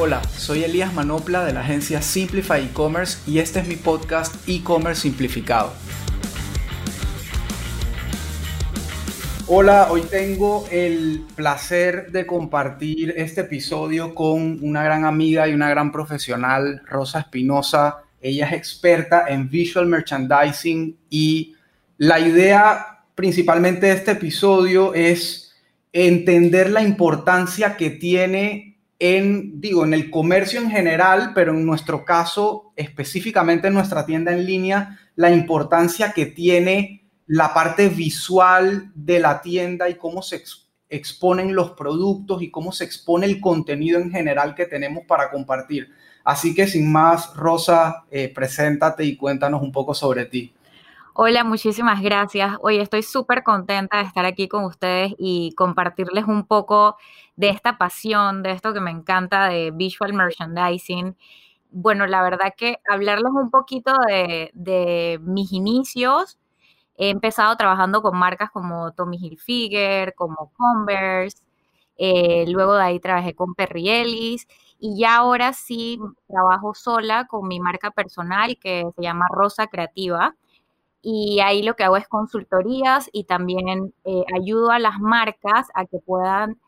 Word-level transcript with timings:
Hola, 0.00 0.22
soy 0.36 0.62
Elías 0.62 0.94
Manopla 0.94 1.44
de 1.44 1.52
la 1.52 1.62
agencia 1.62 2.00
Simplify 2.02 2.66
E-Commerce 2.66 3.18
y 3.28 3.40
este 3.40 3.58
es 3.58 3.66
mi 3.66 3.74
podcast 3.74 4.32
E-Commerce 4.46 5.02
Simplificado. 5.02 5.72
Hola, 9.48 9.88
hoy 9.90 10.02
tengo 10.02 10.68
el 10.70 11.24
placer 11.34 12.12
de 12.12 12.26
compartir 12.26 13.12
este 13.16 13.40
episodio 13.40 14.14
con 14.14 14.62
una 14.62 14.84
gran 14.84 15.04
amiga 15.04 15.48
y 15.48 15.52
una 15.52 15.68
gran 15.68 15.90
profesional, 15.90 16.80
Rosa 16.86 17.18
Espinosa. 17.18 18.04
Ella 18.20 18.46
es 18.46 18.52
experta 18.52 19.24
en 19.26 19.50
visual 19.50 19.86
merchandising 19.86 20.96
y 21.10 21.56
la 21.96 22.20
idea 22.20 23.02
principalmente 23.16 23.86
de 23.86 23.94
este 23.94 24.12
episodio 24.12 24.94
es 24.94 25.56
entender 25.92 26.70
la 26.70 26.84
importancia 26.84 27.76
que 27.76 27.90
tiene 27.90 28.67
en, 28.98 29.60
digo, 29.60 29.84
en 29.84 29.94
el 29.94 30.10
comercio 30.10 30.60
en 30.60 30.70
general, 30.70 31.32
pero 31.34 31.52
en 31.52 31.64
nuestro 31.64 32.04
caso, 32.04 32.72
específicamente 32.76 33.68
en 33.68 33.74
nuestra 33.74 34.04
tienda 34.04 34.32
en 34.32 34.44
línea, 34.44 34.98
la 35.14 35.30
importancia 35.30 36.12
que 36.12 36.26
tiene 36.26 37.08
la 37.26 37.52
parte 37.52 37.88
visual 37.88 38.90
de 38.94 39.20
la 39.20 39.40
tienda 39.42 39.88
y 39.88 39.96
cómo 39.96 40.22
se 40.22 40.42
exponen 40.88 41.54
los 41.54 41.72
productos 41.72 42.42
y 42.42 42.50
cómo 42.50 42.72
se 42.72 42.84
expone 42.84 43.26
el 43.26 43.40
contenido 43.40 44.00
en 44.00 44.10
general 44.10 44.54
que 44.54 44.66
tenemos 44.66 45.04
para 45.06 45.30
compartir. 45.30 45.90
Así 46.24 46.54
que 46.54 46.66
sin 46.66 46.90
más, 46.90 47.34
Rosa, 47.36 48.04
eh, 48.10 48.32
preséntate 48.34 49.04
y 49.04 49.16
cuéntanos 49.16 49.62
un 49.62 49.72
poco 49.72 49.94
sobre 49.94 50.26
ti. 50.26 50.52
Hola, 51.20 51.42
muchísimas 51.42 52.00
gracias. 52.00 52.56
Hoy 52.62 52.78
estoy 52.78 53.02
súper 53.02 53.42
contenta 53.42 53.96
de 53.96 54.04
estar 54.04 54.24
aquí 54.24 54.46
con 54.46 54.62
ustedes 54.64 55.14
y 55.18 55.52
compartirles 55.56 56.26
un 56.26 56.46
poco 56.46 56.96
de 57.34 57.48
esta 57.48 57.76
pasión, 57.76 58.44
de 58.44 58.52
esto 58.52 58.72
que 58.72 58.78
me 58.80 58.92
encanta 58.92 59.48
de 59.48 59.72
visual 59.72 60.12
merchandising. 60.12 61.16
Bueno, 61.72 62.06
la 62.06 62.22
verdad 62.22 62.54
que 62.56 62.78
hablarles 62.88 63.32
un 63.34 63.50
poquito 63.50 63.92
de, 64.06 65.18
mis 65.24 65.52
inicios. 65.52 66.38
He 66.96 67.10
empezado 67.10 67.56
trabajando 67.56 68.02
con 68.02 68.16
marcas 68.18 68.50
como 68.52 68.92
Tommy 68.92 69.18
Hilfiger, 69.20 70.14
como 70.14 70.52
Converse. 70.56 71.38
Eh, 71.96 72.46
luego 72.48 72.74
de 72.76 72.84
ahí 72.84 73.00
trabajé 73.00 73.34
con 73.34 73.54
Perry 73.54 73.88
Ellis 73.90 74.46
y 74.78 75.00
ya 75.00 75.16
ahora 75.16 75.52
sí 75.52 75.98
trabajo 76.28 76.74
sola 76.74 77.26
con 77.26 77.48
mi 77.48 77.60
marca 77.60 77.90
personal 77.90 78.58
que 78.60 78.84
se 78.96 79.02
llama 79.02 79.26
Rosa 79.30 79.66
Creativa 79.68 80.36
y 81.10 81.40
ahí 81.40 81.62
lo 81.62 81.74
que 81.74 81.84
hago 81.84 81.96
es 81.96 82.06
consultorías 82.06 83.08
y 83.14 83.24
también 83.24 83.94
eh, 84.04 84.24
ayudo 84.38 84.70
a 84.70 84.78
las 84.78 85.00
marcas 85.00 85.68
a 85.72 85.86
que 85.86 85.96
puedan, 86.04 86.58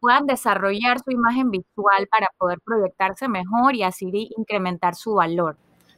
puedan 0.00 0.26
desarrollar 0.26 0.98
su 1.02 1.12
imagen 1.12 1.50
visual 1.50 2.06
para 2.10 2.28
poder 2.36 2.58
proyectarse 2.62 3.26
mejor 3.26 3.74
y 3.74 3.84
así 3.84 4.10
incrementar 4.36 4.96
su 4.96 5.14
valor. 5.14 5.56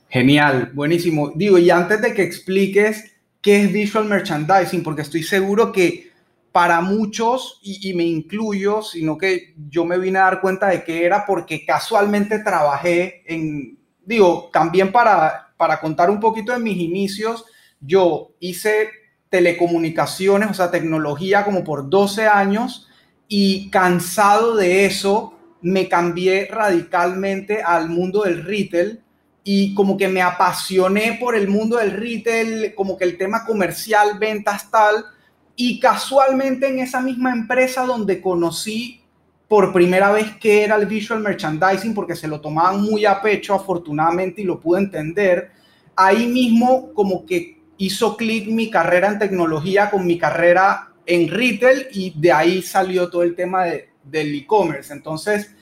Genial, 0.09 0.71
buenísimo. 0.75 1.33
Digo, 1.35 1.59
y 1.59 1.71
antes 1.71 2.01
de 2.01 2.15
que 2.15 2.23
expliques 2.23 3.17
qué 3.43 3.65
es 3.65 3.73
visual 3.73 4.05
merchandising, 4.05 4.85
porque 4.85 5.03
estoy 5.03 5.25
seguro 5.25 5.73
que 5.73 6.13
para 6.53 6.81
muchos, 6.81 7.59
y, 7.65 7.93
me 7.95 8.05
incluyo, 8.05 8.81
sino 8.81 9.19
que 9.19 9.55
yo 9.69 9.85
me 9.85 9.99
vine 9.99 10.21
a 10.21 10.27
dar 10.27 10.41
cuenta 10.41 10.69
de 10.69 10.85
que 10.85 11.05
era 11.05 11.27
porque 11.27 11.67
casualmente 11.67 12.39
trabajé 12.39 13.25
en, 13.27 13.77
digo, 14.05 14.51
también 14.53 14.93
para, 14.93 15.53
para 15.57 15.81
contar 15.81 16.11
un 16.11 16.21
poquito 16.21 16.53
de 16.53 16.61
mis 16.61 16.77
inicios, 16.77 17.45
yo 17.81 18.33
hice 18.41 18.91
telecomunicaciones, 19.31 20.51
o 20.51 20.55
sea, 20.55 20.71
tecnología 20.71 21.45
como 21.45 21.65
por 21.65 21.89
12 21.89 22.27
años 22.27 22.89
y 23.29 23.71
cansado 23.71 24.57
de 24.57 24.87
eso, 24.87 25.35
me 25.61 25.89
cambié 25.89 26.47
radicalmente 26.47 27.63
al 27.63 27.89
mundo 27.89 28.23
del 28.23 28.45
retail 28.45 29.03
y 29.45 29.75
como 29.75 29.97
que 29.97 30.09
me 30.09 30.23
apasioné 30.23 31.17
por 31.21 31.35
el 31.35 31.49
mundo 31.49 31.77
del 31.77 31.93
retail, 31.93 32.75
como 32.75 32.97
que 32.97 33.05
el 33.05 33.17
tema 33.17 33.45
comercial, 33.45 34.19
ventas 34.19 34.71
tal, 34.71 35.05
y 35.57 35.81
casualmente 35.81 36.69
en 36.69 36.79
esa 36.79 37.01
misma 37.01 37.33
empresa 37.33 37.85
donde 37.85 38.21
conocí 38.21 39.03
por 39.49 39.73
primera 39.73 40.13
vez 40.13 40.37
qué 40.39 40.65
era 40.65 40.77
el 40.77 40.87
visual 40.87 41.21
merchandising, 41.21 41.95
porque 41.95 42.15
se 42.15 42.29
lo 42.29 42.41
tomaban 42.41 42.83
muy 42.83 43.07
a 43.07 43.21
pecho 43.21 43.55
afortunadamente 43.55 44.43
y 44.43 44.45
lo 44.45 44.61
pude 44.61 44.81
entender, 44.81 45.51
ahí 45.97 46.27
mismo 46.27 46.93
como 46.93 47.25
que 47.25 47.58
hizo 47.79 48.17
clic 48.17 48.49
mi 48.49 48.71
carrera 48.71 49.09
en 49.09 49.19
tecnología 49.19 49.91
con 49.91 50.07
mi 50.07 50.19
carrera 50.19 50.91
en 51.07 51.29
retail 51.29 51.87
y 51.93 52.13
de 52.19 52.33
ahí 52.33 52.63
salió 52.63 53.09
todo 53.09 53.23
el 53.23 53.35
tema 53.35 53.65
de, 53.65 53.89
del 54.05 54.35
e-commerce. 54.35 54.93
Entonces, 54.93 55.55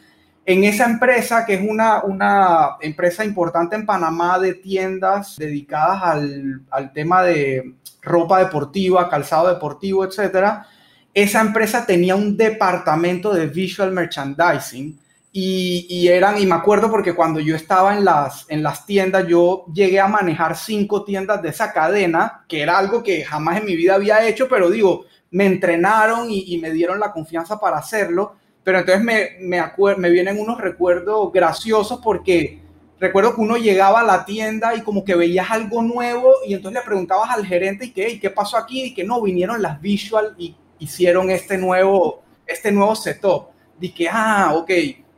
en 0.44 0.65
esa 0.65 0.87
empresa, 0.87 1.44
que 1.44 1.54
es 1.54 1.60
una, 1.69 2.03
una 2.03 2.77
empresa 2.81 3.25
importante 3.25 3.77
en 3.77 3.87
Panamá 3.87 4.38
de 4.38 4.54
tiendas 4.54 5.37
dedicadas 5.37 6.03
al, 6.03 6.62
al 6.71 6.93
tema 6.93 7.22
de 7.22 7.75
ropa 8.03 8.38
deportiva, 8.38 9.09
calzado 9.09 9.48
deportivo, 9.48 10.04
etcétera, 10.04 10.66
esa 11.12 11.41
empresa 11.41 11.87
tenía 11.87 12.15
un 12.15 12.37
departamento 12.37 13.33
de 13.33 13.47
visual 13.47 13.91
merchandising 13.91 14.98
y, 15.38 16.08
eran, 16.08 16.41
y 16.41 16.47
me 16.47 16.54
acuerdo 16.54 16.91
porque 16.91 17.14
cuando 17.14 17.41
yo 17.41 17.54
estaba 17.54 17.94
en 17.94 18.06
las, 18.06 18.47
en 18.48 18.62
las 18.62 18.86
tiendas, 18.86 19.26
yo 19.26 19.66
llegué 19.70 20.00
a 20.00 20.08
manejar 20.08 20.56
cinco 20.56 21.04
tiendas 21.04 21.42
de 21.42 21.50
esa 21.50 21.74
cadena, 21.74 22.47
que 22.48 22.62
era 22.62 22.78
algo 22.78 23.02
que 23.02 23.22
jamás 23.22 23.58
en 23.58 23.66
mi 23.66 23.76
vida 23.76 23.97
había 23.97 24.26
hecho, 24.26 24.48
pero 24.48 24.70
digo, 24.70 25.04
me 25.30 25.44
entrenaron 25.44 26.28
y, 26.30 26.56
me 26.56 26.70
dieron 26.70 26.98
la 26.98 27.12
confianza 27.12 27.60
para 27.60 27.76
hacerlo. 27.76 28.36
Pero 28.64 28.78
entonces 28.78 29.04
me, 29.04 29.36
me, 29.41 30.10
vienen 30.10 30.41
unos 30.41 30.58
recuerdos 30.58 31.30
graciosos 31.30 32.00
porque 32.03 32.62
recuerdo 32.98 33.34
que 33.34 33.42
uno 33.42 33.58
llegaba 33.58 34.00
a 34.00 34.04
la 34.04 34.24
tienda 34.24 34.74
y 34.74 34.80
como 34.80 35.04
que 35.04 35.16
veías 35.16 35.50
algo 35.50 35.82
nuevo 35.82 36.32
y 36.47 36.54
entonces 36.54 36.80
le 36.80 36.86
preguntabas 36.86 37.28
al 37.28 37.44
gerente 37.44 37.84
y 37.84 37.91
qué, 37.91 38.18
qué 38.18 38.30
pasó 38.30 38.56
aquí 38.56 38.84
y 38.84 38.94
que 38.94 39.04
no, 39.04 39.20
vinieron 39.20 39.60
las 39.60 39.82
visual 39.82 40.34
y 40.38 40.56
hicieron 40.78 41.28
este 41.28 41.58
nuevo, 41.58 42.22
este 42.47 42.72
nuevo 42.72 42.97
setup. 42.97 43.48
Dije, 43.78 44.08
ah, 44.10 44.54
ok 44.54 44.70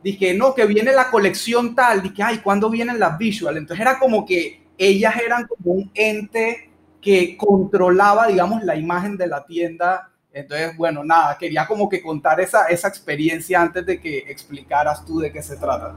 dije, 0.02 0.34
no, 0.34 0.54
que 0.54 0.66
viene 0.66 0.92
la 0.92 1.10
colección 1.10 1.74
tal, 1.74 2.02
dije, 2.02 2.22
ay, 2.22 2.38
¿cuándo 2.38 2.70
vienen 2.70 2.98
las 2.98 3.18
visual? 3.18 3.56
Entonces 3.56 3.80
era 3.80 3.98
como 3.98 4.24
que 4.24 4.62
ellas 4.76 5.16
eran 5.16 5.46
como 5.46 5.72
un 5.72 5.90
ente 5.94 6.70
que 7.00 7.36
controlaba, 7.36 8.26
digamos, 8.28 8.62
la 8.62 8.76
imagen 8.76 9.16
de 9.16 9.26
la 9.26 9.44
tienda. 9.44 10.10
Entonces, 10.32 10.76
bueno, 10.76 11.04
nada, 11.04 11.36
quería 11.38 11.66
como 11.66 11.88
que 11.88 12.02
contar 12.02 12.40
esa, 12.40 12.66
esa 12.66 12.88
experiencia 12.88 13.60
antes 13.60 13.84
de 13.84 14.00
que 14.00 14.18
explicaras 14.28 15.04
tú 15.04 15.18
de 15.18 15.32
qué 15.32 15.42
se 15.42 15.56
trata. 15.56 15.94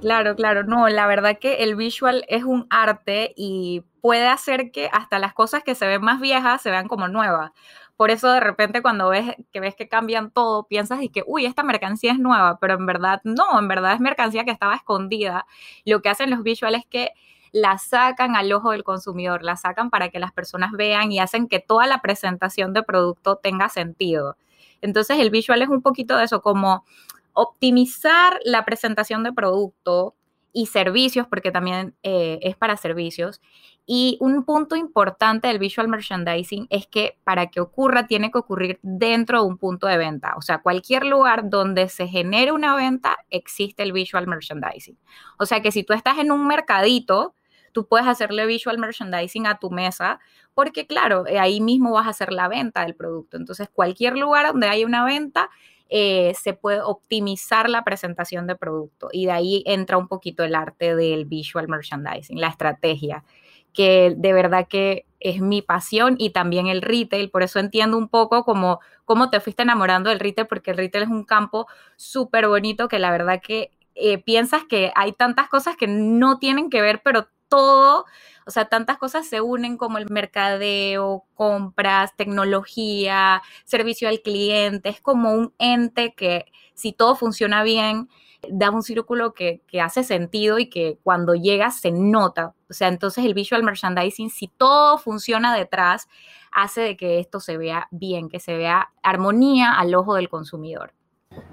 Claro, 0.00 0.34
claro, 0.34 0.64
no, 0.64 0.88
la 0.88 1.06
verdad 1.06 1.38
que 1.38 1.56
el 1.62 1.76
visual 1.76 2.24
es 2.28 2.42
un 2.42 2.66
arte 2.70 3.34
y 3.36 3.84
puede 4.00 4.28
hacer 4.28 4.70
que 4.70 4.88
hasta 4.92 5.18
las 5.18 5.34
cosas 5.34 5.62
que 5.62 5.74
se 5.74 5.86
ven 5.86 6.00
más 6.00 6.20
viejas 6.20 6.62
se 6.62 6.70
vean 6.70 6.88
como 6.88 7.06
nuevas. 7.08 7.52
Por 8.00 8.10
eso 8.10 8.32
de 8.32 8.40
repente 8.40 8.80
cuando 8.80 9.10
ves 9.10 9.36
que 9.52 9.60
ves 9.60 9.74
que 9.74 9.86
cambian 9.86 10.30
todo, 10.30 10.66
piensas 10.66 11.02
y 11.02 11.10
que, 11.10 11.22
uy, 11.26 11.44
esta 11.44 11.62
mercancía 11.62 12.12
es 12.12 12.18
nueva, 12.18 12.58
pero 12.58 12.72
en 12.72 12.86
verdad 12.86 13.20
no, 13.24 13.58
en 13.58 13.68
verdad 13.68 13.92
es 13.92 14.00
mercancía 14.00 14.42
que 14.46 14.50
estaba 14.50 14.74
escondida. 14.74 15.44
Lo 15.84 16.00
que 16.00 16.08
hacen 16.08 16.30
los 16.30 16.42
visuales 16.42 16.80
es 16.80 16.86
que 16.86 17.10
la 17.52 17.76
sacan 17.76 18.36
al 18.36 18.50
ojo 18.54 18.70
del 18.70 18.84
consumidor, 18.84 19.42
la 19.42 19.56
sacan 19.56 19.90
para 19.90 20.08
que 20.08 20.18
las 20.18 20.32
personas 20.32 20.72
vean 20.72 21.12
y 21.12 21.18
hacen 21.18 21.46
que 21.46 21.60
toda 21.60 21.86
la 21.86 22.00
presentación 22.00 22.72
de 22.72 22.82
producto 22.82 23.36
tenga 23.36 23.68
sentido. 23.68 24.38
Entonces 24.80 25.18
el 25.18 25.28
visual 25.28 25.60
es 25.60 25.68
un 25.68 25.82
poquito 25.82 26.16
de 26.16 26.24
eso, 26.24 26.40
como 26.40 26.86
optimizar 27.34 28.40
la 28.46 28.64
presentación 28.64 29.24
de 29.24 29.34
producto 29.34 30.14
y 30.54 30.66
servicios, 30.66 31.26
porque 31.26 31.50
también 31.50 31.94
eh, 32.02 32.38
es 32.40 32.56
para 32.56 32.78
servicios, 32.78 33.42
y 33.86 34.16
un 34.20 34.44
punto 34.44 34.76
importante 34.76 35.48
del 35.48 35.58
visual 35.58 35.88
merchandising 35.88 36.66
es 36.70 36.86
que 36.86 37.18
para 37.24 37.48
que 37.48 37.60
ocurra 37.60 38.06
tiene 38.06 38.30
que 38.30 38.38
ocurrir 38.38 38.78
dentro 38.82 39.42
de 39.42 39.48
un 39.48 39.58
punto 39.58 39.86
de 39.86 39.96
venta. 39.96 40.34
O 40.36 40.42
sea, 40.42 40.62
cualquier 40.62 41.04
lugar 41.04 41.50
donde 41.50 41.88
se 41.88 42.06
genere 42.06 42.52
una 42.52 42.76
venta 42.76 43.18
existe 43.30 43.82
el 43.82 43.92
visual 43.92 44.26
merchandising. 44.28 44.96
O 45.38 45.46
sea 45.46 45.60
que 45.60 45.72
si 45.72 45.82
tú 45.82 45.92
estás 45.92 46.18
en 46.18 46.30
un 46.30 46.46
mercadito, 46.46 47.34
tú 47.72 47.86
puedes 47.86 48.06
hacerle 48.06 48.46
visual 48.46 48.78
merchandising 48.78 49.46
a 49.46 49.58
tu 49.58 49.70
mesa 49.70 50.20
porque 50.54 50.86
claro, 50.86 51.26
eh, 51.26 51.38
ahí 51.38 51.60
mismo 51.60 51.92
vas 51.92 52.06
a 52.06 52.10
hacer 52.10 52.32
la 52.32 52.48
venta 52.48 52.82
del 52.82 52.94
producto. 52.94 53.36
Entonces, 53.36 53.68
cualquier 53.72 54.16
lugar 54.16 54.46
donde 54.46 54.68
haya 54.68 54.86
una 54.86 55.04
venta, 55.04 55.50
eh, 55.88 56.32
se 56.40 56.52
puede 56.52 56.80
optimizar 56.80 57.68
la 57.68 57.82
presentación 57.82 58.46
de 58.46 58.54
producto 58.54 59.08
y 59.12 59.26
de 59.26 59.32
ahí 59.32 59.62
entra 59.66 59.98
un 59.98 60.06
poquito 60.06 60.44
el 60.44 60.54
arte 60.54 60.94
del 60.94 61.24
visual 61.24 61.66
merchandising, 61.66 62.40
la 62.40 62.46
estrategia 62.46 63.24
que 63.72 64.14
de 64.16 64.32
verdad 64.32 64.66
que 64.68 65.06
es 65.20 65.40
mi 65.40 65.62
pasión 65.62 66.16
y 66.18 66.30
también 66.30 66.66
el 66.66 66.82
retail, 66.82 67.30
por 67.30 67.42
eso 67.42 67.58
entiendo 67.58 67.98
un 67.98 68.08
poco 68.08 68.44
cómo, 68.44 68.80
cómo 69.04 69.30
te 69.30 69.40
fuiste 69.40 69.62
enamorando 69.62 70.10
del 70.10 70.20
retail, 70.20 70.48
porque 70.48 70.70
el 70.70 70.78
retail 70.78 71.04
es 71.04 71.10
un 71.10 71.24
campo 71.24 71.66
súper 71.96 72.48
bonito 72.48 72.88
que 72.88 72.98
la 72.98 73.10
verdad 73.10 73.40
que 73.42 73.70
eh, 73.94 74.18
piensas 74.18 74.64
que 74.64 74.92
hay 74.94 75.12
tantas 75.12 75.48
cosas 75.48 75.76
que 75.76 75.86
no 75.86 76.38
tienen 76.38 76.70
que 76.70 76.80
ver, 76.80 77.02
pero 77.04 77.28
todo, 77.48 78.06
o 78.46 78.50
sea, 78.50 78.66
tantas 78.66 78.96
cosas 78.96 79.26
se 79.26 79.40
unen 79.42 79.76
como 79.76 79.98
el 79.98 80.08
mercadeo, 80.08 81.24
compras, 81.34 82.16
tecnología, 82.16 83.42
servicio 83.64 84.08
al 84.08 84.22
cliente, 84.22 84.88
es 84.88 85.00
como 85.00 85.32
un 85.34 85.52
ente 85.58 86.14
que 86.14 86.46
si 86.74 86.92
todo 86.92 87.14
funciona 87.16 87.62
bien, 87.62 88.08
da 88.48 88.70
un 88.70 88.82
círculo 88.82 89.34
que, 89.34 89.62
que 89.66 89.80
hace 89.82 90.04
sentido 90.04 90.58
y 90.58 90.70
que 90.70 90.98
cuando 91.02 91.34
llega 91.34 91.70
se 91.70 91.90
nota. 91.90 92.54
O 92.70 92.72
sea, 92.72 92.88
entonces 92.88 93.24
el 93.24 93.34
visual 93.34 93.62
merchandising, 93.62 94.30
si 94.30 94.48
todo 94.48 94.96
funciona 94.96 95.54
detrás, 95.54 96.08
hace 96.52 96.80
de 96.80 96.96
que 96.96 97.18
esto 97.18 97.40
se 97.40 97.56
vea 97.56 97.88
bien, 97.90 98.28
que 98.28 98.40
se 98.40 98.56
vea 98.56 98.90
armonía 99.02 99.74
al 99.74 99.94
ojo 99.94 100.14
del 100.14 100.28
consumidor. 100.28 100.92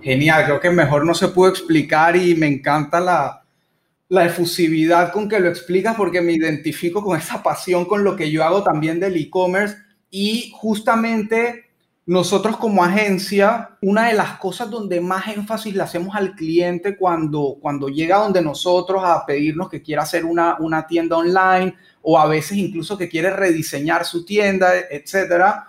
Genial, 0.02 0.46
creo 0.46 0.60
que 0.60 0.70
mejor 0.70 1.06
no 1.06 1.14
se 1.14 1.28
pudo 1.28 1.50
explicar 1.50 2.16
y 2.16 2.36
me 2.36 2.48
encanta 2.48 3.00
la, 3.00 3.44
la 4.10 4.26
efusividad 4.26 5.12
con 5.12 5.28
que 5.28 5.40
lo 5.40 5.50
explicas 5.50 5.96
porque 5.96 6.22
me 6.22 6.34
identifico 6.34 7.04
con 7.04 7.18
esa 7.18 7.44
pasión 7.44 7.86
con 7.86 8.04
lo 8.04 8.16
que 8.16 8.32
yo 8.32 8.44
hago 8.44 8.64
también 8.64 9.00
del 9.00 9.18
e-commerce 9.18 9.76
y 10.10 10.52
justamente 10.56 11.67
nosotros 12.08 12.56
como 12.56 12.86
agencia, 12.86 13.72
una 13.82 14.08
de 14.08 14.14
las 14.14 14.38
cosas 14.38 14.70
donde 14.70 15.02
más 15.02 15.28
énfasis 15.28 15.76
le 15.76 15.84
hacemos 15.84 16.16
al 16.16 16.36
cliente 16.36 16.96
cuando, 16.96 17.58
cuando 17.62 17.90
llega 17.90 18.20
donde 18.20 18.42
nosotros 18.42 19.04
a 19.04 19.26
pedirnos 19.26 19.68
que 19.68 19.82
quiera 19.82 20.04
hacer 20.04 20.24
una, 20.24 20.56
una 20.60 20.88
tienda 20.88 21.18
online 21.18 21.76
o 22.02 22.18
a 22.18 22.26
veces 22.26 22.58
incluso 22.58 22.98
que 22.98 23.10
quiere 23.10 23.30
rediseñar 23.32 24.06
su 24.06 24.24
tienda, 24.24 24.72
etcétera, 24.90 25.68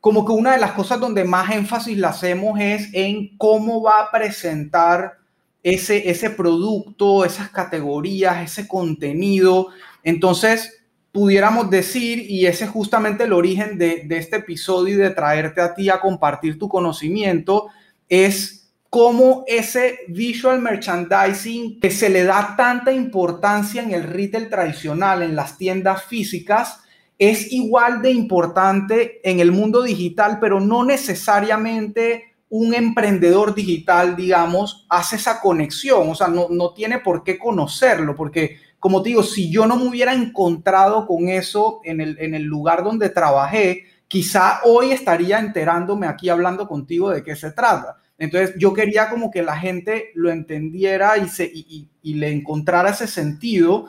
como 0.00 0.24
que 0.24 0.32
una 0.32 0.52
de 0.52 0.60
las 0.60 0.72
cosas 0.72 0.98
donde 0.98 1.22
más 1.22 1.50
énfasis 1.50 1.98
le 1.98 2.06
hacemos 2.06 2.58
es 2.58 2.88
en 2.94 3.36
cómo 3.36 3.82
va 3.82 4.00
a 4.00 4.10
presentar 4.10 5.18
ese, 5.62 6.08
ese 6.08 6.30
producto, 6.30 7.26
esas 7.26 7.50
categorías, 7.50 8.42
ese 8.42 8.66
contenido. 8.66 9.68
Entonces, 10.02 10.83
pudiéramos 11.14 11.70
decir, 11.70 12.28
y 12.28 12.46
ese 12.46 12.64
es 12.64 12.70
justamente 12.70 13.22
el 13.22 13.32
origen 13.32 13.78
de, 13.78 14.04
este 14.10 14.38
episodio 14.38 14.96
y 14.96 14.98
de 14.98 15.10
traerte 15.10 15.60
a 15.60 15.72
ti 15.72 15.88
a 15.88 16.00
compartir 16.00 16.58
tu 16.58 16.68
conocimiento, 16.68 17.68
es 18.08 18.72
cómo 18.90 19.44
ese 19.46 20.00
visual 20.08 20.60
merchandising 20.60 21.78
que 21.78 21.92
se 21.92 22.08
le 22.08 22.24
da 22.24 22.56
tanta 22.56 22.90
importancia 22.92 23.80
en 23.80 23.92
el 23.92 24.02
retail 24.02 24.50
tradicional, 24.50 25.22
en 25.22 25.36
las 25.36 25.56
tiendas 25.56 26.02
físicas, 26.02 26.80
es 27.16 27.52
igual 27.52 28.02
de 28.02 28.10
importante 28.10 29.20
en 29.22 29.38
el 29.38 29.52
mundo 29.52 29.82
digital, 29.82 30.38
pero 30.40 30.58
no 30.58 30.84
necesariamente 30.84 32.34
un 32.48 32.74
emprendedor 32.74 33.54
digital, 33.54 34.16
digamos, 34.16 34.84
hace 34.88 35.14
esa 35.14 35.40
conexión, 35.40 36.10
o 36.10 36.14
sea, 36.16 36.26
no, 36.26 36.48
no 36.50 36.74
tiene 36.74 36.98
por 36.98 37.22
qué 37.22 37.38
conocerlo, 37.38 38.16
porque, 38.16 38.58
como 38.84 39.02
te 39.02 39.08
digo, 39.08 39.22
si 39.22 39.50
yo 39.50 39.66
no 39.66 39.76
me 39.76 39.88
hubiera 39.88 40.12
encontrado 40.12 41.06
con 41.06 41.30
eso 41.30 41.80
en 41.84 42.02
el, 42.02 42.42
lugar 42.42 42.84
donde 42.84 43.08
trabajé, 43.08 43.86
quizá 44.08 44.60
hoy 44.62 44.90
estaría 44.90 45.38
enterándome 45.38 46.06
aquí 46.06 46.28
hablando 46.28 46.68
contigo 46.68 47.08
de 47.08 47.22
qué 47.22 47.34
se 47.34 47.52
trata. 47.52 47.96
Entonces, 48.18 48.54
yo 48.58 48.74
quería 48.74 49.08
como 49.08 49.30
que 49.30 49.42
la 49.42 49.56
gente 49.56 50.10
lo 50.14 50.30
entendiera 50.30 51.14
y, 51.16 51.88
y 52.02 52.14
le 52.16 52.30
encontrara 52.30 52.90
ese 52.90 53.06
sentido, 53.06 53.86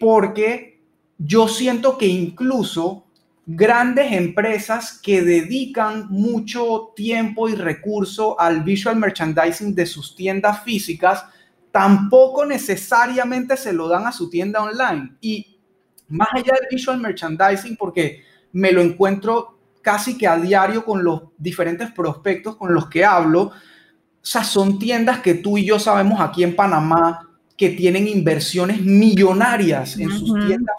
porque 0.00 0.80
yo 1.18 1.46
siento 1.46 1.98
que 1.98 2.06
incluso 2.06 3.04
grandes 3.44 4.10
empresas 4.10 4.98
que 5.02 5.20
dedican 5.20 6.06
mucho 6.08 6.94
tiempo 6.96 7.50
y 7.50 7.56
recurso 7.56 8.40
al 8.40 8.62
visual 8.62 8.96
merchandising 8.96 9.74
de 9.74 9.84
sus 9.84 10.16
tiendas 10.16 10.64
físicas, 10.64 11.26
tampoco 11.70 12.44
necesariamente 12.44 13.56
se 13.56 13.72
lo 13.72 13.88
dan 13.88 14.06
a 14.06 14.12
su 14.12 14.28
tienda 14.28 14.62
online. 14.62 15.16
Y 15.20 15.58
más 16.08 16.28
allá 16.32 16.54
del 16.54 16.68
visual 16.70 17.00
merchandising, 17.00 17.76
porque 17.76 18.22
me 18.52 18.72
lo 18.72 18.80
encuentro 18.80 19.58
casi 19.82 20.18
que 20.18 20.26
a 20.26 20.36
diario 20.36 20.84
con 20.84 21.02
los 21.04 21.22
diferentes 21.38 21.90
prospectos 21.92 22.56
con 22.56 22.74
los 22.74 22.88
que 22.88 23.04
hablo, 23.04 23.42
o 23.42 23.52
sea, 24.26 24.44
son 24.44 24.78
tiendas 24.78 25.20
que 25.20 25.34
tú 25.34 25.56
y 25.56 25.64
yo 25.64 25.78
sabemos 25.78 26.20
aquí 26.20 26.42
en 26.42 26.54
Panamá 26.54 27.26
que 27.56 27.70
tienen 27.70 28.08
inversiones 28.08 28.82
millonarias 28.82 29.98
en 29.98 30.10
sus 30.10 30.34
tiendas 30.46 30.76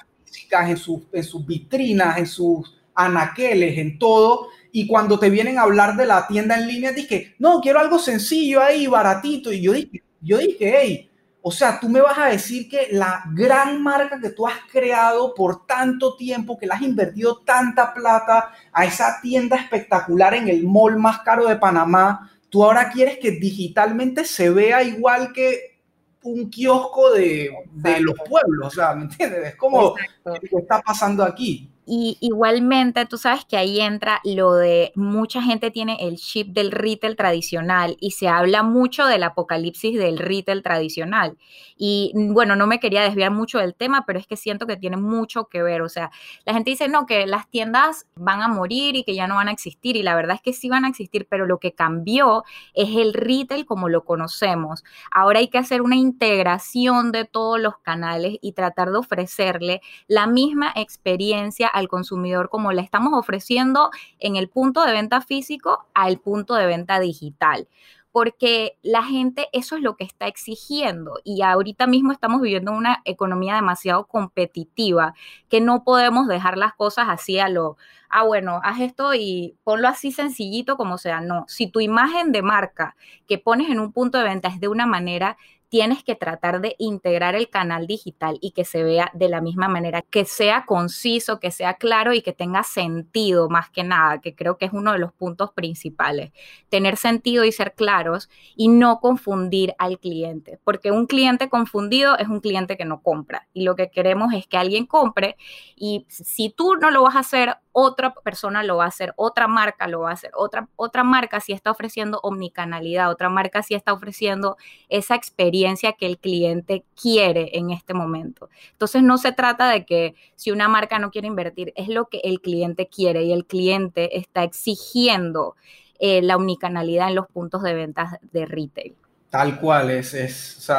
en, 0.51 0.77
en 1.13 1.23
sus 1.23 1.45
vitrinas, 1.45 2.17
en 2.17 2.27
sus 2.27 2.73
anaqueles, 2.93 3.77
en 3.77 3.97
todo. 3.97 4.47
Y 4.71 4.88
cuando 4.88 5.19
te 5.19 5.29
vienen 5.29 5.57
a 5.57 5.63
hablar 5.63 5.95
de 5.95 6.05
la 6.05 6.27
tienda 6.27 6.57
en 6.57 6.67
línea, 6.67 6.91
dije, 6.91 7.35
no, 7.39 7.59
quiero 7.61 7.79
algo 7.79 7.99
sencillo 7.99 8.61
ahí, 8.61 8.88
baratito. 8.88 9.51
Y 9.51 9.61
yo 9.61 9.73
dije, 9.73 10.03
yo 10.21 10.38
dije, 10.38 10.73
hey, 10.79 11.12
o 11.44 11.51
sea, 11.51 11.79
tú 11.79 11.89
me 11.89 12.01
vas 12.01 12.18
a 12.19 12.27
decir 12.27 12.69
que 12.69 12.89
la 12.91 13.23
gran 13.33 13.81
marca 13.81 14.19
que 14.19 14.29
tú 14.29 14.45
has 14.45 14.59
creado 14.71 15.33
por 15.33 15.65
tanto 15.65 16.15
tiempo, 16.15 16.57
que 16.57 16.68
le 16.68 16.73
has 16.73 16.81
invertido 16.81 17.39
tanta 17.39 17.94
plata 17.94 18.51
a 18.71 18.85
esa 18.85 19.19
tienda 19.21 19.57
espectacular 19.57 20.35
en 20.35 20.50
el 20.50 20.63
mall 20.65 20.97
más 20.97 21.19
caro 21.19 21.47
de 21.47 21.56
Panamá, 21.56 22.31
tú 22.50 22.63
ahora 22.63 22.91
quieres 22.91 23.18
que 23.18 23.31
digitalmente 23.31 24.23
se 24.23 24.51
vea 24.51 24.83
igual 24.83 25.33
que 25.33 25.79
un 26.24 26.51
kiosco 26.51 27.12
de, 27.12 27.50
de 27.71 28.00
los 28.01 28.15
pueblos, 28.29 28.67
o 28.67 28.69
sea, 28.69 28.94
¿me 28.94 29.06
entiendes? 29.06 29.47
Es 29.47 29.56
como, 29.56 29.95
¿qué 29.95 30.57
está 30.59 30.79
pasando 30.81 31.24
aquí? 31.24 31.71
Y 31.93 32.17
igualmente, 32.21 33.05
tú 33.05 33.17
sabes 33.17 33.43
que 33.43 33.57
ahí 33.57 33.81
entra 33.81 34.21
lo 34.23 34.53
de 34.53 34.93
mucha 34.95 35.41
gente 35.41 35.71
tiene 35.71 35.97
el 35.99 36.15
chip 36.15 36.53
del 36.53 36.71
retail 36.71 37.17
tradicional 37.17 37.97
y 37.99 38.11
se 38.11 38.29
habla 38.29 38.63
mucho 38.63 39.05
del 39.07 39.23
apocalipsis 39.23 39.99
del 39.99 40.17
retail 40.17 40.63
tradicional. 40.63 41.38
Y 41.75 42.13
mm, 42.15 42.33
bueno, 42.33 42.55
no 42.55 42.65
me 42.65 42.79
quería 42.79 43.01
desviar 43.01 43.31
mucho 43.31 43.57
del 43.57 43.75
tema, 43.75 44.05
pero 44.05 44.19
es 44.19 44.25
que 44.25 44.38
siento 44.38 44.67
que 44.67 44.77
tiene 44.77 44.95
mucho 44.95 45.49
que 45.49 45.63
ver. 45.63 45.81
O 45.81 45.89
sea, 45.89 46.11
la 46.45 46.53
gente 46.53 46.69
dice, 46.69 46.88
no, 46.88 47.05
que 47.05 47.27
las 47.27 47.49
tiendas 47.49 48.07
van 48.15 48.41
a 48.41 48.47
morir 48.47 48.95
y 48.95 49.03
que 49.03 49.13
ya 49.13 49.27
no 49.27 49.35
van 49.35 49.49
a 49.49 49.51
existir. 49.51 49.97
Y 49.97 50.01
la 50.01 50.15
verdad 50.15 50.38
es 50.38 50.41
que 50.41 50.53
sí 50.53 50.69
van 50.69 50.85
a 50.85 50.88
existir, 50.88 51.27
pero 51.29 51.45
lo 51.45 51.57
que 51.57 51.73
cambió 51.73 52.45
es 52.73 52.95
el 52.95 53.13
retail 53.13 53.65
como 53.65 53.89
lo 53.89 54.05
conocemos. 54.05 54.85
Ahora 55.11 55.39
hay 55.39 55.49
que 55.49 55.57
hacer 55.57 55.81
una 55.81 55.97
integración 55.97 57.11
de 57.11 57.25
todos 57.25 57.59
los 57.59 57.79
canales 57.79 58.38
y 58.41 58.53
tratar 58.53 58.91
de 58.91 58.99
ofrecerle 58.99 59.81
la 60.07 60.25
misma 60.25 60.71
experiencia 60.73 61.69
al 61.81 61.89
consumidor 61.89 62.50
como 62.50 62.72
le 62.72 62.81
estamos 62.81 63.13
ofreciendo 63.13 63.92
en 64.19 64.38
el 64.38 64.48
punto 64.48 64.86
de 64.86 64.94
venta 64.94 65.22
físico 65.22 65.86
al 65.94 66.19
punto 66.19 66.56
de 66.56 66.66
venta 66.66 67.00
digital. 67.00 67.68
Porque 68.13 68.78
la 68.81 69.04
gente 69.04 69.48
eso 69.54 69.78
es 69.78 69.81
lo 69.81 69.95
que 69.95 70.04
está 70.04 70.28
exigiendo. 70.28 71.19
Y 71.24 71.44
ahorita 71.44 71.88
mismo 71.88 72.12
estamos 72.12 72.42
viviendo 72.42 72.74
una 72.74 73.01
economía 73.06 73.56
demasiado 73.56 74.06
competitiva 74.06 75.13
que 75.50 75.62
no 75.62 75.83
podemos 75.83 76.28
dejar 76.28 76.57
las 76.57 76.74
cosas 76.74 77.07
así 77.10 77.39
a 77.39 77.48
lo, 77.48 77.78
ah, 78.10 78.24
bueno, 78.24 78.60
haz 78.63 78.81
esto 78.81 79.13
y 79.16 79.56
ponlo 79.63 79.88
así 79.88 80.12
sencillito 80.12 80.75
como 80.77 80.98
sea, 80.98 81.22
no, 81.22 81.45
si 81.48 81.68
tu 81.68 81.80
imagen 81.80 82.31
de 82.31 82.42
marca 82.42 82.95
que 83.27 83.38
pones 83.38 83.70
en 83.70 83.79
un 83.79 83.94
punto 83.94 84.17
de 84.17 84.25
venta 84.25 84.50
es 84.50 84.60
de 84.60 84.67
una 84.67 84.86
manera, 84.86 85.38
tienes 85.72 86.04
que 86.04 86.16
tratar 86.16 86.60
de 86.60 86.75
integrar 86.80 87.34
el 87.34 87.50
canal 87.50 87.88
digital 87.88 88.38
y 88.42 88.51
que 88.51 88.66
se 88.66 88.84
vea 88.84 89.10
de 89.13 89.30
la 89.30 89.40
misma 89.40 89.70
manera, 89.70 90.01
que 90.01 90.25
sea 90.25 90.66
conciso, 90.66 91.40
que 91.40 91.50
sea 91.50 91.75
claro 91.75 92.12
y 92.12 92.22
que 92.22 92.34
tenga 92.34 92.63
sentido 92.63 93.48
más 93.48 93.70
que 93.70 93.86
nada, 93.86 94.20
que 94.20 94.36
creo 94.36 94.58
que 94.58 94.66
es 94.66 94.74
uno 94.74 94.92
de 94.92 95.00
los 95.00 95.13
puntos 95.13 95.51
principales. 95.54 96.34
Tener 96.68 96.98
sentido 96.98 97.46
y 97.46 97.54
ser 97.54 97.74
claros 97.74 98.30
y 98.58 98.68
no 98.68 99.00
confundir 99.00 99.74
al 99.78 99.98
cliente, 99.98 100.60
porque 100.66 100.92
un 100.92 101.06
cliente 101.06 101.48
confundido 101.48 102.18
es 102.18 102.28
un 102.28 102.42
cliente 102.42 102.75
que 102.75 102.84
no 102.84 103.01
compra 103.01 103.48
y 103.54 103.63
lo 103.63 103.78
que 103.78 103.90
queremos 103.90 104.34
es 104.34 104.48
que 104.48 104.58
alguien 104.58 104.86
compre 104.86 105.38
y 105.78 106.06
si 106.10 106.50
tú 106.50 106.75
no 106.75 106.92
lo 106.92 107.04
vas 107.04 107.16
a 107.16 107.20
hacer, 107.20 107.56
otra 107.74 108.13
persona 108.13 108.63
lo 108.63 108.78
va 108.78 108.86
a 108.86 108.90
hacer, 108.90 109.13
otra 109.16 109.48
marca 109.48 109.88
lo 109.88 110.01
va 110.01 110.10
a 110.10 110.13
hacer, 110.13 110.32
otra, 110.36 110.68
otra 110.75 111.04
marca 111.04 111.40
si 111.40 111.54
está 111.54 111.72
ofreciendo 111.72 112.20
omnicanalidad, 112.22 113.10
otra 113.10 113.30
marca 113.30 113.63
si 113.63 113.75
está 113.75 113.94
ofreciendo 113.94 114.58
esa 114.90 115.16
experiencia 115.16 115.94
que 115.94 116.06
el 116.06 116.18
cliente 116.18 116.84
quiere 117.00 117.58
en 117.58 117.72
este 117.72 117.94
momento. 117.94 118.50
Entonces 118.74 119.04
no 119.04 119.18
se 119.18 119.32
trata 119.32 119.70
de 119.70 119.86
que 119.86 120.16
si 120.36 120.51
una 120.51 120.68
marca 120.68 121.00
no 121.00 121.12
quiere 121.12 121.28
invertir, 121.28 121.72
es 121.75 121.88
lo 121.88 122.08
que 122.08 122.20
el 122.24 122.42
cliente 122.42 122.88
quiere 122.88 123.24
y 123.24 123.32
el 123.32 123.46
cliente 123.46 124.18
está 124.18 124.44
exigiendo 124.44 125.56
eh, 126.00 126.22
la 126.22 126.36
omnicanalidad 126.36 127.10
en 127.10 127.16
los 127.16 127.28
puntos 127.28 127.63
de 127.63 127.74
ventas 127.74 128.16
de 128.34 128.46
retail. 128.46 128.96
Tal 129.30 129.62
cual, 129.62 129.92
es, 129.92 130.13
es, 130.13 130.70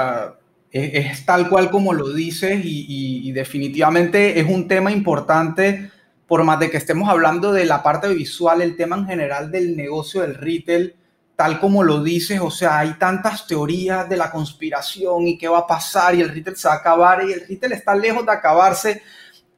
es, 0.70 1.24
tal 1.24 1.48
cual 1.48 1.70
como 1.70 1.94
lo 1.94 2.12
dices 2.12 2.60
y 2.62 3.32
definitivamente 3.32 4.38
es 4.38 4.46
un 4.46 4.68
tema 4.68 4.92
importante 4.92 5.90
por 6.32 6.44
más 6.44 6.58
de 6.58 6.70
que 6.70 6.78
estemos 6.78 7.10
hablando 7.10 7.52
de 7.52 7.66
la 7.66 7.82
parte 7.82 8.08
visual, 8.08 8.62
el 8.62 8.74
tema 8.74 8.96
en 8.96 9.04
general 9.04 9.50
del 9.50 9.76
negocio 9.76 10.22
del 10.22 10.34
retail, 10.34 10.96
tal 11.36 11.60
como 11.60 11.82
lo 11.82 12.02
dices, 12.02 12.40
o 12.40 12.50
sea, 12.50 12.78
hay 12.78 12.94
tantas 12.94 13.46
teorías 13.46 14.08
de 14.08 14.16
la 14.16 14.30
conspiración 14.30 15.28
y 15.28 15.36
qué 15.36 15.46
va 15.46 15.58
a 15.58 15.66
pasar 15.66 16.14
y 16.14 16.22
el 16.22 16.30
retail 16.30 16.56
se 16.56 16.68
va 16.68 16.72
a 16.72 16.78
acabar 16.78 17.22
y 17.22 17.34
el 17.34 17.46
retail 17.46 17.72
está 17.72 17.94
lejos 17.94 18.24
de 18.24 18.32
acabarse. 18.32 19.02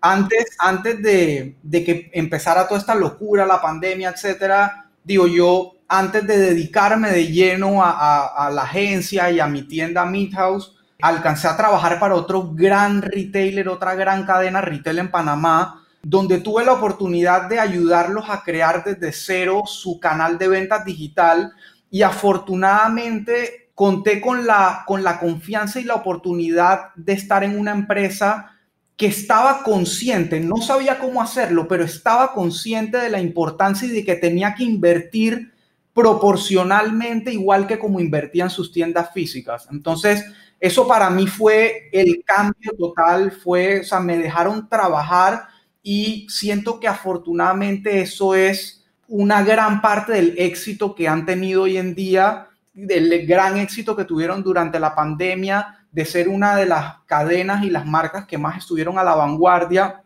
Antes, 0.01 0.57
antes 0.59 1.01
de, 1.01 1.59
de 1.63 1.85
que 1.85 2.11
empezara 2.13 2.67
toda 2.67 2.81
esta 2.81 2.97
locura, 2.97 3.47
la 3.47 3.63
pandemia, 3.63 4.09
etcétera, 4.09 4.91
digo 5.05 5.29
yo, 5.29 5.75
antes 5.87 6.27
de 6.27 6.39
dedicarme 6.39 7.13
de 7.13 7.29
lleno 7.29 7.85
a, 7.85 8.27
a, 8.47 8.51
la 8.51 8.63
agencia 8.63 9.31
y 9.31 9.39
a 9.39 9.47
mi 9.47 9.63
tienda 9.63 10.05
Midhouse, 10.07 10.75
alcancé 11.01 11.47
a 11.47 11.57
trabajar 11.57 12.01
para 12.01 12.17
otro 12.17 12.51
gran 12.53 13.01
retailer, 13.01 13.69
otra 13.69 13.95
gran 13.95 14.27
cadena 14.27 14.61
retail 14.61 14.99
en 14.99 15.13
Panamá, 15.13 15.83
donde 16.05 16.39
tuve 16.39 16.65
la 16.65 16.75
oportunidad 16.75 17.49
de 17.49 17.59
ayudarlos 17.59 18.25
a 18.29 18.43
crear 18.43 18.85
desde 18.85 19.13
cero 19.13 19.63
su 19.67 19.99
canal 19.99 20.39
de 20.39 20.49
ventas 20.49 20.85
digital 20.85 21.53
y 21.91 22.03
afortunadamente 22.03 23.71
conté 23.75 24.21
con 24.21 24.47
la, 24.47 24.85
con 24.87 25.03
la 25.03 25.19
confianza 25.19 25.81
y 25.81 25.85
la 25.85 25.95
oportunidad 25.95 26.95
de 26.95 27.15
estar 27.15 27.43
en 27.43 27.59
una 27.59 27.73
empresa 27.73 28.51
que 28.97 29.07
estaba 29.07 29.65
consciente, 29.65 30.39
no 30.39 30.59
sabía 30.59 31.01
cómo 31.01 31.21
hacerlo, 31.21 31.67
pero 31.67 31.83
estaba 31.83 32.33
consciente 32.33 32.99
de 32.99 33.11
la 33.11 33.21
importancia 33.21 33.89
y 33.89 33.91
de 33.91 34.05
que 34.05 34.15
tenía 34.15 34.55
que 34.55 34.63
invertir 34.63 35.53
proporcionalmente 35.93 37.33
igual 37.33 37.67
que 37.67 37.79
como 37.79 37.99
invertía 37.99 38.45
en 38.45 38.51
sus 38.51 38.71
tiendas 38.71 39.11
físicas. 39.13 39.67
Entonces, 39.71 40.25
eso 40.61 40.87
para 40.87 41.11
mí 41.11 41.27
fue 41.27 41.89
el 41.93 42.23
cambio 42.25 42.73
total, 42.79 43.33
fue, 43.33 43.81
o 43.81 43.85
sea, 43.85 43.99
me 44.01 44.17
dejaron 44.17 44.69
trabajar 44.69 45.49
y 45.87 46.27
siento 46.31 46.81
que 46.81 46.89
afortunadamente 46.89 48.01
eso 48.01 48.35
es 48.35 48.83
una 49.07 49.43
gran 49.45 49.83
parte 49.83 50.13
del 50.15 50.35
éxito 50.39 50.95
que 50.95 51.07
han 51.07 51.27
tenido 51.27 51.65
hoy 51.65 51.77
en 51.77 51.95
día, 51.95 52.49
del 52.73 53.27
gran 53.27 53.59
éxito 53.59 53.95
que 53.95 54.07
tuvieron 54.07 54.43
durante 54.43 54.81
la 54.81 54.95
pandemia, 54.95 55.87
de 55.93 56.07
ser 56.07 56.29
una 56.31 56.57
de 56.57 56.65
las 56.65 56.97
cadenas 57.05 57.65
y 57.65 57.71
las 57.71 57.85
marcas 57.85 58.27
que 58.27 58.39
más 58.39 58.57
estuvieron 58.57 58.99
a 58.99 59.05
la 59.05 59.15
vanguardia, 59.15 60.03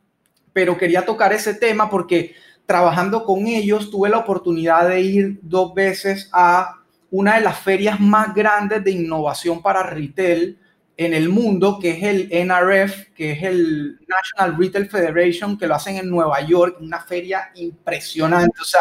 pero 0.53 0.77
quería 0.77 1.07
tocar 1.07 1.33
ese 1.33 1.55
tema 1.55 1.89
porque 1.89 2.35
trabajando 2.67 3.25
con 3.25 3.47
ellos 3.47 3.89
tuve 3.89 4.11
la 4.11 4.19
oportunidad 4.19 4.89
de 4.89 5.01
ir 5.01 5.39
dos 5.43 5.73
veces 5.75 6.29
a 6.33 6.75
una 7.09 7.37
de 7.37 7.43
las 7.43 7.57
ferias 7.57 8.01
más 8.01 8.35
grandes 8.35 8.83
de 8.83 8.91
innovación 8.91 9.63
para 9.63 9.85
retail 9.85 10.59
en 10.99 11.15
el 11.15 11.29
mundo, 11.29 11.79
que 11.81 11.93
es 11.93 12.03
el 12.03 12.29
NRF, 12.33 13.13
que 13.15 13.31
es 13.31 13.45
el 13.45 14.01
National 14.09 14.57
Retail 14.59 14.91
Federation, 14.91 15.57
que 15.57 15.69
lo 15.69 15.77
hacen 15.77 15.97
en 15.97 16.11
Nueva 16.11 16.45
York, 16.45 16.79
una 16.81 17.01
feria 17.01 17.53
impresionante. 17.55 18.61
O 18.61 18.65
sea, 18.65 18.81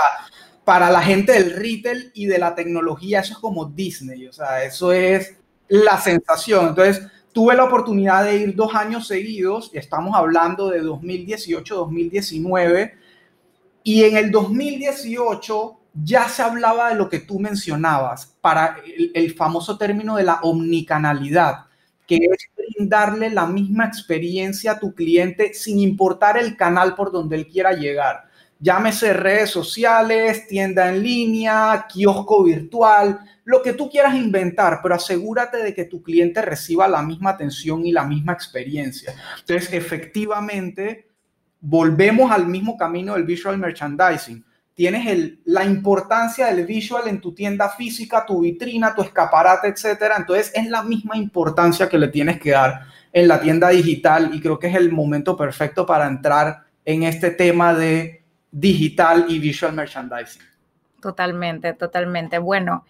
para 0.65 0.89
la 0.89 1.01
gente 1.01 1.33
del 1.33 1.55
retail 1.55 2.09
y 2.15 2.25
de 2.25 2.39
la 2.39 2.55
tecnología, 2.55 3.19
eso 3.19 3.33
es 3.33 3.39
como 3.39 3.65
Disney. 3.65 4.25
O 4.25 4.33
sea, 4.33 4.63
eso 4.63 4.91
es 4.91 5.37
la 5.67 5.99
sensación. 5.99 6.69
Entonces, 6.69 7.05
tuve 7.31 7.55
la 7.55 7.65
oportunidad 7.65 8.23
de 8.23 8.37
ir 8.37 8.55
dos 8.55 8.73
años 8.73 9.05
seguidos, 9.05 9.69
estamos 9.73 10.15
hablando 10.15 10.69
de 10.69 10.81
2018-2019, 10.81 12.93
y 13.83 14.05
en 14.05 14.17
el 14.17 14.31
2018 14.31 15.79
ya 15.93 16.27
se 16.27 16.41
hablaba 16.41 16.89
de 16.89 16.95
lo 16.95 17.09
que 17.09 17.19
tú 17.19 17.39
mencionabas, 17.39 18.35
para 18.41 18.77
el, 18.83 19.11
el 19.13 19.35
famoso 19.35 19.77
término 19.77 20.15
de 20.15 20.23
la 20.23 20.39
omnicanalidad, 20.41 21.66
que 22.07 22.15
es 22.15 22.49
brindarle 22.55 23.29
la 23.29 23.45
misma 23.45 23.85
experiencia 23.85 24.71
a 24.71 24.79
tu 24.79 24.95
cliente 24.95 25.53
sin 25.53 25.79
importar 25.79 26.37
el 26.37 26.55
canal 26.55 26.95
por 26.95 27.11
donde 27.11 27.35
él 27.35 27.47
quiera 27.47 27.73
llegar. 27.73 28.27
Llámese 28.59 29.13
redes 29.13 29.51
sociales, 29.51 30.47
tienda 30.47 30.89
en 30.89 31.03
línea, 31.03 31.85
kiosco 31.87 32.43
virtual, 32.43 33.19
lo 33.43 33.61
que 33.61 33.73
tú 33.73 33.89
quieras 33.89 34.15
inventar, 34.15 34.79
pero 34.81 34.95
asegúrate 34.95 35.57
de 35.57 35.73
que 35.73 35.85
tu 35.85 36.01
cliente 36.01 36.41
reciba 36.41 36.87
la 36.87 37.03
misma 37.03 37.31
atención 37.31 37.85
y 37.85 37.91
la 37.91 38.03
misma 38.03 38.33
experiencia. 38.33 39.13
Entonces, 39.39 39.71
efectivamente, 39.73 41.07
volvemos 41.59 42.31
al 42.31 42.47
mismo 42.47 42.77
camino 42.77 43.13
del 43.13 43.25
visual 43.25 43.57
merchandising. 43.57 44.43
Tienes 44.77 45.07
el, 45.07 45.41
la 45.45 45.65
importancia 45.65 46.53
del 46.53 46.63
visual 46.63 47.07
en 47.07 47.19
tu 47.19 47.33
tienda 47.33 47.67
física, 47.67 48.23
tu 48.27 48.41
vitrina, 48.41 48.93
tu 48.93 49.01
escaparate, 49.01 49.69
etcétera. 49.69 50.17
Entonces, 50.17 50.51
es 50.53 50.69
la 50.69 50.83
misma 50.83 51.17
importancia 51.17 51.89
que 51.89 51.97
le 51.97 52.09
tienes 52.09 52.39
que 52.39 52.51
dar 52.51 52.81
en 53.11 53.27
la 53.27 53.41
tienda 53.41 53.69
digital 53.69 54.29
y 54.35 54.39
creo 54.39 54.59
que 54.59 54.67
es 54.67 54.75
el 54.75 54.91
momento 54.91 55.35
perfecto 55.35 55.83
para 55.83 56.05
entrar 56.05 56.59
en 56.85 57.01
este 57.01 57.31
tema 57.31 57.73
de 57.73 58.23
digital 58.51 59.25
y 59.27 59.39
visual 59.39 59.73
merchandising. 59.73 60.43
Totalmente, 61.01 61.73
totalmente. 61.73 62.37
Bueno, 62.37 62.85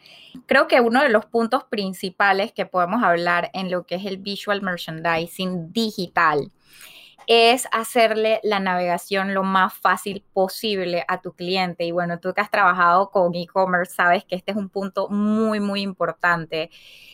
creo 0.46 0.68
que 0.68 0.82
uno 0.82 1.02
de 1.02 1.08
los 1.08 1.26
puntos 1.26 1.64
principales 1.64 2.52
que 2.52 2.66
podemos 2.66 3.02
hablar 3.02 3.50
en 3.54 3.72
lo 3.72 3.86
que 3.86 3.96
es 3.96 4.06
el 4.06 4.18
visual 4.18 4.62
merchandising 4.62 5.72
digital 5.72 6.52
es 7.28 7.68
hacerle 7.74 8.40
la 8.42 8.62
navegación 8.62 9.34
lo 9.34 9.44
más 9.44 9.74
fácil 9.74 10.24
posible 10.34 11.04
a 11.10 11.22
tu 11.22 11.34
cliente. 11.34 11.84
Y 11.84 11.92
bueno, 11.92 12.20
tú 12.20 12.34
que 12.34 12.40
has 12.40 12.50
trabajado 12.50 13.12
con 13.12 13.36
e-commerce 13.36 13.94
sabes 13.94 14.24
que 14.24 14.36
este 14.36 14.52
es 14.52 14.58
un 14.58 14.70
punto 14.70 15.10
muy, 15.10 15.60
muy 15.60 15.82
importante. 15.82 16.70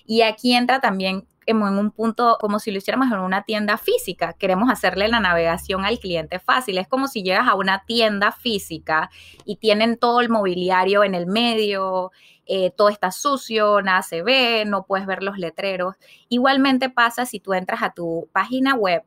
Y 0.05 0.21
aquí 0.21 0.53
entra 0.53 0.79
también 0.79 1.27
en 1.47 1.61
un 1.61 1.91
punto 1.91 2.37
como 2.39 2.59
si 2.59 2.71
lo 2.71 2.77
hiciéramos 2.77 3.11
en 3.11 3.19
una 3.19 3.43
tienda 3.43 3.77
física. 3.77 4.33
Queremos 4.33 4.69
hacerle 4.69 5.07
la 5.07 5.19
navegación 5.19 5.83
al 5.83 5.97
cliente 5.99 6.39
fácil. 6.39 6.77
Es 6.77 6.87
como 6.87 7.07
si 7.07 7.23
llegas 7.23 7.47
a 7.47 7.55
una 7.55 7.83
tienda 7.85 8.31
física 8.31 9.09
y 9.45 9.57
tienen 9.57 9.97
todo 9.97 10.21
el 10.21 10.29
mobiliario 10.29 11.03
en 11.03 11.15
el 11.15 11.25
medio, 11.25 12.11
eh, 12.45 12.71
todo 12.71 12.89
está 12.89 13.11
sucio, 13.11 13.81
nada 13.81 14.03
se 14.03 14.21
ve, 14.21 14.63
no 14.67 14.85
puedes 14.85 15.07
ver 15.07 15.23
los 15.23 15.39
letreros. 15.39 15.95
Igualmente 16.29 16.89
pasa 16.89 17.25
si 17.25 17.39
tú 17.39 17.53
entras 17.53 17.81
a 17.81 17.93
tu 17.93 18.29
página 18.31 18.75
web 18.75 19.03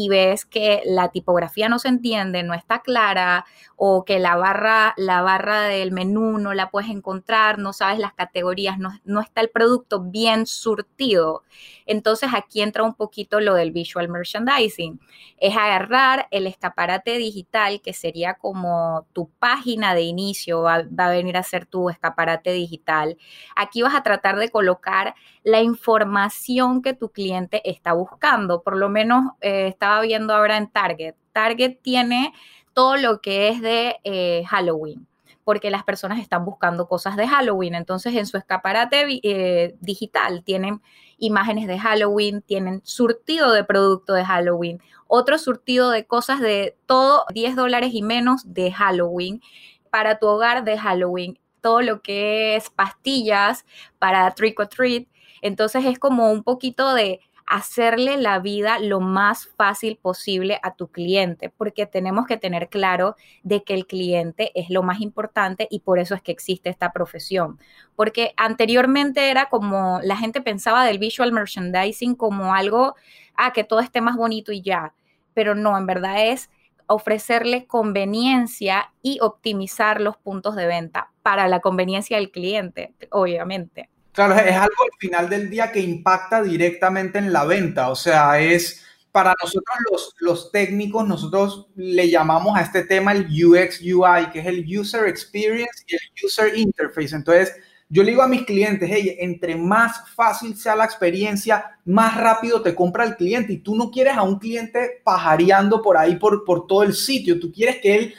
y 0.00 0.08
ves 0.08 0.44
que 0.44 0.80
la 0.84 1.08
tipografía 1.08 1.68
no 1.68 1.80
se 1.80 1.88
entiende, 1.88 2.44
no 2.44 2.54
está 2.54 2.82
clara 2.82 3.44
o 3.74 4.04
que 4.04 4.20
la 4.20 4.36
barra, 4.36 4.94
la 4.96 5.22
barra 5.22 5.62
del 5.62 5.90
menú 5.90 6.38
no 6.38 6.54
la 6.54 6.70
puedes 6.70 6.88
encontrar, 6.88 7.58
no 7.58 7.72
sabes 7.72 7.98
las 7.98 8.12
categorías, 8.12 8.78
no, 8.78 8.90
no 9.04 9.20
está 9.20 9.40
el 9.40 9.50
producto 9.50 10.00
bien 10.00 10.46
surtido. 10.46 11.42
Entonces 11.88 12.30
aquí 12.34 12.60
entra 12.60 12.84
un 12.84 12.94
poquito 12.94 13.40
lo 13.40 13.54
del 13.54 13.72
visual 13.72 14.08
merchandising. 14.08 15.00
Es 15.38 15.56
agarrar 15.56 16.28
el 16.30 16.46
escaparate 16.46 17.16
digital, 17.16 17.80
que 17.80 17.92
sería 17.92 18.34
como 18.34 19.06
tu 19.12 19.30
página 19.38 19.94
de 19.94 20.02
inicio, 20.02 20.62
va, 20.62 20.84
a 20.96 21.10
venir 21.10 21.36
a 21.36 21.42
ser 21.42 21.66
tu 21.66 21.90
escaparate 21.90 22.52
digital. 22.52 23.16
Aquí 23.56 23.82
vas 23.82 23.94
a 23.94 24.02
tratar 24.02 24.36
de 24.36 24.50
colocar 24.50 25.14
la 25.42 25.62
información 25.62 26.82
que 26.82 26.92
tu 26.92 27.10
cliente 27.10 27.68
está 27.68 27.94
buscando. 27.94 28.62
Por 28.62 28.76
lo 28.76 28.90
menos 28.90 29.32
eh, 29.40 29.68
estaba 29.68 30.02
viendo 30.02 30.34
ahora 30.34 30.58
en 30.58 30.70
Target. 30.70 31.14
Target 31.32 31.78
tiene 31.80 32.34
todo 32.74 32.96
lo 32.96 33.20
que 33.22 33.48
es 33.48 33.62
de 33.62 33.96
eh, 34.04 34.44
Halloween 34.46 35.07
porque 35.48 35.70
las 35.70 35.82
personas 35.82 36.20
están 36.20 36.44
buscando 36.44 36.88
cosas 36.88 37.16
de 37.16 37.26
Halloween. 37.26 37.74
Entonces, 37.74 38.14
en 38.14 38.26
su 38.26 38.36
escaparate 38.36 39.06
eh, 39.22 39.76
digital 39.80 40.44
tienen 40.44 40.82
imágenes 41.16 41.66
de 41.66 41.78
Halloween, 41.78 42.42
tienen 42.42 42.82
surtido 42.84 43.52
de 43.52 43.64
producto 43.64 44.12
de 44.12 44.26
Halloween, 44.26 44.82
otro 45.06 45.38
surtido 45.38 45.88
de 45.88 46.06
cosas 46.06 46.40
de 46.40 46.76
todo 46.84 47.24
10 47.32 47.56
dólares 47.56 47.92
y 47.94 48.02
menos 48.02 48.52
de 48.52 48.72
Halloween 48.72 49.40
para 49.88 50.18
tu 50.18 50.26
hogar 50.26 50.64
de 50.64 50.76
Halloween, 50.76 51.38
todo 51.62 51.80
lo 51.80 52.02
que 52.02 52.54
es 52.54 52.68
pastillas 52.68 53.64
para 53.98 54.30
trick 54.32 54.60
or 54.60 54.68
treat. 54.68 55.08
Entonces 55.40 55.86
es 55.86 55.98
como 55.98 56.30
un 56.30 56.42
poquito 56.42 56.92
de 56.92 57.20
hacerle 57.48 58.18
la 58.18 58.38
vida 58.38 58.78
lo 58.78 59.00
más 59.00 59.46
fácil 59.46 59.96
posible 59.96 60.60
a 60.62 60.74
tu 60.74 60.88
cliente, 60.88 61.48
porque 61.48 61.86
tenemos 61.86 62.26
que 62.26 62.36
tener 62.36 62.68
claro 62.68 63.16
de 63.42 63.64
que 63.64 63.74
el 63.74 63.86
cliente 63.86 64.52
es 64.54 64.68
lo 64.68 64.82
más 64.82 65.00
importante 65.00 65.66
y 65.70 65.80
por 65.80 65.98
eso 65.98 66.14
es 66.14 66.22
que 66.22 66.32
existe 66.32 66.68
esta 66.68 66.92
profesión. 66.92 67.58
Porque 67.96 68.34
anteriormente 68.36 69.30
era 69.30 69.48
como 69.48 69.98
la 70.02 70.16
gente 70.16 70.42
pensaba 70.42 70.84
del 70.84 70.98
visual 70.98 71.32
merchandising 71.32 72.14
como 72.14 72.54
algo, 72.54 72.94
ah, 73.34 73.52
que 73.52 73.64
todo 73.64 73.80
esté 73.80 74.00
más 74.02 74.16
bonito 74.16 74.52
y 74.52 74.60
ya, 74.60 74.92
pero 75.32 75.54
no, 75.54 75.78
en 75.78 75.86
verdad 75.86 76.26
es 76.26 76.50
ofrecerle 76.86 77.66
conveniencia 77.66 78.92
y 79.02 79.18
optimizar 79.20 80.00
los 80.00 80.16
puntos 80.16 80.56
de 80.56 80.66
venta 80.66 81.12
para 81.22 81.48
la 81.48 81.60
conveniencia 81.60 82.16
del 82.16 82.30
cliente, 82.30 82.94
obviamente. 83.10 83.88
Claro, 84.18 84.34
es 84.34 84.56
algo 84.56 84.82
al 84.82 84.98
final 84.98 85.30
del 85.30 85.48
día 85.48 85.70
que 85.70 85.78
impacta 85.78 86.42
directamente 86.42 87.18
en 87.18 87.32
la 87.32 87.44
venta. 87.44 87.88
O 87.88 87.94
sea, 87.94 88.40
es 88.40 88.84
para 89.12 89.32
nosotros 89.40 89.76
los, 89.92 90.14
los 90.18 90.50
técnicos, 90.50 91.06
nosotros 91.06 91.68
le 91.76 92.10
llamamos 92.10 92.58
a 92.58 92.62
este 92.62 92.82
tema 92.82 93.12
el 93.12 93.28
UX 93.28 93.80
UI, 93.80 94.30
que 94.32 94.40
es 94.40 94.46
el 94.46 94.66
User 94.76 95.06
Experience 95.06 95.84
y 95.86 95.94
el 95.94 96.00
User 96.26 96.58
Interface. 96.58 97.14
Entonces, 97.14 97.54
yo 97.88 98.02
le 98.02 98.10
digo 98.10 98.22
a 98.22 98.26
mis 98.26 98.44
clientes, 98.44 98.90
hey, 98.92 99.16
entre 99.20 99.54
más 99.54 100.10
fácil 100.16 100.56
sea 100.56 100.74
la 100.74 100.84
experiencia, 100.84 101.78
más 101.84 102.16
rápido 102.16 102.60
te 102.60 102.74
compra 102.74 103.04
el 103.04 103.14
cliente. 103.14 103.52
Y 103.52 103.58
tú 103.58 103.76
no 103.76 103.88
quieres 103.88 104.16
a 104.16 104.22
un 104.22 104.40
cliente 104.40 105.00
pajareando 105.04 105.80
por 105.80 105.96
ahí, 105.96 106.16
por, 106.16 106.44
por 106.44 106.66
todo 106.66 106.82
el 106.82 106.94
sitio. 106.94 107.38
Tú 107.38 107.52
quieres 107.52 107.76
que 107.76 107.94
él 107.94 108.14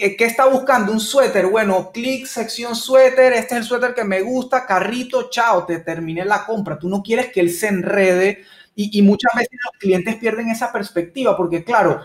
¿Qué 0.00 0.24
está 0.24 0.46
buscando? 0.46 0.92
Un 0.92 1.00
suéter. 1.00 1.46
Bueno, 1.46 1.90
clic, 1.92 2.26
sección 2.26 2.74
suéter. 2.74 3.34
Este 3.34 3.54
es 3.54 3.60
el 3.60 3.64
suéter 3.64 3.94
que 3.94 4.04
me 4.04 4.22
gusta. 4.22 4.64
Carrito, 4.64 5.28
chao, 5.28 5.66
te 5.66 5.78
terminé 5.80 6.24
la 6.24 6.46
compra. 6.46 6.78
Tú 6.78 6.88
no 6.88 7.02
quieres 7.02 7.30
que 7.30 7.40
él 7.40 7.50
se 7.50 7.68
enrede 7.68 8.44
y, 8.74 9.02
muchas 9.02 9.32
veces 9.34 9.58
los 9.64 9.78
clientes 9.78 10.16
pierden 10.16 10.48
esa 10.48 10.72
perspectiva 10.72 11.36
porque, 11.36 11.64
claro, 11.64 12.00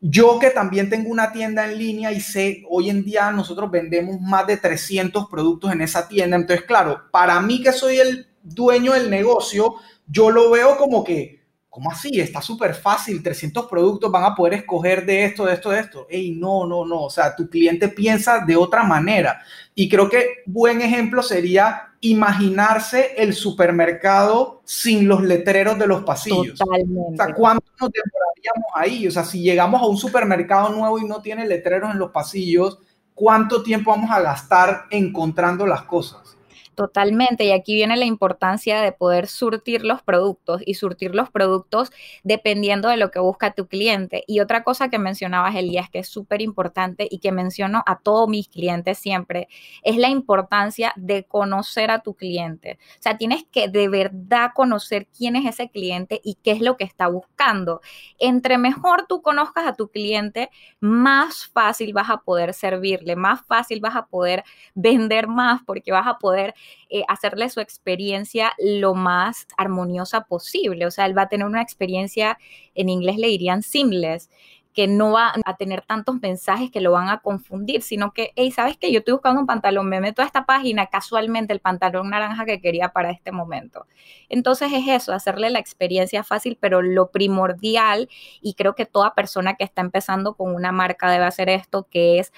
yo 0.00 0.38
que 0.38 0.50
también 0.50 0.88
tengo 0.88 1.10
una 1.10 1.30
tienda 1.30 1.70
en 1.70 1.78
línea 1.78 2.10
y 2.10 2.20
sé, 2.20 2.64
hoy 2.70 2.88
en 2.88 3.04
día 3.04 3.30
nosotros 3.32 3.70
vendemos 3.70 4.18
más 4.20 4.46
de 4.46 4.56
300 4.56 5.28
productos 5.28 5.72
en 5.72 5.82
esa 5.82 6.08
tienda. 6.08 6.36
Entonces, 6.36 6.64
claro, 6.64 7.02
para 7.10 7.38
mí 7.40 7.62
que 7.62 7.72
soy 7.72 7.98
el 7.98 8.28
dueño 8.42 8.94
del 8.94 9.10
negocio, 9.10 9.74
yo 10.06 10.30
lo 10.30 10.50
veo 10.50 10.78
como 10.78 11.04
que 11.04 11.39
¿cómo 11.70 11.90
así? 11.92 12.20
Está 12.20 12.42
súper 12.42 12.74
fácil, 12.74 13.22
300 13.22 13.66
productos 13.66 14.10
van 14.10 14.24
a 14.24 14.34
poder 14.34 14.54
escoger 14.54 15.06
de 15.06 15.24
esto, 15.24 15.46
de 15.46 15.54
esto, 15.54 15.70
de 15.70 15.80
esto. 15.80 16.06
Ey, 16.10 16.32
no, 16.32 16.66
no, 16.66 16.84
no, 16.84 17.04
o 17.04 17.10
sea, 17.10 17.34
tu 17.34 17.48
cliente 17.48 17.88
piensa 17.88 18.40
de 18.44 18.56
otra 18.56 18.82
manera. 18.82 19.40
Y 19.74 19.88
creo 19.88 20.10
que 20.10 20.42
buen 20.46 20.82
ejemplo 20.82 21.22
sería 21.22 21.92
imaginarse 22.00 23.14
el 23.16 23.34
supermercado 23.34 24.62
sin 24.64 25.06
los 25.06 25.22
letreros 25.22 25.78
de 25.78 25.86
los 25.86 26.02
pasillos. 26.02 26.58
Totalmente. 26.58 27.14
O 27.14 27.16
sea, 27.16 27.34
¿cuánto 27.34 27.64
nos 27.80 27.90
demoraríamos 27.92 28.70
ahí? 28.74 29.06
O 29.06 29.10
sea, 29.10 29.24
si 29.24 29.40
llegamos 29.40 29.80
a 29.80 29.86
un 29.86 29.96
supermercado 29.96 30.70
nuevo 30.70 30.98
y 30.98 31.04
no 31.04 31.22
tiene 31.22 31.46
letreros 31.46 31.92
en 31.92 31.98
los 31.98 32.10
pasillos, 32.10 32.80
¿cuánto 33.14 33.62
tiempo 33.62 33.92
vamos 33.92 34.10
a 34.10 34.20
gastar 34.20 34.86
encontrando 34.90 35.66
las 35.66 35.82
cosas? 35.82 36.36
Totalmente, 36.80 37.44
y 37.44 37.50
aquí 37.52 37.74
viene 37.74 37.94
la 37.98 38.06
importancia 38.06 38.80
de 38.80 38.90
poder 38.90 39.26
surtir 39.26 39.84
los 39.84 40.00
productos 40.00 40.62
y 40.64 40.72
surtir 40.72 41.14
los 41.14 41.28
productos 41.28 41.92
dependiendo 42.24 42.88
de 42.88 42.96
lo 42.96 43.10
que 43.10 43.18
busca 43.18 43.52
tu 43.52 43.66
cliente. 43.68 44.24
Y 44.26 44.40
otra 44.40 44.64
cosa 44.64 44.88
que 44.88 44.98
mencionabas, 44.98 45.54
Elías, 45.54 45.90
que 45.90 45.98
es 45.98 46.08
súper 46.08 46.40
importante 46.40 47.06
y 47.10 47.18
que 47.18 47.32
menciono 47.32 47.82
a 47.84 47.98
todos 47.98 48.30
mis 48.30 48.48
clientes 48.48 48.96
siempre, 48.96 49.48
es 49.82 49.98
la 49.98 50.08
importancia 50.08 50.94
de 50.96 51.24
conocer 51.24 51.90
a 51.90 51.98
tu 51.98 52.14
cliente. 52.14 52.78
O 52.98 53.02
sea, 53.02 53.18
tienes 53.18 53.44
que 53.52 53.68
de 53.68 53.88
verdad 53.90 54.52
conocer 54.54 55.06
quién 55.14 55.36
es 55.36 55.44
ese 55.44 55.68
cliente 55.68 56.18
y 56.24 56.36
qué 56.42 56.52
es 56.52 56.62
lo 56.62 56.78
que 56.78 56.84
está 56.84 57.08
buscando. 57.08 57.82
Entre 58.18 58.56
mejor 58.56 59.04
tú 59.06 59.20
conozcas 59.20 59.66
a 59.66 59.74
tu 59.74 59.88
cliente, 59.88 60.48
más 60.80 61.46
fácil 61.46 61.92
vas 61.92 62.08
a 62.08 62.22
poder 62.22 62.54
servirle, 62.54 63.16
más 63.16 63.44
fácil 63.46 63.80
vas 63.82 63.96
a 63.96 64.06
poder 64.06 64.44
vender 64.74 65.28
más 65.28 65.60
porque 65.66 65.92
vas 65.92 66.06
a 66.06 66.16
poder 66.16 66.54
eh, 66.88 67.02
hacerle 67.08 67.48
su 67.50 67.60
experiencia 67.60 68.52
lo 68.58 68.94
más 68.94 69.46
armoniosa 69.56 70.22
posible. 70.22 70.86
O 70.86 70.90
sea, 70.90 71.06
él 71.06 71.16
va 71.16 71.22
a 71.22 71.28
tener 71.28 71.46
una 71.46 71.62
experiencia, 71.62 72.38
en 72.74 72.88
inglés 72.88 73.16
le 73.16 73.28
dirían 73.28 73.62
seamless, 73.62 74.30
que 74.72 74.86
no 74.86 75.12
va 75.12 75.32
a 75.44 75.56
tener 75.56 75.82
tantos 75.82 76.20
mensajes 76.20 76.70
que 76.70 76.80
lo 76.80 76.92
van 76.92 77.08
a 77.08 77.20
confundir, 77.20 77.82
sino 77.82 78.12
que, 78.12 78.32
hey, 78.36 78.52
¿sabes 78.52 78.76
qué? 78.78 78.92
Yo 78.92 79.00
estoy 79.00 79.12
buscando 79.12 79.40
un 79.40 79.46
pantalón, 79.46 79.88
me 79.88 80.00
meto 80.00 80.22
a 80.22 80.24
esta 80.24 80.46
página, 80.46 80.86
casualmente 80.86 81.52
el 81.52 81.60
pantalón 81.60 82.10
naranja 82.10 82.44
que 82.44 82.60
quería 82.60 82.90
para 82.90 83.10
este 83.10 83.32
momento. 83.32 83.86
Entonces 84.28 84.72
es 84.72 84.86
eso, 84.86 85.12
hacerle 85.12 85.50
la 85.50 85.58
experiencia 85.58 86.22
fácil, 86.22 86.56
pero 86.60 86.82
lo 86.82 87.10
primordial, 87.10 88.08
y 88.40 88.54
creo 88.54 88.74
que 88.74 88.86
toda 88.86 89.14
persona 89.14 89.54
que 89.54 89.64
está 89.64 89.80
empezando 89.80 90.34
con 90.34 90.54
una 90.54 90.70
marca 90.70 91.10
debe 91.10 91.24
hacer 91.24 91.48
esto, 91.48 91.88
que 91.90 92.20
es 92.20 92.32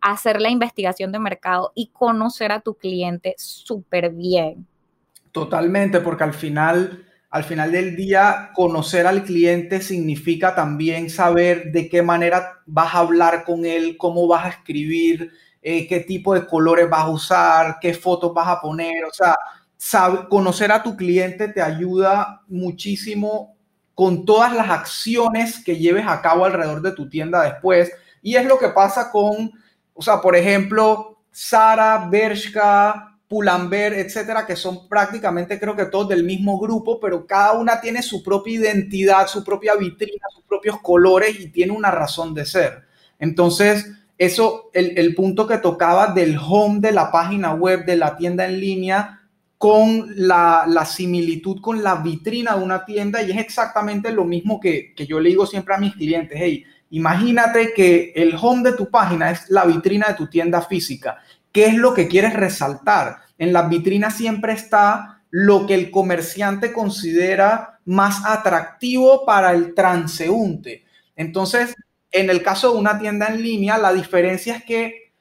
hacer 0.00 0.40
la 0.40 0.50
investigación 0.50 1.12
de 1.12 1.18
mercado 1.18 1.72
y 1.74 1.88
conocer 1.88 2.52
a 2.52 2.60
tu 2.60 2.74
cliente 2.74 3.34
súper 3.38 4.10
bien. 4.10 4.66
Totalmente, 5.32 6.00
porque 6.00 6.24
al 6.24 6.34
final, 6.34 7.04
al 7.30 7.44
final 7.44 7.70
del 7.72 7.96
día, 7.96 8.50
conocer 8.54 9.06
al 9.06 9.24
cliente 9.24 9.80
significa 9.80 10.54
también 10.54 11.10
saber 11.10 11.70
de 11.70 11.88
qué 11.88 12.02
manera 12.02 12.60
vas 12.66 12.94
a 12.94 12.98
hablar 12.98 13.44
con 13.44 13.64
él, 13.64 13.96
cómo 13.96 14.26
vas 14.26 14.46
a 14.46 14.48
escribir, 14.48 15.30
eh, 15.62 15.86
qué 15.86 16.00
tipo 16.00 16.34
de 16.34 16.46
colores 16.46 16.88
vas 16.88 17.02
a 17.02 17.10
usar, 17.10 17.76
qué 17.80 17.94
fotos 17.94 18.34
vas 18.34 18.48
a 18.48 18.60
poner. 18.60 19.04
O 19.04 19.12
sea, 19.12 19.36
conocer 20.28 20.72
a 20.72 20.82
tu 20.82 20.96
cliente 20.96 21.48
te 21.48 21.62
ayuda 21.62 22.42
muchísimo 22.48 23.56
con 23.94 24.24
todas 24.24 24.54
las 24.54 24.70
acciones 24.70 25.62
que 25.62 25.76
lleves 25.76 26.06
a 26.06 26.22
cabo 26.22 26.44
alrededor 26.44 26.80
de 26.82 26.92
tu 26.92 27.08
tienda 27.08 27.42
después. 27.42 27.92
Y 28.22 28.36
es 28.36 28.46
lo 28.46 28.58
que 28.58 28.68
pasa 28.68 29.10
con 29.10 29.52
o 30.00 30.02
sea, 30.02 30.18
por 30.18 30.34
ejemplo, 30.34 31.18
Sara, 31.30 32.08
Bershka, 32.10 33.18
Pull&Bear, 33.28 33.92
etcétera, 33.92 34.46
que 34.46 34.56
son 34.56 34.88
prácticamente 34.88 35.60
creo 35.60 35.76
que 35.76 35.84
todos 35.84 36.08
del 36.08 36.24
mismo 36.24 36.58
grupo, 36.58 36.98
pero 36.98 37.26
cada 37.26 37.52
una 37.52 37.82
tiene 37.82 38.00
su 38.00 38.22
propia 38.22 38.54
identidad, 38.54 39.26
su 39.26 39.44
propia 39.44 39.74
vitrina, 39.74 40.24
sus 40.34 40.42
propios 40.44 40.80
colores 40.80 41.38
y 41.38 41.48
tiene 41.48 41.74
una 41.74 41.90
razón 41.90 42.32
de 42.32 42.46
ser. 42.46 42.84
Entonces, 43.18 43.92
eso, 44.16 44.70
el, 44.72 45.14
punto 45.14 45.46
que 45.46 45.58
tocaba 45.58 46.14
del 46.14 46.38
home 46.38 46.80
de 46.80 46.92
la 46.92 47.12
página 47.12 47.52
web, 47.52 47.84
de 47.84 47.96
la 47.96 48.16
tienda 48.16 48.46
en 48.46 48.58
línea, 48.58 49.20
con 49.58 50.06
la, 50.16 50.64
la, 50.66 50.86
similitud 50.86 51.60
con 51.60 51.82
la 51.82 51.96
vitrina 51.96 52.56
de 52.56 52.64
una 52.64 52.86
tienda 52.86 53.22
y 53.22 53.32
es 53.32 53.36
exactamente 53.36 54.10
lo 54.12 54.24
mismo 54.24 54.60
que, 54.60 54.94
que 54.94 55.06
yo 55.06 55.20
le 55.20 55.28
digo 55.28 55.44
siempre 55.44 55.74
a 55.74 55.78
mis 55.78 55.92
clientes, 55.92 56.38
hey, 56.40 56.64
Imagínate 56.90 57.72
que 57.72 58.12
el 58.16 58.36
home 58.40 58.70
de 58.70 58.76
tu 58.76 58.90
página 58.90 59.30
es 59.30 59.48
la 59.48 59.64
vitrina 59.64 60.08
de 60.08 60.14
tu 60.14 60.26
tienda 60.26 60.60
física. 60.60 61.18
¿Qué 61.52 61.66
es 61.66 61.74
lo 61.74 61.94
que 61.94 62.08
quieres 62.08 62.34
resaltar? 62.34 63.18
En 63.38 63.52
la 63.52 63.62
vitrina 63.62 64.10
siempre 64.10 64.52
está 64.52 65.22
lo 65.30 65.66
que 65.66 65.74
el 65.74 65.90
comerciante 65.90 66.72
considera 66.72 67.78
más 67.84 68.24
atractivo 68.26 69.24
para 69.24 69.52
el 69.52 69.74
transeúnte. 69.74 70.84
Entonces, 71.14 71.74
en 72.10 72.28
el 72.28 72.42
caso 72.42 72.72
de 72.72 72.78
una 72.78 72.98
tienda 72.98 73.28
en 73.28 73.42
línea, 73.42 73.78
la 73.78 73.92
diferencia 73.92 74.56
es 74.56 74.64
que 74.64 75.12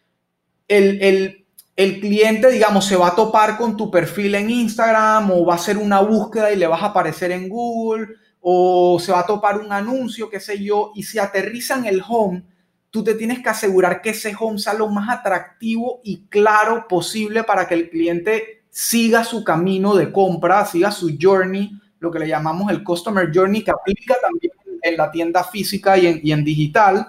el, 0.67 1.45
el 1.75 1.99
cliente, 1.99 2.49
digamos, 2.49 2.85
se 2.85 2.95
va 2.95 3.09
a 3.09 3.15
topar 3.15 3.57
con 3.57 3.77
tu 3.77 3.89
perfil 3.89 4.35
en 4.35 4.49
Instagram 4.49 5.31
o 5.31 5.45
va 5.45 5.53
a 5.53 5.57
hacer 5.57 5.77
una 5.77 5.99
búsqueda 6.01 6.51
y 6.51 6.57
le 6.57 6.67
vas 6.67 6.81
a 6.81 6.87
aparecer 6.87 7.31
en 7.31 7.47
Google 7.47 8.07
o 8.41 8.99
se 8.99 9.11
va 9.11 9.19
a 9.19 9.25
topar 9.25 9.59
un 9.59 9.71
anuncio, 9.71 10.29
qué 10.29 10.39
sé 10.39 10.63
yo, 10.63 10.91
y 10.95 11.03
si 11.03 11.19
aterriza 11.19 11.77
en 11.77 11.85
el 11.85 12.01
home, 12.07 12.43
tú 12.89 13.03
te 13.03 13.15
tienes 13.15 13.39
que 13.41 13.49
asegurar 13.49 14.01
que 14.01 14.11
ese 14.11 14.35
home 14.39 14.59
sea 14.59 14.73
lo 14.73 14.87
más 14.87 15.09
atractivo 15.09 16.01
y 16.03 16.27
claro 16.27 16.87
posible 16.87 17.43
para 17.43 17.67
que 17.67 17.75
el 17.75 17.89
cliente 17.89 18.63
siga 18.69 19.23
su 19.23 19.43
camino 19.43 19.95
de 19.95 20.11
compra, 20.11 20.65
siga 20.65 20.91
su 20.91 21.17
journey, 21.19 21.71
lo 21.99 22.11
que 22.11 22.19
le 22.19 22.27
llamamos 22.27 22.71
el 22.71 22.83
customer 22.83 23.29
journey, 23.33 23.63
que 23.63 23.71
aplica 23.71 24.15
también 24.21 24.53
en 24.81 24.97
la 24.97 25.11
tienda 25.11 25.43
física 25.43 25.97
y 25.97 26.07
en, 26.07 26.21
y 26.23 26.31
en 26.31 26.43
digital. 26.43 27.07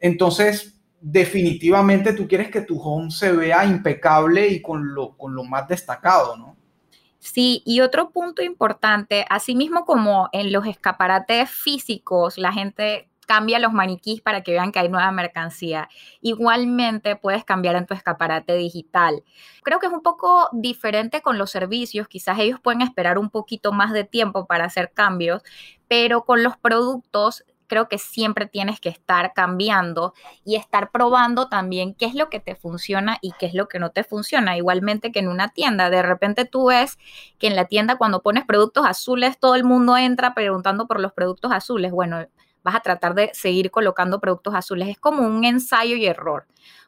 Entonces, 0.00 0.74
definitivamente 1.00 2.12
tú 2.12 2.26
quieres 2.26 2.50
que 2.50 2.62
tu 2.62 2.80
home 2.80 3.10
se 3.10 3.32
vea 3.32 3.64
impecable 3.64 4.48
y 4.48 4.62
con 4.62 4.94
lo, 4.94 5.16
con 5.16 5.34
lo 5.34 5.44
más 5.44 5.68
destacado, 5.68 6.36
¿no? 6.36 6.56
Sí, 7.20 7.62
y 7.66 7.82
otro 7.82 8.10
punto 8.10 8.42
importante, 8.42 9.26
asimismo 9.28 9.84
como 9.84 10.30
en 10.32 10.52
los 10.52 10.66
escaparates 10.66 11.50
físicos, 11.50 12.38
la 12.38 12.50
gente 12.50 13.10
cambia 13.26 13.60
los 13.60 13.72
maniquís 13.72 14.22
para 14.22 14.42
que 14.42 14.52
vean 14.52 14.72
que 14.72 14.80
hay 14.80 14.88
nueva 14.88 15.12
mercancía. 15.12 15.88
Igualmente 16.22 17.14
puedes 17.16 17.44
cambiar 17.44 17.76
en 17.76 17.86
tu 17.86 17.94
escaparate 17.94 18.54
digital. 18.54 19.22
Creo 19.62 19.78
que 19.78 19.86
es 19.86 19.92
un 19.92 20.02
poco 20.02 20.48
diferente 20.52 21.20
con 21.20 21.38
los 21.38 21.50
servicios, 21.50 22.08
quizás 22.08 22.38
ellos 22.40 22.58
pueden 22.58 22.80
esperar 22.80 23.18
un 23.18 23.30
poquito 23.30 23.70
más 23.70 23.92
de 23.92 24.04
tiempo 24.04 24.46
para 24.46 24.64
hacer 24.64 24.90
cambios, 24.92 25.42
pero 25.88 26.24
con 26.24 26.42
los 26.42 26.56
productos 26.56 27.44
creo 27.70 27.88
que 27.88 27.98
siempre 27.98 28.46
tienes 28.46 28.80
que 28.80 28.88
estar 28.88 29.32
cambiando 29.32 30.12
y 30.44 30.56
estar 30.56 30.90
probando 30.90 31.48
también 31.48 31.94
qué 31.94 32.06
es 32.06 32.16
lo 32.16 32.28
que 32.28 32.40
te 32.40 32.56
funciona 32.56 33.18
y 33.22 33.32
qué 33.38 33.46
es 33.46 33.54
lo 33.54 33.68
que 33.68 33.78
no 33.78 33.90
te 33.90 34.02
funciona. 34.02 34.56
Igualmente 34.56 35.12
que 35.12 35.20
en 35.20 35.28
una 35.28 35.50
tienda, 35.50 35.88
de 35.88 36.02
repente 36.02 36.44
tú 36.44 36.66
ves 36.66 36.98
que 37.38 37.46
en 37.46 37.54
la 37.54 37.66
tienda 37.66 37.96
cuando 37.96 38.22
pones 38.22 38.44
productos 38.44 38.84
azules, 38.84 39.38
todo 39.38 39.54
el 39.54 39.62
mundo 39.62 39.96
entra 39.96 40.34
preguntando 40.34 40.88
por 40.88 40.98
los 41.00 41.12
productos 41.12 41.52
azules. 41.52 41.92
Bueno, 41.92 42.26
vas 42.64 42.74
a 42.74 42.80
tratar 42.80 43.14
de 43.14 43.30
seguir 43.34 43.70
colocando 43.70 44.20
productos 44.20 44.54
azules. 44.54 44.88
Es 44.88 44.98
como 44.98 45.22
un 45.22 45.44
ensayo 45.44 45.94
y 45.94 46.06
error. 46.06 46.46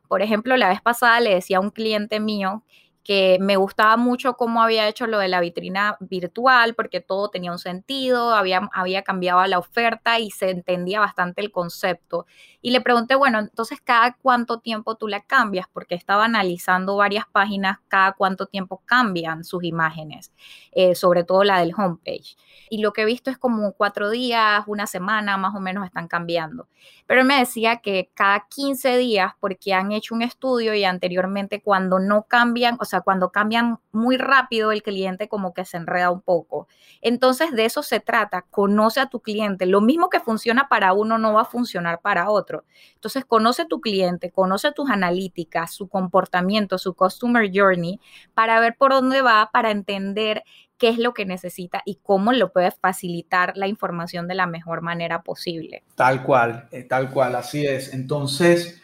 Por 0.08 0.20
ejemplo, 0.20 0.56
la 0.56 0.68
vez 0.68 0.80
pasada 0.80 1.20
le 1.20 1.32
decía 1.32 1.58
a 1.58 1.60
un 1.60 1.70
cliente 1.70 2.18
mío 2.18 2.64
que 3.04 3.38
me 3.40 3.56
gustaba 3.56 3.96
mucho 3.96 4.34
cómo 4.34 4.62
había 4.62 4.88
hecho 4.88 5.06
lo 5.06 5.18
de 5.18 5.28
la 5.28 5.40
vitrina 5.40 5.96
virtual, 6.00 6.74
porque 6.74 7.00
todo 7.00 7.30
tenía 7.30 7.50
un 7.50 7.58
sentido, 7.58 8.34
había, 8.34 8.68
había 8.72 9.02
cambiado 9.02 9.44
la 9.46 9.58
oferta 9.58 10.18
y 10.18 10.30
se 10.30 10.50
entendía 10.50 11.00
bastante 11.00 11.40
el 11.40 11.50
concepto. 11.50 12.26
Y 12.60 12.70
le 12.70 12.80
pregunté, 12.80 13.16
bueno, 13.16 13.40
entonces, 13.40 13.80
¿cada 13.80 14.16
cuánto 14.22 14.60
tiempo 14.60 14.94
tú 14.94 15.08
la 15.08 15.20
cambias? 15.20 15.66
Porque 15.72 15.96
estaba 15.96 16.26
analizando 16.26 16.96
varias 16.96 17.24
páginas, 17.30 17.78
cada 17.88 18.12
cuánto 18.12 18.46
tiempo 18.46 18.82
cambian 18.86 19.42
sus 19.42 19.64
imágenes, 19.64 20.32
eh, 20.70 20.94
sobre 20.94 21.24
todo 21.24 21.42
la 21.42 21.58
del 21.58 21.74
homepage. 21.76 22.36
Y 22.70 22.78
lo 22.78 22.92
que 22.92 23.02
he 23.02 23.04
visto 23.04 23.30
es 23.30 23.38
como 23.38 23.72
cuatro 23.72 24.10
días, 24.10 24.62
una 24.68 24.86
semana 24.86 25.36
más 25.36 25.56
o 25.56 25.60
menos 25.60 25.84
están 25.84 26.06
cambiando. 26.06 26.68
Pero 27.06 27.22
él 27.22 27.26
me 27.26 27.38
decía 27.38 27.78
que 27.78 28.10
cada 28.14 28.46
15 28.48 28.96
días, 28.96 29.32
porque 29.40 29.74
han 29.74 29.90
hecho 29.90 30.14
un 30.14 30.22
estudio 30.22 30.72
y 30.74 30.84
anteriormente 30.84 31.60
cuando 31.60 31.98
no 31.98 32.22
cambian, 32.22 32.76
o 32.80 32.84
sea, 32.84 32.91
cuando 33.00 33.32
cambian 33.32 33.78
muy 33.90 34.18
rápido, 34.18 34.70
el 34.70 34.82
cliente 34.82 35.28
como 35.28 35.54
que 35.54 35.64
se 35.64 35.78
enreda 35.78 36.10
un 36.10 36.20
poco. 36.20 36.68
Entonces, 37.00 37.52
de 37.52 37.64
eso 37.64 37.82
se 37.82 38.00
trata, 38.00 38.42
conoce 38.50 39.00
a 39.00 39.06
tu 39.06 39.20
cliente. 39.20 39.66
Lo 39.66 39.80
mismo 39.80 40.10
que 40.10 40.20
funciona 40.20 40.68
para 40.68 40.92
uno 40.92 41.18
no 41.18 41.32
va 41.32 41.42
a 41.42 41.46
funcionar 41.46 42.00
para 42.00 42.30
otro. 42.30 42.64
Entonces, 42.94 43.24
conoce 43.24 43.64
tu 43.64 43.80
cliente, 43.80 44.30
conoce 44.30 44.72
tus 44.72 44.90
analíticas, 44.90 45.72
su 45.72 45.88
comportamiento, 45.88 46.78
su 46.78 46.94
customer 46.94 47.50
journey, 47.52 47.98
para 48.34 48.60
ver 48.60 48.76
por 48.76 48.92
dónde 48.92 49.22
va, 49.22 49.50
para 49.52 49.70
entender 49.70 50.44
qué 50.82 50.88
es 50.88 50.98
lo 50.98 51.14
que 51.14 51.24
necesita 51.24 51.80
y 51.84 52.00
cómo 52.02 52.32
lo 52.32 52.52
puedes 52.52 52.74
facilitar 52.74 53.56
la 53.56 53.68
información 53.68 54.26
de 54.26 54.34
la 54.34 54.46
mejor 54.48 54.82
manera 54.82 55.22
posible. 55.22 55.84
Tal 55.94 56.24
cual, 56.24 56.68
eh, 56.72 56.82
tal 56.82 57.08
cual, 57.10 57.36
así 57.36 57.64
es. 57.64 57.94
Entonces, 57.94 58.82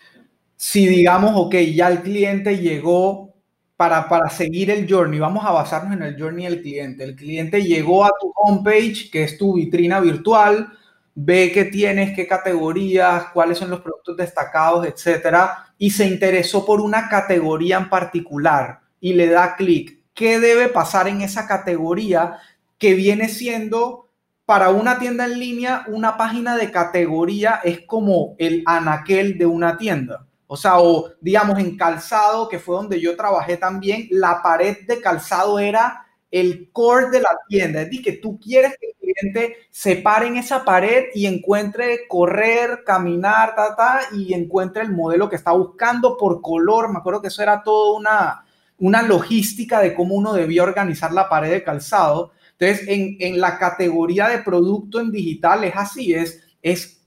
si 0.54 0.86
digamos, 0.86 1.32
ok, 1.34 1.56
ya 1.74 1.88
el 1.88 2.02
cliente 2.02 2.58
llegó 2.58 3.27
para, 3.78 4.08
para 4.08 4.28
seguir 4.28 4.72
el 4.72 4.92
journey, 4.92 5.20
vamos 5.20 5.46
a 5.46 5.52
basarnos 5.52 5.92
en 5.96 6.02
el 6.02 6.20
journey 6.20 6.46
del 6.46 6.60
cliente. 6.62 7.04
El 7.04 7.14
cliente 7.14 7.62
llegó 7.62 8.04
a 8.04 8.10
tu 8.20 8.32
homepage, 8.34 9.08
que 9.08 9.22
es 9.22 9.38
tu 9.38 9.54
vitrina 9.54 10.00
virtual, 10.00 10.72
ve 11.14 11.52
qué 11.54 11.64
tienes, 11.66 12.12
qué 12.16 12.26
categorías, 12.26 13.26
cuáles 13.32 13.56
son 13.56 13.70
los 13.70 13.80
productos 13.80 14.16
destacados, 14.16 14.84
etcétera, 14.84 15.72
y 15.78 15.90
se 15.90 16.08
interesó 16.08 16.66
por 16.66 16.80
una 16.80 17.08
categoría 17.08 17.78
en 17.78 17.88
particular 17.88 18.80
y 19.00 19.12
le 19.12 19.28
da 19.28 19.54
clic. 19.54 20.00
¿Qué 20.12 20.40
debe 20.40 20.66
pasar 20.66 21.06
en 21.06 21.20
esa 21.20 21.46
categoría 21.46 22.38
que 22.78 22.94
viene 22.94 23.28
siendo 23.28 24.08
para 24.44 24.70
una 24.70 24.98
tienda 24.98 25.24
en 25.26 25.38
línea, 25.38 25.84
una 25.86 26.16
página 26.16 26.56
de 26.56 26.72
categoría 26.72 27.60
es 27.62 27.82
como 27.86 28.34
el 28.38 28.64
anaquel 28.66 29.38
de 29.38 29.46
una 29.46 29.78
tienda? 29.78 30.27
O 30.50 30.56
sea, 30.56 30.80
o 30.80 31.10
digamos 31.20 31.58
en 31.58 31.76
calzado, 31.76 32.48
que 32.48 32.58
fue 32.58 32.74
donde 32.74 33.00
yo 33.00 33.14
trabajé 33.16 33.58
también, 33.58 34.08
la 34.10 34.42
pared 34.42 34.78
de 34.86 35.00
calzado 35.00 35.58
era 35.58 36.06
el 36.30 36.70
core 36.72 37.10
de 37.10 37.20
la 37.20 37.30
tienda. 37.48 37.82
Es 37.82 37.86
decir, 37.86 38.02
que 38.02 38.12
tú 38.12 38.40
quieres 38.40 38.74
que 38.80 38.86
el 38.88 38.94
cliente 38.98 39.56
se 39.70 39.96
pare 39.96 40.26
en 40.26 40.38
esa 40.38 40.64
pared 40.64 41.06
y 41.14 41.26
encuentre 41.26 42.08
correr, 42.08 42.82
caminar, 42.84 43.54
ta, 43.54 43.76
ta, 43.76 44.00
y 44.14 44.32
encuentre 44.32 44.82
el 44.82 44.92
modelo 44.92 45.28
que 45.28 45.36
está 45.36 45.52
buscando 45.52 46.16
por 46.16 46.40
color. 46.40 46.90
Me 46.90 46.98
acuerdo 46.98 47.20
que 47.20 47.28
eso 47.28 47.42
era 47.42 47.62
todo 47.62 47.94
una, 47.96 48.44
una 48.78 49.02
logística 49.02 49.80
de 49.80 49.94
cómo 49.94 50.14
uno 50.14 50.32
debía 50.32 50.62
organizar 50.62 51.12
la 51.12 51.28
pared 51.28 51.50
de 51.50 51.62
calzado. 51.62 52.32
Entonces, 52.58 52.88
en, 52.88 53.16
en 53.20 53.40
la 53.40 53.58
categoría 53.58 54.28
de 54.28 54.38
producto 54.38 54.98
en 54.98 55.10
digital 55.12 55.64
es 55.64 55.76
así, 55.76 56.14
es, 56.14 56.42
es 56.62 56.97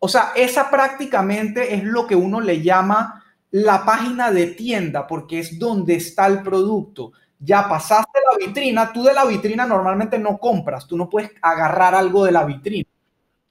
o 0.00 0.08
sea, 0.08 0.32
esa 0.34 0.70
prácticamente 0.70 1.74
es 1.74 1.84
lo 1.84 2.06
que 2.06 2.16
uno 2.16 2.40
le 2.40 2.62
llama 2.62 3.22
la 3.50 3.84
página 3.84 4.30
de 4.30 4.46
tienda, 4.46 5.06
porque 5.06 5.38
es 5.38 5.58
donde 5.58 5.94
está 5.94 6.26
el 6.26 6.42
producto. 6.42 7.12
Ya 7.38 7.68
pasaste 7.68 8.18
la 8.32 8.46
vitrina, 8.46 8.92
tú 8.92 9.02
de 9.02 9.12
la 9.12 9.26
vitrina 9.26 9.66
normalmente 9.66 10.18
no 10.18 10.38
compras, 10.38 10.86
tú 10.86 10.96
no 10.96 11.08
puedes 11.08 11.32
agarrar 11.42 11.94
algo 11.94 12.24
de 12.24 12.32
la 12.32 12.44
vitrina. 12.44 12.88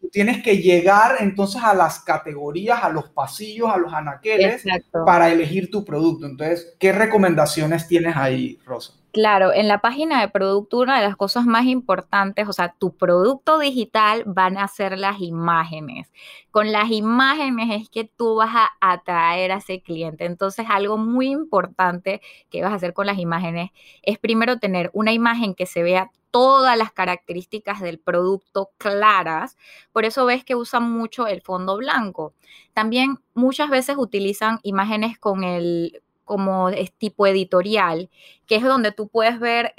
Tú 0.02 0.10
tienes 0.10 0.42
que 0.42 0.58
llegar 0.58 1.18
entonces 1.20 1.62
a 1.62 1.74
las 1.74 2.00
categorías, 2.00 2.84
a 2.84 2.90
los 2.90 3.10
pasillos, 3.10 3.70
a 3.70 3.78
los 3.78 3.94
anaqueles 3.94 4.64
para 5.06 5.30
elegir 5.30 5.70
tu 5.70 5.86
producto. 5.86 6.26
Entonces, 6.26 6.76
¿qué 6.80 6.92
recomendaciones 6.92 7.88
tienes 7.88 8.16
ahí, 8.16 8.60
Rosa? 8.66 8.94
Claro, 9.12 9.52
en 9.54 9.67
la 9.67 9.82
página 9.82 10.22
de 10.22 10.28
producto 10.30 10.78
una 10.78 10.98
de 11.00 11.04
las 11.08 11.15
cosas 11.15 11.45
más 11.45 11.65
importantes, 11.65 12.48
o 12.48 12.54
sea, 12.54 12.76
tu 12.78 12.95
producto 12.95 13.58
digital 13.58 14.24
van 14.28 14.56
a 14.58 14.67
ser 14.67 15.00
las 15.00 15.19
imágenes. 15.19 16.12
Con 16.52 16.72
las 16.72 16.91
imágenes 16.91 17.82
es 17.82 17.89
que 17.89 18.04
tú 18.04 18.36
vas 18.36 18.52
a 18.54 18.69
atraer 18.82 19.52
a 19.52 19.58
ese 19.58 19.82
cliente. 19.82 20.26
Entonces, 20.26 20.67
algo 20.69 20.98
muy 20.98 21.30
importante 21.30 22.22
que 22.52 22.62
vas 22.62 22.72
a 22.72 22.76
hacer 22.76 22.93
con 22.93 23.08
las 23.08 23.17
imágenes 23.17 23.72
es 24.04 24.19
primero 24.19 24.60
tener 24.60 24.91
una 24.93 25.12
imagen 25.12 25.56
que 25.56 25.65
se 25.65 25.82
vea 25.82 26.12
todas 26.30 26.78
las 26.78 26.91
características 26.91 27.82
del 27.82 27.98
producto 27.98 28.69
claras. 28.78 29.58
Por 29.91 30.06
eso 30.06 30.26
ves 30.28 30.43
que 30.45 30.54
usan 30.56 30.91
mucho 30.91 31.26
el 31.26 31.41
fondo 31.41 31.78
blanco. 31.78 32.36
También 32.74 33.17
muchas 33.34 33.72
veces 33.72 33.95
utilizan 33.98 34.60
imágenes 34.62 35.17
con 35.17 35.43
el 35.43 36.04
como 36.30 36.70
es 36.70 36.94
tipo 36.94 37.26
editorial, 37.26 38.08
que 38.46 38.58
es 38.58 38.62
donde 38.62 38.92
tú 38.92 39.08
puedes 39.08 39.39
ver, 39.39 39.74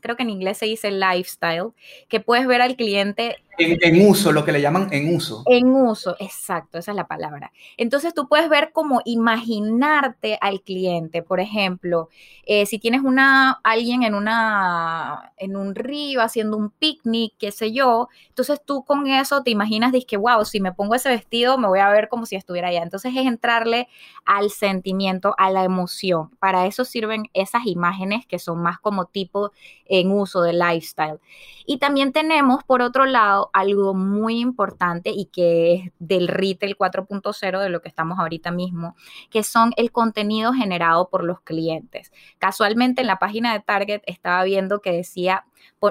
creo 0.00 0.14
que 0.14 0.22
en 0.22 0.30
inglés 0.30 0.58
se 0.58 0.66
dice 0.66 0.92
lifestyle, 0.92 1.72
que 2.08 2.20
puedes 2.20 2.46
ver 2.46 2.62
al 2.62 2.76
cliente 2.76 3.38
en, 3.60 4.08
uso, 4.08 4.32
lo 4.32 4.44
que 4.44 4.52
le 4.52 4.60
llaman 4.60 4.88
en 4.92 5.14
uso. 5.14 5.42
En 5.46 5.68
uso, 5.68 6.16
exacto, 6.18 6.78
esa 6.78 6.92
es 6.92 6.96
la 6.96 7.06
palabra. 7.06 7.52
Entonces 7.76 8.14
tú 8.14 8.28
puedes 8.28 8.48
ver 8.48 8.70
cómo 8.72 9.00
imaginarte 9.04 10.38
al 10.40 10.62
cliente. 10.62 11.22
Por 11.22 11.40
ejemplo, 11.40 12.08
eh, 12.46 12.66
si 12.66 12.78
tienes 12.78 13.02
una, 13.02 13.60
alguien 13.62 14.02
en, 14.02 14.14
una, 14.14 15.32
en 15.36 15.56
un 15.56 15.74
río 15.74 16.22
haciendo 16.22 16.56
un 16.56 16.70
picnic, 16.70 17.34
qué 17.38 17.52
sé 17.52 17.72
yo, 17.72 18.08
entonces 18.28 18.60
tú 18.64 18.84
con 18.84 19.06
eso 19.06 19.42
te 19.42 19.50
imaginas, 19.50 19.92
dices 19.92 20.06
que, 20.06 20.16
wow, 20.16 20.44
si 20.44 20.60
me 20.60 20.72
pongo 20.72 20.94
ese 20.94 21.08
vestido 21.08 21.58
me 21.58 21.68
voy 21.68 21.78
a 21.78 21.88
ver 21.90 22.08
como 22.08 22.26
si 22.26 22.36
estuviera 22.36 22.68
allá. 22.68 22.82
Entonces 22.82 23.12
es 23.16 23.26
entrarle 23.26 23.88
al 24.24 24.50
sentimiento, 24.50 25.34
a 25.38 25.50
la 25.50 25.64
emoción. 25.64 26.30
Para 26.38 26.66
eso 26.66 26.84
sirven 26.84 27.24
esas 27.34 27.66
imágenes 27.66 28.26
que 28.26 28.38
son 28.38 28.62
más 28.62 28.78
como 28.78 29.06
tipo 29.06 29.52
en 29.86 30.10
uso 30.10 30.42
de 30.42 30.52
lifestyle. 30.52 31.20
Y 31.66 31.78
también 31.78 32.12
tenemos, 32.12 32.64
por 32.64 32.82
otro 32.82 33.06
lado, 33.06 33.49
algo 33.52 33.94
muy 33.94 34.40
importante 34.40 35.10
y 35.10 35.26
que 35.26 35.74
es 35.74 35.92
del 35.98 36.28
retail 36.28 36.76
4.0 36.76 37.60
de 37.60 37.68
lo 37.68 37.80
que 37.80 37.88
estamos 37.88 38.18
ahorita 38.18 38.50
mismo, 38.50 38.96
que 39.30 39.42
son 39.42 39.72
el 39.76 39.92
contenido 39.92 40.52
generado 40.52 41.08
por 41.08 41.24
los 41.24 41.40
clientes. 41.40 42.12
Casualmente 42.38 43.00
en 43.00 43.06
la 43.06 43.18
página 43.18 43.52
de 43.52 43.60
Target 43.60 44.02
estaba 44.06 44.44
viendo 44.44 44.80
que 44.80 44.92
decía, 44.92 45.44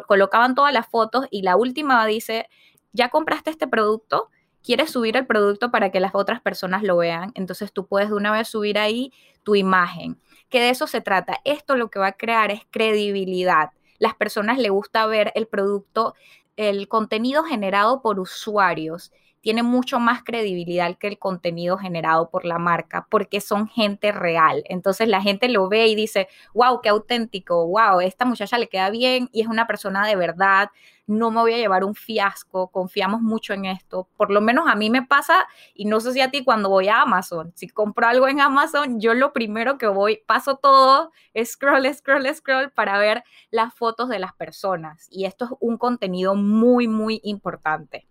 colocaban 0.08 0.56
todas 0.56 0.74
las 0.74 0.88
fotos 0.88 1.28
y 1.32 1.42
la 1.42 1.56
última 1.56 2.06
dice, 2.06 2.50
ya 2.94 3.10
compraste 3.10 3.50
este 3.50 3.68
producto, 3.68 4.30
quieres 4.64 4.92
subir 4.92 5.16
el 5.18 5.26
producto 5.26 5.72
para 5.72 5.92
que 5.92 6.00
las 6.00 6.16
otras 6.16 6.42
personas 6.42 6.84
lo 6.84 6.98
vean, 6.98 7.32
entonces 7.36 7.72
tú 7.72 7.88
puedes 7.88 8.10
de 8.10 8.16
una 8.16 8.32
vez 8.32 8.48
subir 8.48 8.78
ahí 8.78 9.14
tu 9.44 9.56
imagen, 9.56 10.20
que 10.50 10.60
de 10.60 10.70
eso 10.70 10.88
se 10.88 11.02
trata. 11.02 11.38
Esto 11.46 11.76
lo 11.76 11.90
que 11.90 12.00
va 12.00 12.08
a 12.08 12.18
crear 12.18 12.52
es 12.52 12.62
credibilidad. 12.70 13.72
Las 14.00 14.16
personas 14.16 14.58
le 14.58 14.70
gusta 14.70 15.06
ver 15.08 15.32
el 15.36 15.48
producto 15.48 16.16
el 16.60 16.90
contenido 16.90 17.44
generado 17.46 18.02
por 18.02 18.20
usuarios 18.20 19.14
tiene 19.42 19.64
mucho 19.64 20.00
más 20.00 20.24
credibilidad 20.24 20.98
que 20.98 21.08
el 21.08 21.20
contenido 21.20 21.78
generado 21.78 22.30
por 22.30 22.46
la 22.46 22.58
marca, 22.58 23.08
porque 23.10 23.42
son 23.42 23.68
gente 23.68 24.12
real. 24.12 24.64
Entonces 24.66 25.08
la 25.08 25.22
gente 25.22 25.50
lo 25.50 25.70
ve 25.70 25.88
y 25.88 25.96
dice, 25.96 26.28
wow, 26.54 26.82
qué 26.82 26.90
auténtico, 26.90 27.68
wow, 27.68 28.02
esta 28.02 28.26
muchacha 28.26 28.58
le 28.58 28.68
queda 28.68 28.90
bien 28.90 29.30
y 29.32 29.42
es 29.42 29.48
una 29.48 29.68
persona 29.68 30.06
de 30.08 30.16
verdad, 30.16 30.70
no 31.10 31.32
me 31.32 31.40
voy 31.42 31.54
a 31.54 31.58
llevar 31.58 31.84
un 31.84 31.96
fiasco, 31.96 32.68
confiamos 32.68 33.22
mucho 33.22 33.54
en 33.54 33.66
esto. 33.66 34.08
Por 34.16 34.30
lo 34.30 34.42
menos 34.42 34.68
a 34.68 34.76
mí 34.76 34.92
me 34.92 35.02
pasa, 35.02 35.48
y 35.74 35.86
no 35.86 36.00
sé 36.00 36.14
si 36.14 36.22
a 36.22 36.30
ti 36.30 36.44
cuando 36.44 36.70
voy 36.70 36.88
a 36.88 37.02
Amazon, 37.02 37.52
si 37.56 37.68
compro 37.68 38.06
algo 38.08 38.28
en 38.28 38.40
Amazon, 38.40 39.00
yo 39.00 39.16
lo 39.16 39.34
primero 39.34 39.80
que 39.80 39.88
voy, 39.88 40.22
paso 40.28 40.58
todo, 40.58 41.12
scroll, 41.44 41.92
scroll, 41.94 42.36
scroll 42.36 42.72
para 42.72 43.00
ver 43.00 43.24
las 43.50 43.74
fotos 43.74 44.08
de 44.10 44.20
las 44.20 44.34
personas. 44.34 45.08
Y 45.10 45.26
esto 45.26 45.46
es 45.46 45.52
un 45.60 45.78
contenido 45.78 46.36
muy, 46.36 46.88
muy 46.88 47.22
importante. 47.24 48.06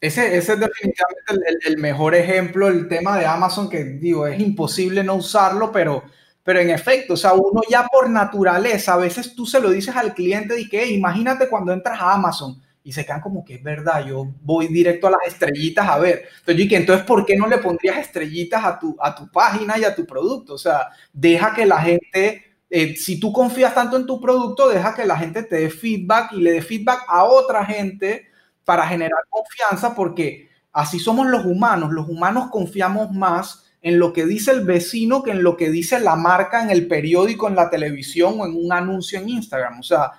Ese, 0.00 0.36
ese 0.36 0.52
es 0.52 0.60
definitivamente 0.60 1.58
el, 1.66 1.78
mejor 1.78 2.14
ejemplo, 2.14 2.68
el 2.68 2.86
tema 2.88 3.18
de 3.18 3.26
Amazon, 3.26 3.68
que 3.68 3.82
digo, 3.84 4.26
es 4.26 4.38
imposible 4.40 5.02
no 5.02 5.16
usarlo, 5.16 5.72
pero 5.72 6.04
pero 6.48 6.60
en 6.60 6.70
efecto, 6.70 7.12
o 7.12 7.16
sea, 7.18 7.34
uno 7.34 7.60
ya 7.68 7.86
por 7.92 8.08
naturaleza, 8.08 8.94
a 8.94 8.96
veces 8.96 9.34
tú 9.34 9.44
se 9.44 9.60
lo 9.60 9.68
dices 9.68 9.94
al 9.94 10.14
cliente 10.14 10.58
y 10.58 10.66
que 10.66 10.86
imagínate 10.86 11.46
cuando 11.46 11.74
entras 11.74 12.00
a 12.00 12.14
Amazon 12.14 12.58
y 12.82 12.90
se 12.90 13.04
quedan 13.04 13.20
como 13.20 13.44
que 13.44 13.56
es 13.56 13.62
verdad, 13.62 14.06
yo 14.06 14.32
voy 14.40 14.68
directo 14.68 15.08
a 15.08 15.10
las 15.10 15.20
estrellitas 15.26 15.86
a 15.86 15.98
ver. 15.98 16.26
Entonces, 16.38 16.64
y 16.64 16.68
que 16.68 16.76
entonces, 16.76 17.04
¿por 17.04 17.26
qué 17.26 17.36
no 17.36 17.46
le 17.48 17.58
pondrías 17.58 17.98
estrellitas 17.98 18.64
a 18.64 18.78
tu, 18.78 18.96
a 18.98 19.14
tu 19.14 19.30
página 19.30 19.76
y 19.78 19.84
a 19.84 19.94
tu 19.94 20.06
producto? 20.06 20.54
O 20.54 20.58
sea, 20.58 20.88
deja 21.12 21.54
que 21.54 21.66
la 21.66 21.82
gente, 21.82 22.44
eh, 22.70 22.96
si 22.96 23.20
tú 23.20 23.30
confías 23.30 23.74
tanto 23.74 23.98
en 23.98 24.06
tu 24.06 24.18
producto, 24.18 24.70
deja 24.70 24.94
que 24.94 25.04
la 25.04 25.18
gente 25.18 25.42
te 25.42 25.56
dé 25.56 25.68
feedback 25.68 26.32
y 26.32 26.40
le 26.40 26.52
dé 26.52 26.62
feedback 26.62 27.02
a 27.08 27.24
otra 27.24 27.62
gente 27.66 28.27
para 28.68 28.86
generar 28.86 29.20
confianza, 29.30 29.94
porque 29.94 30.50
así 30.74 30.98
somos 30.98 31.26
los 31.26 31.46
humanos. 31.46 31.90
Los 31.90 32.06
humanos 32.06 32.50
confiamos 32.50 33.10
más 33.12 33.64
en 33.80 33.98
lo 33.98 34.12
que 34.12 34.26
dice 34.26 34.50
el 34.50 34.62
vecino 34.66 35.22
que 35.22 35.30
en 35.30 35.42
lo 35.42 35.56
que 35.56 35.70
dice 35.70 35.98
la 36.00 36.16
marca 36.16 36.62
en 36.62 36.68
el 36.68 36.86
periódico, 36.86 37.48
en 37.48 37.56
la 37.56 37.70
televisión 37.70 38.38
o 38.38 38.44
en 38.44 38.54
un 38.54 38.70
anuncio 38.70 39.18
en 39.18 39.30
Instagram. 39.30 39.80
O 39.80 39.82
sea, 39.82 40.10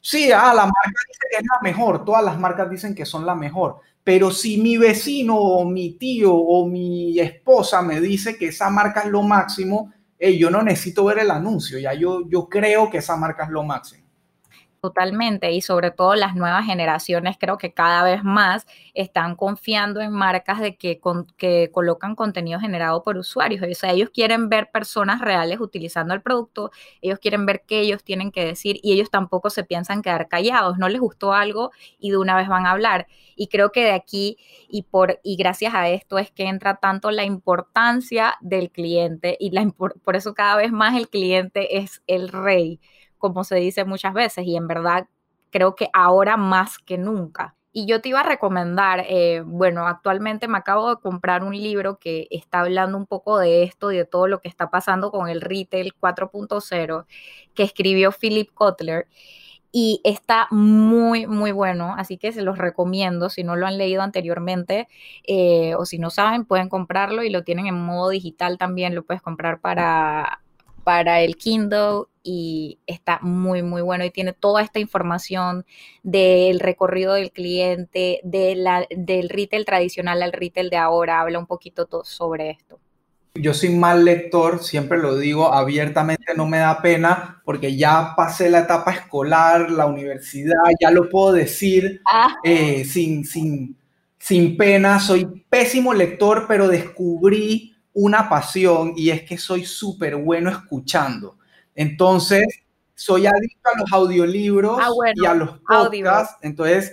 sí, 0.00 0.32
ah, 0.32 0.54
la 0.54 0.62
marca 0.62 1.00
dice 1.08 1.20
que 1.30 1.36
es 1.36 1.42
la 1.42 1.58
mejor, 1.62 2.02
todas 2.06 2.24
las 2.24 2.38
marcas 2.38 2.70
dicen 2.70 2.94
que 2.94 3.04
son 3.04 3.26
la 3.26 3.34
mejor, 3.34 3.80
pero 4.02 4.30
si 4.30 4.56
mi 4.56 4.78
vecino 4.78 5.36
o 5.36 5.66
mi 5.66 5.98
tío 5.98 6.34
o 6.34 6.66
mi 6.66 7.20
esposa 7.20 7.82
me 7.82 8.00
dice 8.00 8.38
que 8.38 8.46
esa 8.46 8.70
marca 8.70 9.02
es 9.02 9.10
lo 9.10 9.20
máximo, 9.20 9.92
yo 10.18 10.50
no 10.50 10.62
necesito 10.62 11.04
ver 11.04 11.18
el 11.18 11.30
anuncio, 11.30 11.78
ya 11.78 11.92
yo, 11.92 12.26
yo 12.30 12.48
creo 12.48 12.88
que 12.88 12.96
esa 12.96 13.16
marca 13.16 13.44
es 13.44 13.50
lo 13.50 13.62
máximo. 13.62 13.99
Totalmente, 14.82 15.52
y 15.52 15.60
sobre 15.60 15.90
todo 15.90 16.14
las 16.14 16.34
nuevas 16.34 16.64
generaciones 16.64 17.36
creo 17.38 17.58
que 17.58 17.74
cada 17.74 18.02
vez 18.02 18.24
más 18.24 18.66
están 18.94 19.36
confiando 19.36 20.00
en 20.00 20.10
marcas 20.10 20.58
de 20.58 20.76
que, 20.78 20.98
que 21.36 21.70
colocan 21.70 22.14
contenido 22.14 22.58
generado 22.58 23.02
por 23.02 23.18
usuarios. 23.18 23.62
O 23.62 23.74
sea, 23.74 23.92
ellos 23.92 24.08
quieren 24.08 24.48
ver 24.48 24.70
personas 24.70 25.20
reales 25.20 25.60
utilizando 25.60 26.14
el 26.14 26.22
producto, 26.22 26.70
ellos 27.02 27.18
quieren 27.18 27.44
ver 27.44 27.62
qué 27.66 27.80
ellos 27.80 28.02
tienen 28.04 28.32
que 28.32 28.42
decir 28.42 28.78
y 28.82 28.94
ellos 28.94 29.10
tampoco 29.10 29.50
se 29.50 29.64
piensan 29.64 30.00
quedar 30.00 30.28
callados. 30.28 30.78
No 30.78 30.88
les 30.88 31.00
gustó 31.02 31.34
algo 31.34 31.72
y 31.98 32.10
de 32.12 32.16
una 32.16 32.34
vez 32.34 32.48
van 32.48 32.64
a 32.64 32.70
hablar. 32.70 33.06
Y 33.36 33.48
creo 33.48 33.72
que 33.72 33.84
de 33.84 33.92
aquí 33.92 34.38
y, 34.66 34.84
por, 34.84 35.20
y 35.22 35.36
gracias 35.36 35.74
a 35.74 35.90
esto 35.90 36.16
es 36.18 36.30
que 36.30 36.44
entra 36.44 36.76
tanto 36.76 37.10
la 37.10 37.24
importancia 37.24 38.36
del 38.40 38.70
cliente 38.70 39.36
y 39.38 39.50
la, 39.50 39.68
por 39.76 40.16
eso 40.16 40.32
cada 40.32 40.56
vez 40.56 40.72
más 40.72 40.96
el 40.96 41.10
cliente 41.10 41.76
es 41.76 42.02
el 42.06 42.30
rey 42.30 42.80
como 43.20 43.44
se 43.44 43.56
dice 43.56 43.84
muchas 43.84 44.14
veces, 44.14 44.44
y 44.46 44.56
en 44.56 44.66
verdad 44.66 45.06
creo 45.50 45.76
que 45.76 45.90
ahora 45.92 46.36
más 46.36 46.78
que 46.78 46.98
nunca. 46.98 47.54
Y 47.72 47.86
yo 47.86 48.00
te 48.00 48.08
iba 48.08 48.20
a 48.20 48.24
recomendar, 48.24 49.04
eh, 49.08 49.42
bueno, 49.46 49.86
actualmente 49.86 50.48
me 50.48 50.58
acabo 50.58 50.90
de 50.90 51.00
comprar 51.00 51.44
un 51.44 51.56
libro 51.56 51.98
que 51.98 52.26
está 52.30 52.60
hablando 52.60 52.98
un 52.98 53.06
poco 53.06 53.38
de 53.38 53.62
esto 53.62 53.88
de 53.88 54.04
todo 54.04 54.26
lo 54.26 54.40
que 54.40 54.48
está 54.48 54.70
pasando 54.70 55.12
con 55.12 55.28
el 55.28 55.40
retail 55.40 55.94
4.0 55.94 57.06
que 57.54 57.62
escribió 57.62 58.10
Philip 58.10 58.52
Kotler 58.52 59.06
y 59.72 60.00
está 60.04 60.48
muy, 60.50 61.26
muy 61.28 61.52
bueno, 61.52 61.94
así 61.96 62.18
que 62.18 62.32
se 62.32 62.42
los 62.42 62.58
recomiendo 62.58 63.30
si 63.30 63.44
no 63.44 63.54
lo 63.56 63.66
han 63.66 63.78
leído 63.78 64.02
anteriormente 64.02 64.88
eh, 65.24 65.74
o 65.76 65.84
si 65.86 65.98
no 65.98 66.10
saben, 66.10 66.44
pueden 66.44 66.68
comprarlo 66.68 67.22
y 67.22 67.30
lo 67.30 67.44
tienen 67.44 67.66
en 67.66 67.80
modo 67.80 68.08
digital 68.10 68.58
también, 68.58 68.96
lo 68.96 69.04
puedes 69.04 69.22
comprar 69.22 69.60
para, 69.60 70.42
para 70.84 71.20
el 71.20 71.36
Kindle 71.36 72.04
y 72.22 72.78
está 72.86 73.18
muy, 73.22 73.62
muy 73.62 73.82
bueno 73.82 74.04
y 74.04 74.10
tiene 74.10 74.32
toda 74.32 74.62
esta 74.62 74.78
información 74.78 75.64
del 76.02 76.60
recorrido 76.60 77.14
del 77.14 77.32
cliente, 77.32 78.20
de 78.22 78.54
la, 78.56 78.86
del 78.90 79.28
retail 79.28 79.64
tradicional 79.64 80.22
al 80.22 80.32
retail 80.32 80.70
de 80.70 80.76
ahora, 80.76 81.20
habla 81.20 81.38
un 81.38 81.46
poquito 81.46 81.88
sobre 82.04 82.50
esto. 82.50 82.78
Yo 83.34 83.54
soy 83.54 83.70
mal 83.70 84.04
lector, 84.04 84.62
siempre 84.62 84.98
lo 84.98 85.16
digo 85.16 85.54
abiertamente, 85.54 86.34
no 86.36 86.46
me 86.46 86.58
da 86.58 86.82
pena 86.82 87.40
porque 87.44 87.76
ya 87.76 88.14
pasé 88.16 88.50
la 88.50 88.60
etapa 88.60 88.92
escolar, 88.92 89.70
la 89.70 89.86
universidad, 89.86 90.56
ya 90.80 90.90
lo 90.90 91.08
puedo 91.08 91.32
decir 91.32 92.02
ah. 92.06 92.36
eh, 92.42 92.84
sin, 92.84 93.24
sin, 93.24 93.76
sin 94.18 94.56
pena. 94.56 94.98
Soy 94.98 95.44
pésimo 95.48 95.94
lector, 95.94 96.46
pero 96.48 96.66
descubrí 96.66 97.76
una 97.92 98.28
pasión 98.28 98.94
y 98.96 99.10
es 99.10 99.22
que 99.22 99.38
soy 99.38 99.64
súper 99.64 100.16
bueno 100.16 100.50
escuchando. 100.50 101.36
Entonces, 101.74 102.46
soy 102.94 103.26
adicto 103.26 103.70
a 103.74 103.78
los 103.78 103.92
audiolibros 103.92 104.78
ah, 104.80 104.90
y 105.14 105.24
a 105.24 105.34
los 105.34 105.58
podcasts. 105.60 106.36
Entonces, 106.42 106.92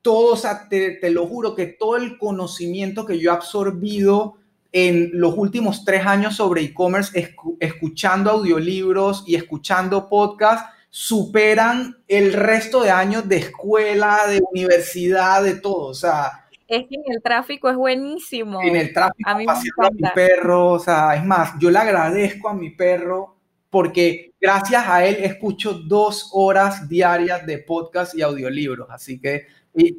todo, 0.00 0.32
o 0.32 0.36
sea, 0.36 0.68
te, 0.68 0.92
te, 0.92 1.10
lo 1.10 1.26
juro 1.26 1.54
que 1.54 1.66
todo 1.66 1.96
el 1.96 2.18
conocimiento 2.18 3.06
que 3.06 3.18
yo 3.18 3.30
he 3.30 3.34
absorbido 3.34 4.36
en 4.72 5.10
los 5.12 5.34
últimos 5.36 5.84
tres 5.84 6.06
años 6.06 6.36
sobre 6.36 6.62
e-commerce, 6.62 7.36
escuchando 7.60 8.30
audiolibros 8.30 9.24
y 9.26 9.34
escuchando 9.34 10.08
podcasts, 10.08 10.66
superan 10.88 12.02
el 12.08 12.32
resto 12.32 12.82
de 12.82 12.90
años 12.90 13.28
de 13.28 13.36
escuela, 13.36 14.20
de 14.28 14.40
universidad, 14.50 15.42
de 15.42 15.54
todo. 15.54 15.86
O 15.88 15.94
sea, 15.94 16.41
es 16.76 16.88
que 16.88 16.94
en 16.94 17.02
el 17.06 17.22
tráfico 17.22 17.68
es 17.68 17.76
buenísimo. 17.76 18.60
En 18.62 18.76
el 18.76 18.92
tráfico, 18.92 19.28
a, 19.28 19.34
mí 19.36 19.44
a 19.48 19.90
mi 19.90 20.08
perro, 20.14 20.70
o 20.70 20.78
sea, 20.78 21.14
es 21.14 21.24
más, 21.24 21.52
yo 21.58 21.70
le 21.70 21.78
agradezco 21.78 22.48
a 22.48 22.54
mi 22.54 22.70
perro 22.70 23.36
porque 23.68 24.32
gracias 24.40 24.86
a 24.86 25.04
él 25.04 25.16
escucho 25.20 25.74
dos 25.74 26.30
horas 26.32 26.88
diarias 26.88 27.46
de 27.46 27.58
podcast 27.58 28.14
y 28.14 28.22
audiolibros, 28.22 28.88
así 28.90 29.20
que 29.20 29.46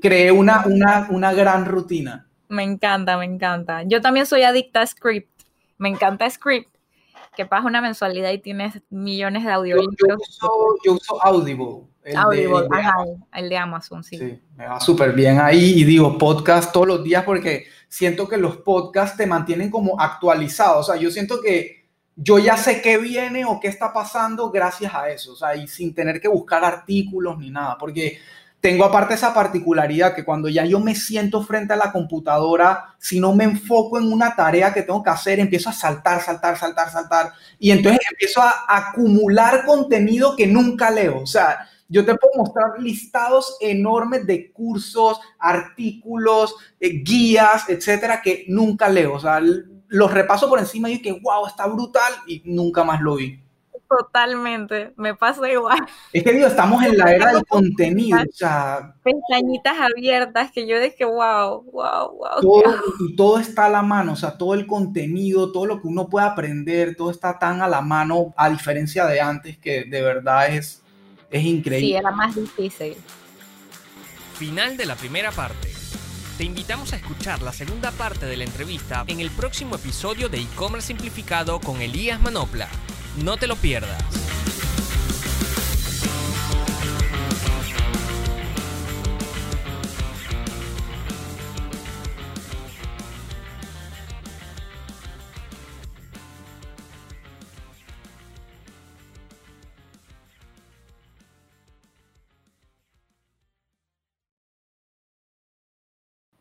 creé 0.02 0.32
una, 0.32 0.66
una, 0.66 1.08
una 1.10 1.34
gran 1.34 1.66
rutina. 1.66 2.28
Me 2.50 2.64
encanta, 2.64 3.18
me 3.18 3.26
encanta. 3.26 3.84
Yo 3.84 4.02
también 4.02 4.26
soy 4.26 4.44
adicta 4.44 4.82
a 4.82 4.88
Script, 4.88 5.44
me 5.78 5.90
encanta 5.90 6.30
Script, 6.30 6.73
que 7.36 7.46
pagas 7.46 7.66
una 7.66 7.82
mensualidad 7.82 8.32
y 8.32 8.40
tienes 8.40 8.82
millones 8.90 9.44
de 9.44 9.52
audiolibros. 9.52 10.40
Yo, 10.86 10.94
uso, 10.94 11.24
Audible. 11.24 11.88
El 12.04 12.18
Audible, 12.18 12.62
de, 12.64 12.68
ajá, 12.72 13.06
el 13.34 13.50
de 13.50 13.58
Amazon, 13.58 14.04
sí. 14.04 14.18
Sí, 14.18 14.42
me 14.58 14.68
va 14.68 14.80
súper 14.80 15.14
bien 15.14 15.40
ahí 15.40 15.80
y 15.80 15.84
digo 15.86 16.18
podcast 16.18 16.74
todos 16.74 16.88
los 16.88 17.04
días 17.04 17.24
porque 17.24 17.66
siento 17.88 18.28
que 18.28 18.38
los 18.38 18.58
podcasts 18.58 19.16
te 19.16 19.26
mantienen 19.26 19.72
como 19.72 20.00
actualizados. 20.00 20.90
O 20.90 20.92
sea, 20.92 21.02
yo 21.02 21.10
siento 21.12 21.40
que 21.42 21.84
yo 22.16 22.40
ya 22.40 22.58
sé 22.58 22.82
qué 22.82 22.98
viene 22.98 23.46
o 23.46 23.60
qué 23.60 23.68
está 23.68 23.94
pasando 23.94 24.52
gracias 24.52 24.94
a 24.94 25.10
eso, 25.10 25.34
o 25.34 25.36
sea, 25.36 25.56
y 25.56 25.68
sin 25.68 25.96
tener 25.96 26.22
que 26.22 26.28
buscar 26.28 26.64
artículos 26.64 27.38
ni 27.40 27.50
nada, 27.50 27.78
porque 27.80 28.20
tengo 28.64 28.86
aparte 28.86 29.16
esa 29.16 29.34
particularidad 29.34 30.16
que 30.16 30.24
cuando 30.24 30.48
ya 30.48 30.64
yo 30.64 30.80
me 30.80 30.96
siento 30.96 31.44
frente 31.44 31.74
a 31.74 31.76
la 31.76 31.92
computadora, 31.92 32.96
si 32.98 33.20
no 33.20 33.36
me 33.36 33.44
enfoco 33.44 33.98
en 33.98 34.10
una 34.10 34.38
tarea 34.38 34.74
que 34.74 34.84
tengo 34.84 35.04
que 35.04 35.10
hacer, 35.10 35.42
empiezo 35.42 35.70
a 35.70 35.74
saltar, 35.74 36.22
saltar, 36.22 36.58
saltar, 36.58 36.90
saltar, 36.90 37.34
y 37.60 37.72
entonces 37.72 38.00
empiezo 38.10 38.42
a 38.42 38.64
acumular 38.70 39.66
contenido 39.66 40.38
que 40.38 40.48
nunca 40.48 40.90
leo, 40.92 41.20
o 41.20 41.28
sea, 41.28 41.68
yo 41.90 42.06
te 42.06 42.16
puedo 42.16 42.36
mostrar 42.38 42.80
listados 42.80 43.58
enormes 43.60 44.26
de 44.26 44.54
cursos, 44.54 45.20
artículos, 45.38 46.56
eh, 46.80 47.04
guías, 47.04 47.68
etcétera, 47.68 48.22
que 48.22 48.46
nunca 48.48 48.88
leo. 48.88 49.14
O 49.14 49.20
sea, 49.20 49.42
los 49.42 50.12
repaso 50.12 50.50
por 50.50 50.58
encima 50.58 50.90
y 50.90 51.02
que, 51.02 51.12
wow, 51.12 51.46
está 51.46 51.68
brutal 51.68 52.14
y 52.26 52.42
nunca 52.46 52.84
más 52.84 53.02
lo 53.02 53.16
vi. 53.16 53.43
Totalmente, 53.98 54.94
me 54.96 55.14
pasa 55.14 55.52
igual. 55.52 55.86
Es 56.12 56.24
que 56.24 56.32
digo, 56.32 56.48
estamos 56.48 56.84
en 56.84 56.98
la 56.98 57.14
era 57.14 57.34
del 57.34 57.46
contenido, 57.46 58.20
o 58.20 58.34
sea... 58.34 58.96
Pestañitas 59.04 59.78
abiertas 59.80 60.52
que 60.52 60.68
yo 60.68 60.80
dije, 60.80 61.06
wow, 61.06 61.64
wow, 61.72 62.18
wow. 62.18 62.42
Todo, 62.42 62.64
y 63.00 63.16
todo 63.16 63.40
está 63.40 63.66
a 63.66 63.70
la 63.70 63.82
mano, 63.82 64.14
o 64.14 64.16
sea, 64.16 64.38
todo 64.38 64.56
el 64.56 64.66
contenido, 64.66 65.52
todo 65.52 65.66
lo 65.66 65.82
que 65.82 65.88
uno 65.88 66.10
puede 66.10 66.26
aprender, 66.26 66.96
todo 66.96 67.12
está 67.12 67.38
tan 67.38 67.62
a 67.62 67.68
la 67.68 67.82
mano, 67.82 68.34
a 68.36 68.50
diferencia 68.50 69.06
de 69.06 69.22
antes, 69.22 69.58
que 69.58 69.84
de 69.84 70.02
verdad 70.02 70.48
es, 70.48 70.82
es 71.30 71.44
increíble. 71.44 71.88
Sí, 71.88 71.94
era 71.96 72.12
más 72.12 72.36
difícil. 72.36 72.96
Final 74.36 74.76
de 74.78 74.86
la 74.86 74.96
primera 74.96 75.32
parte. 75.32 75.72
Te 76.38 76.46
invitamos 76.46 76.94
a 76.94 76.96
escuchar 76.96 77.44
la 77.44 77.54
segunda 77.54 77.92
parte 77.92 78.26
de 78.26 78.38
la 78.38 78.44
entrevista 78.44 79.04
en 79.08 79.20
el 79.20 79.30
próximo 79.30 79.76
episodio 79.76 80.30
de 80.30 80.40
e-commerce 80.40 80.88
simplificado 80.88 81.60
con 81.60 81.80
Elías 81.80 82.20
Manopla. 82.22 82.68
No 83.22 83.38
te 83.38 83.48
lo 83.48 83.56
pierdas. 83.56 84.24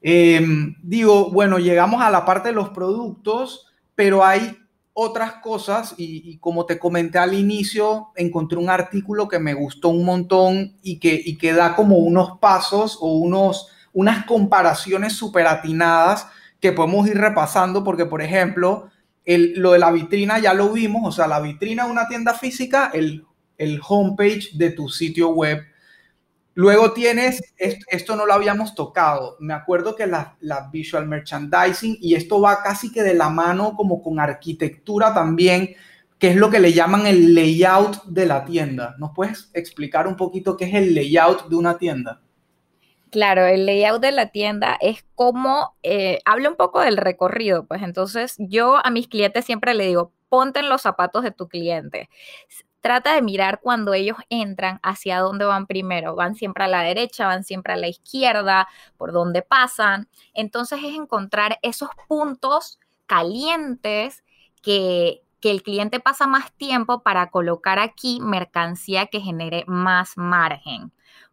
Em, 0.04 0.74
digo, 0.82 1.30
bueno, 1.30 1.58
llegamos 1.58 2.02
a 2.02 2.10
la 2.10 2.24
parte 2.24 2.48
de 2.48 2.54
los 2.54 2.70
productos, 2.70 3.72
pero 3.94 4.24
hay 4.24 4.58
otras 4.94 5.34
cosas 5.34 5.94
y, 5.96 6.36
como 6.38 6.66
te 6.66 6.78
comenté 6.78 7.18
al 7.18 7.34
inicio, 7.34 8.08
encontré 8.14 8.58
un 8.58 8.68
artículo 8.68 9.28
que 9.28 9.38
me 9.38 9.54
gustó 9.54 9.88
un 9.88 10.04
montón 10.04 10.76
y 10.82 10.98
que, 10.98 11.20
y 11.24 11.38
que 11.38 11.54
da 11.54 11.74
como 11.74 11.96
unos 11.96 12.38
pasos 12.38 12.98
o 13.00 13.14
unos, 13.14 13.68
unas 13.92 14.26
comparaciones 14.26 15.14
súper 15.14 15.46
atinadas 15.46 16.26
que 16.60 16.72
podemos 16.72 17.08
ir 17.08 17.16
repasando 17.16 17.82
porque, 17.82 18.06
por 18.06 18.22
ejemplo, 18.22 18.90
el, 19.24 19.54
lo 19.56 19.72
de 19.72 19.78
la 19.78 19.90
vitrina 19.92 20.38
ya 20.38 20.52
lo 20.52 20.70
vimos, 20.72 21.02
o 21.04 21.12
sea, 21.12 21.26
la 21.26 21.40
vitrina 21.40 21.86
de 21.86 21.90
una 21.90 22.08
tienda 22.08 22.34
física, 22.34 22.90
el, 22.92 23.24
el 23.56 23.80
homepage 23.86 24.50
de 24.54 24.70
tu 24.70 24.88
sitio 24.88 25.30
web 25.30 25.62
Luego 26.54 26.92
tienes, 26.92 27.54
esto, 27.56 28.14
no 28.14 28.26
lo 28.26 28.34
habíamos 28.34 28.74
tocado, 28.74 29.36
me 29.40 29.54
acuerdo 29.54 29.96
que 29.96 30.06
la, 30.06 30.36
visual 30.70 31.06
merchandising, 31.06 31.96
y 32.00 32.14
esto 32.14 32.40
va 32.40 32.62
casi 32.62 32.92
que 32.92 33.02
de 33.02 33.14
la 33.14 33.30
mano 33.30 33.74
como 33.74 34.02
con 34.02 34.20
arquitectura 34.20 35.14
también, 35.14 35.74
que 36.18 36.28
es 36.28 36.36
lo 36.36 36.50
que 36.50 36.60
le 36.60 36.72
llaman 36.72 37.06
el 37.06 37.34
layout 37.34 38.04
de 38.04 38.26
la 38.26 38.44
tienda. 38.44 38.94
¿Nos 38.98 39.12
puedes 39.14 39.50
explicar 39.54 40.06
un 40.06 40.16
poquito 40.16 40.56
qué 40.56 40.66
es 40.66 40.74
el 40.74 40.94
layout 40.94 41.48
de 41.48 41.56
una 41.56 41.78
tienda? 41.78 42.20
Claro, 43.10 43.46
el 43.46 43.66
layout 43.66 44.00
de 44.00 44.12
la 44.12 44.26
tienda 44.26 44.76
es 44.80 45.04
como, 45.14 45.74
eh, 45.82 46.20
habla 46.24 46.50
un 46.50 46.56
poco 46.56 46.80
del 46.80 46.96
recorrido, 46.98 47.66
pues 47.66 47.82
entonces 47.82 48.36
yo 48.38 48.76
a 48.84 48.90
mis 48.90 49.08
clientes 49.08 49.44
siempre 49.44 49.74
le 49.74 49.86
digo, 49.86 50.12
ponte 50.28 50.60
en 50.60 50.68
los 50.68 50.82
zapatos 50.82 51.22
de 51.24 51.30
tu 51.30 51.48
cliente 51.48 52.08
trata 52.82 53.14
de 53.14 53.22
mirar 53.22 53.60
cuando 53.62 53.94
ellos 53.94 54.18
entran 54.28 54.78
hacia 54.82 55.20
dónde 55.20 55.46
van 55.46 55.66
primero. 55.66 56.14
Van 56.14 56.34
siempre 56.34 56.64
a 56.64 56.68
la 56.68 56.82
derecha, 56.82 57.26
van 57.26 57.44
siempre 57.44 57.72
a 57.72 57.76
la 57.76 57.88
izquierda, 57.88 58.68
por 58.98 59.12
dónde 59.12 59.40
pasan. 59.40 60.08
Entonces 60.34 60.80
es 60.84 60.94
encontrar 60.94 61.58
esos 61.62 61.88
puntos 62.08 62.78
calientes 63.06 64.24
que, 64.62 65.22
que 65.40 65.50
el 65.50 65.62
cliente 65.62 66.00
pasa 66.00 66.26
más 66.26 66.52
tiempo 66.52 67.02
para 67.02 67.30
colocar 67.30 67.78
aquí 67.78 68.20
mercancía 68.20 69.06
que 69.06 69.20
genere 69.20 69.64
más 69.66 70.16
margen 70.16 70.92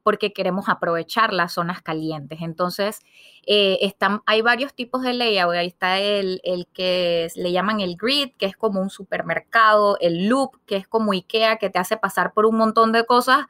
porque 0.10 0.34
queremos 0.34 0.70
aprovechar 0.70 1.34
las 1.34 1.54
zonas 1.54 1.84
calientes. 1.84 2.40
Entonces, 2.42 3.02
eh, 3.46 3.78
están, 3.82 4.24
hay 4.26 4.42
varios 4.42 4.74
tipos 4.74 5.04
de 5.04 5.14
layout. 5.14 5.54
Ahí 5.54 5.68
está 5.68 6.00
el, 6.00 6.42
el 6.44 6.66
que 6.74 7.28
le 7.36 7.52
llaman 7.52 7.80
el 7.80 7.96
grid, 7.96 8.32
que 8.40 8.48
es 8.48 8.58
como 8.58 8.82
un 8.82 8.90
supermercado, 8.90 10.00
el 10.02 10.28
loop, 10.28 10.58
que 10.66 10.78
es 10.78 10.88
como 10.88 11.12
IKEA, 11.12 11.58
que 11.58 11.70
te 11.70 11.78
hace 11.78 11.96
pasar 11.96 12.34
por 12.34 12.48
un 12.48 12.58
montón 12.58 12.92
de 12.92 13.06
cosas 13.06 13.46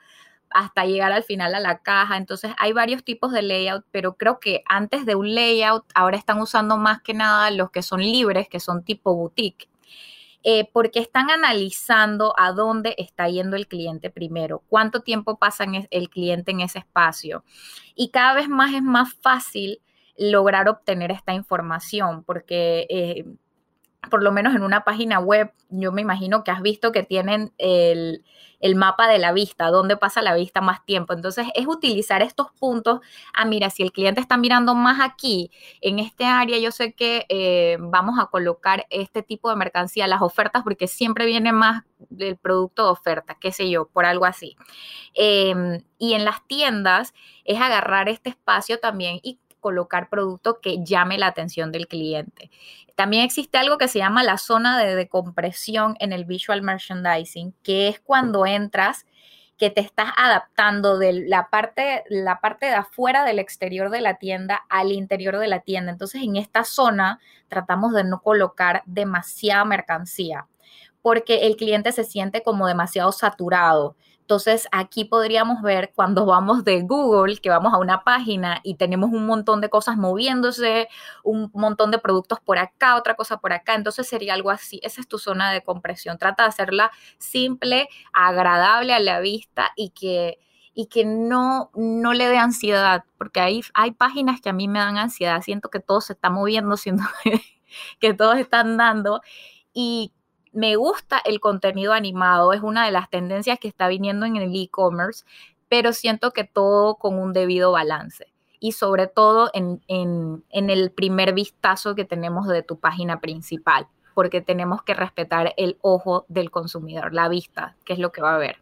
hasta 0.49 0.83
llegar 0.83 1.13
al 1.13 1.23
final 1.23 1.55
a 1.55 1.61
la 1.61 1.77
caja. 1.77 2.17
Entonces 2.17 2.51
hay 2.57 2.73
varios 2.73 3.05
tipos 3.05 3.31
de 3.31 3.41
layout, 3.41 3.85
pero 3.91 4.17
creo 4.17 4.41
que 4.41 4.61
antes 4.67 5.05
de 5.05 5.15
un 5.15 5.33
layout 5.33 5.85
ahora 5.95 6.17
están 6.17 6.41
usando 6.41 6.75
más 6.75 7.01
que 7.01 7.13
nada 7.13 7.51
los 7.51 7.71
que 7.71 7.83
son 7.83 8.01
libres, 8.01 8.49
que 8.49 8.59
son 8.59 8.83
tipo 8.83 9.15
boutique. 9.15 9.69
Eh, 10.43 10.69
porque 10.71 10.99
están 10.99 11.29
analizando 11.29 12.33
a 12.37 12.53
dónde 12.53 12.95
está 12.97 13.27
yendo 13.27 13.57
el 13.57 13.67
cliente 13.67 14.09
primero, 14.09 14.63
cuánto 14.69 15.01
tiempo 15.01 15.37
pasa 15.37 15.65
el 15.89 16.09
cliente 16.09 16.51
en 16.51 16.61
ese 16.61 16.79
espacio. 16.79 17.43
Y 17.93 18.09
cada 18.11 18.35
vez 18.35 18.47
más 18.47 18.73
es 18.73 18.81
más 18.81 19.13
fácil 19.21 19.81
lograr 20.17 20.69
obtener 20.69 21.11
esta 21.11 21.33
información, 21.33 22.23
porque 22.23 22.87
eh, 22.89 23.25
por 24.09 24.23
lo 24.23 24.31
menos 24.31 24.55
en 24.55 24.63
una 24.63 24.83
página 24.83 25.19
web, 25.19 25.51
yo 25.69 25.91
me 25.91 26.01
imagino 26.01 26.43
que 26.43 26.51
has 26.51 26.61
visto 26.61 26.91
que 26.91 27.03
tienen 27.03 27.53
el, 27.57 28.23
mapa 28.75 29.07
de 29.07 29.19
la 29.19 29.33
vista, 29.33 29.67
dónde 29.67 29.97
pasa 29.97 30.21
la 30.21 30.33
vista 30.33 30.61
más 30.61 30.85
tiempo. 30.85 31.13
Entonces, 31.13 31.47
es 31.53 31.67
utilizar 31.67 32.21
estos 32.21 32.47
puntos. 32.59 33.01
Ah, 33.33 33.45
mira, 33.45 33.69
si 33.69 33.83
el 33.83 33.91
cliente 33.91 34.21
está 34.21 34.37
mirando 34.37 34.73
más 34.73 34.99
aquí, 35.01 35.51
en 35.81 35.99
este 35.99 36.25
área, 36.25 36.57
yo 36.59 36.71
sé 36.71 36.93
que 36.93 37.25
eh, 37.29 37.77
vamos 37.79 38.17
a 38.19 38.27
colocar 38.27 38.85
este 38.89 39.21
tipo 39.21 39.49
de 39.49 39.57
mercancía, 39.57 40.07
las 40.07 40.21
ofertas, 40.21 40.63
porque 40.63 40.87
siempre 40.87 41.25
viene 41.25 41.51
más 41.51 41.83
del 42.09 42.37
producto 42.37 42.85
de 42.85 42.91
oferta, 42.91 43.37
qué 43.39 43.51
sé 43.51 43.69
yo, 43.69 43.87
por 43.89 44.05
algo 44.05 44.25
así. 44.25 44.55
Em, 45.13 45.81
y 45.97 46.13
en 46.13 46.25
las 46.25 46.45
tiendas 46.47 47.13
es 47.43 47.59
agarrar 47.61 48.09
este 48.09 48.29
espacio 48.29 48.79
también 48.79 49.19
y 49.23 49.39
colocar 49.59 50.09
producto 50.09 50.59
que 50.61 50.83
llame 50.83 51.17
la 51.17 51.27
atención 51.27 51.71
del 51.71 51.87
cliente. 51.87 52.49
También 52.95 53.23
existe 53.23 53.57
algo 53.57 53.77
que 53.77 53.87
se 53.87 53.99
llama 53.99 54.23
la 54.23 54.37
zona 54.37 54.77
de 54.79 54.95
decompresión 54.95 55.95
en 55.99 56.13
el 56.13 56.25
visual 56.25 56.61
merchandising, 56.61 57.53
que 57.63 57.87
es 57.87 57.99
cuando 57.99 58.45
entras 58.45 59.05
que 59.57 59.69
te 59.69 59.81
estás 59.81 60.11
adaptando 60.15 60.97
de 60.97 61.27
la 61.27 61.49
parte, 61.49 62.03
la 62.09 62.39
parte 62.39 62.67
de 62.67 62.75
afuera 62.75 63.25
del 63.25 63.39
exterior 63.39 63.89
de 63.89 64.01
la 64.01 64.15
tienda 64.15 64.63
al 64.69 64.91
interior 64.91 65.37
de 65.37 65.47
la 65.47 65.59
tienda. 65.59 65.91
Entonces, 65.91 66.23
en 66.23 66.37
esta 66.37 66.63
zona 66.63 67.19
tratamos 67.49 67.93
de 67.93 68.05
no 68.05 68.21
colocar 68.21 68.83
demasiada 68.85 69.65
mercancía 69.65 70.47
porque 71.01 71.47
el 71.47 71.55
cliente 71.55 71.91
se 71.91 72.03
siente 72.03 72.43
como 72.43 72.67
demasiado 72.67 73.11
saturado. 73.11 73.95
Entonces, 74.29 74.67
aquí 74.71 75.05
podríamos 75.05 75.63
ver 75.63 75.91
cuando 75.95 76.27
vamos 76.27 76.63
de 76.63 76.83
Google, 76.83 77.37
que 77.37 77.49
vamos 77.49 77.73
a 77.73 77.79
una 77.79 78.03
página 78.03 78.61
y 78.63 78.75
tenemos 78.75 79.09
un 79.11 79.25
montón 79.25 79.59
de 79.59 79.71
cosas 79.71 79.97
moviéndose, 79.97 80.87
un 81.23 81.49
montón 81.55 81.89
de 81.89 81.97
productos 81.97 82.39
por 82.39 82.59
acá, 82.59 82.95
otra 82.95 83.15
cosa 83.15 83.37
por 83.37 83.53
acá. 83.53 83.73
Entonces, 83.73 84.07
sería 84.07 84.35
algo 84.35 84.51
así. 84.51 84.79
Esa 84.83 85.01
es 85.01 85.07
tu 85.07 85.17
zona 85.17 85.51
de 85.51 85.63
compresión. 85.63 86.19
Trata 86.19 86.43
de 86.43 86.49
hacerla 86.49 86.91
simple, 87.17 87.89
agradable 88.13 88.93
a 88.93 88.99
la 88.99 89.19
vista 89.19 89.71
y 89.75 89.89
que 89.89 90.37
y 90.75 90.85
que 90.85 91.05
no, 91.05 91.71
no 91.73 92.13
le 92.13 92.27
dé 92.27 92.37
ansiedad, 92.37 93.03
porque 93.17 93.39
hay, 93.41 93.61
hay 93.73 93.91
páginas 93.91 94.39
que 94.41 94.49
a 94.49 94.53
mí 94.53 94.67
me 94.67 94.79
dan 94.79 94.97
ansiedad, 94.97 95.41
siento 95.41 95.69
que 95.69 95.79
todo 95.79 95.99
se 96.01 96.13
está 96.13 96.29
moviendo, 96.29 96.77
siento 96.77 97.03
que 97.99 98.13
todos 98.13 98.37
están 98.37 98.77
dando, 98.77 99.21
y 99.73 100.13
me 100.51 100.75
gusta 100.75 101.21
el 101.23 101.39
contenido 101.39 101.93
animado, 101.93 102.53
es 102.53 102.61
una 102.61 102.85
de 102.85 102.91
las 102.91 103.09
tendencias 103.09 103.59
que 103.59 103.67
está 103.67 103.87
viniendo 103.87 104.25
en 104.25 104.37
el 104.37 104.55
e-commerce, 104.55 105.25
pero 105.67 105.93
siento 105.93 106.31
que 106.31 106.43
todo 106.43 106.95
con 106.95 107.19
un 107.19 107.33
debido 107.33 107.71
balance 107.71 108.25
y 108.59 108.73
sobre 108.73 109.07
todo 109.07 109.49
en, 109.53 109.81
el 110.51 110.91
primer 110.91 111.33
vistazo 111.33 111.95
que 111.95 112.05
tenemos 112.05 112.47
de 112.47 112.63
tu 112.63 112.79
página 112.79 113.21
principal, 113.21 113.87
porque 114.13 114.41
tenemos 114.41 114.83
que 114.83 114.93
respetar 114.93 115.53
el 115.55 115.77
ojo 115.81 116.25
del 116.27 116.51
consumidor, 116.51 117.13
la 117.13 117.29
vista, 117.29 117.77
que 117.85 117.93
es 117.93 117.99
lo 117.99 118.11
que 118.11 118.21
va 118.21 118.35
a 118.35 118.39
ver. 118.39 118.57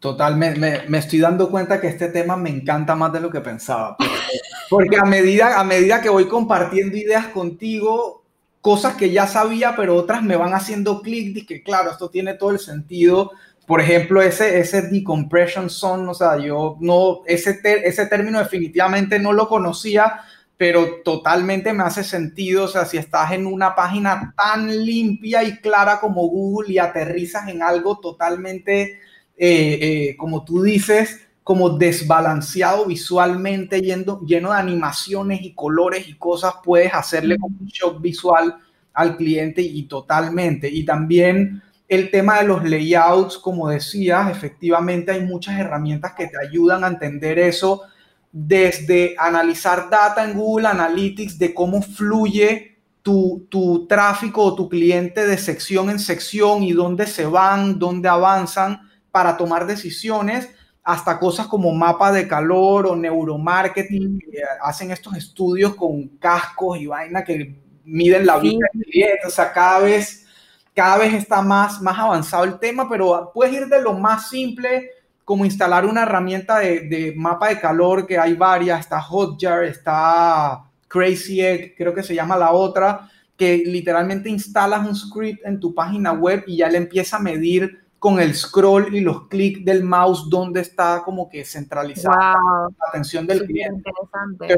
Totalmente, 0.00 0.84
me, 0.88 0.98
estoy 0.98 1.20
dando 1.20 1.48
cuenta 1.48 1.80
que 1.80 1.86
este 1.86 2.08
tema 2.08 2.36
me 2.36 2.50
encanta 2.50 2.96
más 2.96 3.12
de 3.12 3.20
lo 3.20 3.30
que 3.30 3.40
pensaba, 3.40 3.96
porque, 4.68 4.96
a, 4.96 5.04
medida, 5.04 5.60
a 5.60 5.62
medida 5.62 6.02
que 6.02 6.08
voy 6.08 6.26
compartiendo 6.26 6.96
ideas 6.96 7.28
contigo, 7.28 8.21
cosas 8.62 8.94
que 8.94 9.10
ya 9.10 9.26
sabía, 9.26 9.74
pero 9.76 9.96
otras 9.96 10.22
me 10.22 10.36
van 10.36 10.54
haciendo 10.54 11.02
clic 11.02 11.36
y 11.36 11.44
que 11.44 11.62
claro, 11.62 11.90
esto 11.90 12.08
tiene 12.08 12.34
todo 12.34 12.52
el 12.52 12.60
sentido. 12.60 13.32
Por 13.66 13.80
ejemplo, 13.80 14.22
ese, 14.22 14.60
ese 14.60 14.82
decompression 14.82 15.68
zone, 15.68 16.08
o 16.08 16.14
sea, 16.14 16.38
yo 16.38 16.76
no, 16.80 17.22
ese, 17.26 17.60
ese 17.62 18.06
término 18.06 18.38
definitivamente 18.38 19.18
no 19.18 19.32
lo 19.32 19.48
conocía, 19.48 20.20
pero 20.56 21.02
totalmente 21.04 21.72
me 21.72 21.82
hace 21.82 22.04
sentido. 22.04 22.64
O 22.64 22.68
sea, 22.68 22.84
si 22.84 22.98
estás 22.98 23.32
en 23.32 23.46
una 23.46 23.74
página 23.74 24.32
tan 24.36 24.84
limpia 24.84 25.42
y 25.42 25.58
clara 25.58 25.98
como 26.00 26.28
Google 26.28 26.72
y 26.72 26.78
aterrizas 26.78 27.48
en 27.48 27.62
algo 27.62 27.98
totalmente, 27.98 29.00
eh, 29.36 29.78
eh, 29.80 30.16
como 30.16 30.44
tú 30.44 30.62
dices, 30.62 31.20
como 31.44 31.70
desbalanceado 31.70 32.86
visualmente, 32.86 33.80
lleno, 33.80 34.20
lleno 34.20 34.52
de 34.52 34.58
animaciones 34.58 35.42
y 35.42 35.54
colores 35.54 36.08
y 36.08 36.14
cosas, 36.14 36.54
puedes 36.62 36.94
hacerle 36.94 37.36
como 37.38 37.56
un 37.58 37.66
shock 37.66 38.00
visual 38.00 38.56
al 38.92 39.16
cliente 39.16 39.60
y 39.60 39.84
totalmente. 39.84 40.68
Y 40.68 40.84
también 40.84 41.62
el 41.88 42.10
tema 42.10 42.38
de 42.38 42.46
los 42.46 42.64
layouts, 42.64 43.38
como 43.38 43.68
decías, 43.68 44.30
efectivamente 44.30 45.12
hay 45.12 45.22
muchas 45.22 45.58
herramientas 45.58 46.12
que 46.12 46.28
te 46.28 46.38
ayudan 46.38 46.84
a 46.84 46.88
entender 46.88 47.38
eso, 47.38 47.82
desde 48.30 49.14
analizar 49.18 49.90
data 49.90 50.24
en 50.24 50.34
Google 50.34 50.68
Analytics 50.68 51.38
de 51.38 51.52
cómo 51.52 51.82
fluye 51.82 52.78
tu, 53.02 53.46
tu 53.50 53.86
tráfico 53.88 54.44
o 54.44 54.54
tu 54.54 54.68
cliente 54.68 55.26
de 55.26 55.36
sección 55.36 55.90
en 55.90 55.98
sección 55.98 56.62
y 56.62 56.72
dónde 56.72 57.06
se 57.06 57.26
van, 57.26 57.78
dónde 57.78 58.08
avanzan 58.08 58.88
para 59.10 59.36
tomar 59.36 59.66
decisiones 59.66 60.48
hasta 60.84 61.18
cosas 61.18 61.46
como 61.46 61.72
mapa 61.72 62.10
de 62.10 62.26
calor 62.26 62.86
o 62.86 62.96
neuromarketing, 62.96 64.18
que 64.18 64.42
hacen 64.62 64.90
estos 64.90 65.16
estudios 65.16 65.74
con 65.74 66.08
cascos 66.18 66.78
y 66.78 66.86
vaina 66.86 67.22
que 67.22 67.56
miden 67.84 68.26
la 68.26 68.38
vida 68.38 68.66
del 68.72 68.84
cliente. 68.84 69.26
O 69.26 69.30
sea, 69.30 69.52
cada 69.52 69.80
vez, 69.80 70.26
cada 70.74 70.98
vez 70.98 71.14
está 71.14 71.40
más, 71.40 71.80
más 71.80 71.98
avanzado 71.98 72.44
el 72.44 72.58
tema, 72.58 72.88
pero 72.88 73.30
puedes 73.32 73.54
ir 73.54 73.66
de 73.66 73.80
lo 73.80 73.94
más 73.94 74.28
simple, 74.28 74.90
como 75.24 75.44
instalar 75.44 75.86
una 75.86 76.02
herramienta 76.02 76.58
de, 76.58 76.80
de 76.80 77.14
mapa 77.16 77.48
de 77.48 77.60
calor, 77.60 78.06
que 78.06 78.18
hay 78.18 78.34
varias, 78.34 78.80
está 78.80 79.00
Hotjar, 79.00 79.64
está 79.64 80.64
Crazy 80.88 81.40
Egg, 81.40 81.74
creo 81.76 81.94
que 81.94 82.02
se 82.02 82.14
llama 82.14 82.36
la 82.36 82.50
otra, 82.50 83.08
que 83.36 83.58
literalmente 83.58 84.28
instalas 84.28 84.86
un 84.86 84.96
script 84.96 85.46
en 85.46 85.60
tu 85.60 85.74
página 85.74 86.12
web 86.12 86.42
y 86.46 86.56
ya 86.56 86.68
le 86.68 86.78
empieza 86.78 87.16
a 87.16 87.20
medir 87.20 87.81
con 88.02 88.18
el 88.18 88.34
scroll 88.34 88.92
y 88.96 89.00
los 89.00 89.28
clics 89.28 89.64
del 89.64 89.84
mouse 89.84 90.28
donde 90.28 90.60
está 90.60 91.02
como 91.04 91.28
que 91.28 91.44
centralizada 91.44 92.34
la 92.34 92.88
atención 92.88 93.28
del 93.28 93.46
cliente. 93.46 93.92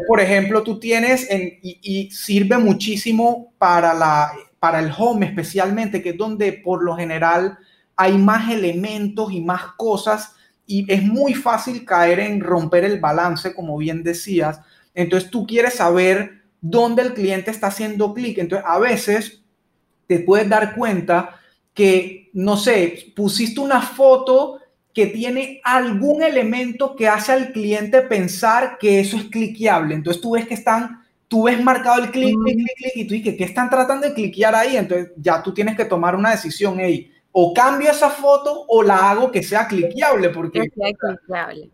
por 0.09 0.19
ejemplo, 0.19 0.63
tú 0.63 0.81
tienes 0.81 1.29
y, 1.31 2.11
sirve 2.11 2.57
muchísimo 2.57 3.53
para, 3.59 3.93
la, 3.93 4.33
para 4.59 4.79
el 4.79 4.91
home 4.97 5.27
especialmente, 5.27 6.01
que 6.01 6.11
es 6.11 6.17
donde 6.17 6.55
por 6.55 6.83
lo 6.83 6.97
general 6.97 7.59
hay 7.97 8.17
más 8.17 8.51
elementos 8.51 9.31
y 9.31 9.43
más 9.43 9.75
cosas 9.77 10.37
y 10.67 10.91
es 10.91 11.03
muy 11.03 11.35
fácil 11.35 11.85
caer 11.85 12.21
en 12.21 12.41
romper 12.41 12.85
el 12.85 12.99
balance, 12.99 13.55
como 13.55 13.77
bien 13.77 14.03
decías. 14.03 14.63
Entonces 14.95 15.31
tú 15.31 15.47
quieres 15.47 15.75
saber 15.75 16.45
dónde 16.63 17.03
el 17.03 17.13
cliente 17.13 17.51
está 17.51 17.67
haciendo 17.67 18.15
clic. 18.15 18.39
Entonces 18.39 18.67
a 18.67 18.79
veces 18.79 19.43
te 20.07 20.21
puedes 20.21 20.49
dar 20.49 20.75
cuenta 20.75 21.43
que, 21.75 22.31
no 22.33 22.57
sé, 22.57 23.13
pusiste 23.15 23.61
una 23.61 23.83
foto 23.83 24.61
que 24.95 25.09
tiene 25.09 25.61
algún 25.65 26.23
elemento 26.23 26.95
que 26.95 27.09
hace 27.09 27.33
al 27.33 27.53
cliente 27.53 28.01
pensar 28.03 28.79
que 28.79 29.01
eso 29.01 29.17
es 29.17 29.25
cliqueable. 29.25 29.97
Entonces 29.97 30.23
tú 30.23 30.33
ves 30.33 30.47
que 30.47 30.55
están, 30.55 31.03
tú 31.27 31.45
ves 31.45 31.63
marcado 31.63 32.03
el 32.03 32.13
clic, 32.13 32.37
clic, 32.45 32.57
clic, 32.57 32.77
clic, 32.77 32.93
y 32.95 33.05
tú 33.09 33.15
dices, 33.15 33.35
¿qué 33.37 33.45
están 33.45 33.69
tratando 33.69 34.07
de 34.07 34.15
cliquear 34.15 34.55
ahí? 34.55 34.77
Entonces 34.77 35.11
ya 35.17 35.43
tú 35.43 35.53
tienes 35.53 35.77
que 35.77 35.85
tomar 35.85 36.15
una 36.15 36.31
decisión, 36.31 36.77
hey, 36.79 37.11
o 37.33 37.53
cambio 37.53 37.91
esa 37.91 38.11
foto 38.11 38.65
o 38.69 38.85
la 38.85 39.11
hago 39.11 39.33
que 39.33 39.43
sea 39.43 39.67
cliqueable, 39.67 40.29
porque 40.29 40.71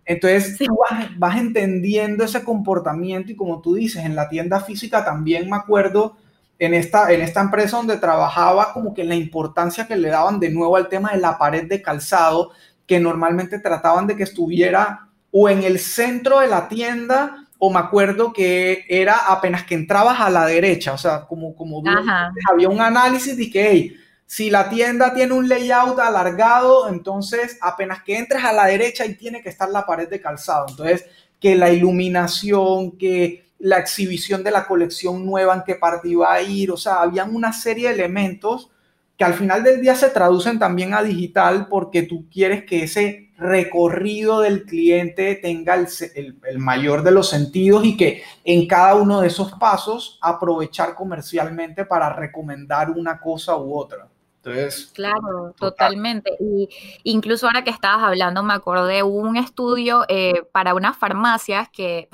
entonces 0.06 0.56
tú 0.56 0.78
vas, 0.90 1.18
vas 1.18 1.38
entendiendo 1.38 2.24
ese 2.24 2.42
comportamiento 2.42 3.30
y 3.30 3.36
como 3.36 3.60
tú 3.60 3.74
dices, 3.74 4.02
en 4.02 4.16
la 4.16 4.30
tienda 4.30 4.60
física 4.60 5.04
también 5.04 5.50
me 5.50 5.56
acuerdo 5.56 6.16
en 6.60 6.74
esta, 6.74 7.10
en 7.10 7.22
esta 7.22 7.40
empresa 7.40 7.78
donde 7.78 7.96
trabajaba, 7.96 8.74
como 8.74 8.92
que 8.92 9.02
la 9.02 9.14
importancia 9.14 9.86
que 9.86 9.96
le 9.96 10.10
daban 10.10 10.38
de 10.38 10.50
nuevo 10.50 10.76
al 10.76 10.88
tema 10.88 11.12
de 11.12 11.18
la 11.18 11.38
pared 11.38 11.66
de 11.66 11.80
calzado, 11.80 12.52
que 12.86 13.00
normalmente 13.00 13.58
trataban 13.58 14.06
de 14.06 14.14
que 14.14 14.24
estuviera 14.24 15.08
o 15.32 15.48
en 15.48 15.62
el 15.62 15.78
centro 15.78 16.40
de 16.40 16.48
la 16.48 16.68
tienda, 16.68 17.48
o 17.58 17.72
me 17.72 17.78
acuerdo 17.78 18.32
que 18.32 18.84
era 18.88 19.32
apenas 19.32 19.64
que 19.64 19.74
entrabas 19.74 20.20
a 20.20 20.28
la 20.28 20.44
derecha, 20.44 20.92
o 20.92 20.98
sea, 20.98 21.26
como, 21.26 21.54
como 21.54 21.82
había 22.52 22.68
un 22.68 22.80
análisis 22.80 23.36
de 23.38 23.50
que, 23.50 23.70
hey, 23.70 23.96
si 24.26 24.50
la 24.50 24.68
tienda 24.68 25.14
tiene 25.14 25.32
un 25.32 25.48
layout 25.48 25.98
alargado, 25.98 26.88
entonces 26.90 27.58
apenas 27.62 28.02
que 28.02 28.18
entres 28.18 28.44
a 28.44 28.52
la 28.52 28.66
derecha 28.66 29.06
y 29.06 29.14
tiene 29.14 29.42
que 29.42 29.48
estar 29.48 29.70
la 29.70 29.86
pared 29.86 30.08
de 30.08 30.20
calzado. 30.20 30.66
Entonces, 30.68 31.06
que 31.40 31.56
la 31.56 31.70
iluminación, 31.70 32.98
que 32.98 33.49
la 33.60 33.78
exhibición 33.78 34.42
de 34.42 34.50
la 34.50 34.66
colección 34.66 35.24
nueva, 35.24 35.54
en 35.54 35.62
qué 35.64 35.76
parte 35.76 36.08
iba 36.08 36.32
a 36.32 36.42
ir, 36.42 36.70
o 36.70 36.76
sea, 36.76 37.02
habían 37.02 37.34
una 37.34 37.52
serie 37.52 37.88
de 37.88 37.94
elementos 37.94 38.70
que 39.16 39.24
al 39.24 39.34
final 39.34 39.62
del 39.62 39.82
día 39.82 39.94
se 39.94 40.08
traducen 40.08 40.58
también 40.58 40.94
a 40.94 41.02
digital 41.02 41.68
porque 41.68 42.02
tú 42.02 42.26
quieres 42.32 42.64
que 42.64 42.84
ese 42.84 43.30
recorrido 43.36 44.40
del 44.40 44.64
cliente 44.64 45.34
tenga 45.34 45.74
el, 45.74 45.88
el, 46.42 46.58
mayor 46.58 47.02
de 47.02 47.10
los 47.10 47.28
sentidos 47.28 47.84
y 47.84 47.98
que 47.98 48.22
en 48.44 48.66
cada 48.66 48.94
uno 48.94 49.20
de 49.20 49.26
esos 49.26 49.52
pasos 49.52 50.18
aprovechar 50.22 50.94
comercialmente 50.94 51.84
para 51.84 52.14
recomendar 52.14 52.90
una 52.90 53.20
cosa 53.20 53.58
u 53.58 53.76
otra. 53.76 54.08
Entonces, 54.42 54.90
claro, 54.94 55.54
totalmente. 55.58 56.30
Y 56.40 56.68
incluso 57.04 57.46
ahora 57.46 57.62
que 57.62 57.70
estabas 57.70 58.02
hablando, 58.02 58.42
me 58.42 58.54
acordé, 58.54 59.02
hubo 59.02 59.18
un 59.18 59.36
estudio 59.36 60.06
eh, 60.08 60.44
para 60.50 60.74
unas 60.74 60.96
farmacias 60.96 61.68
que 61.68 62.08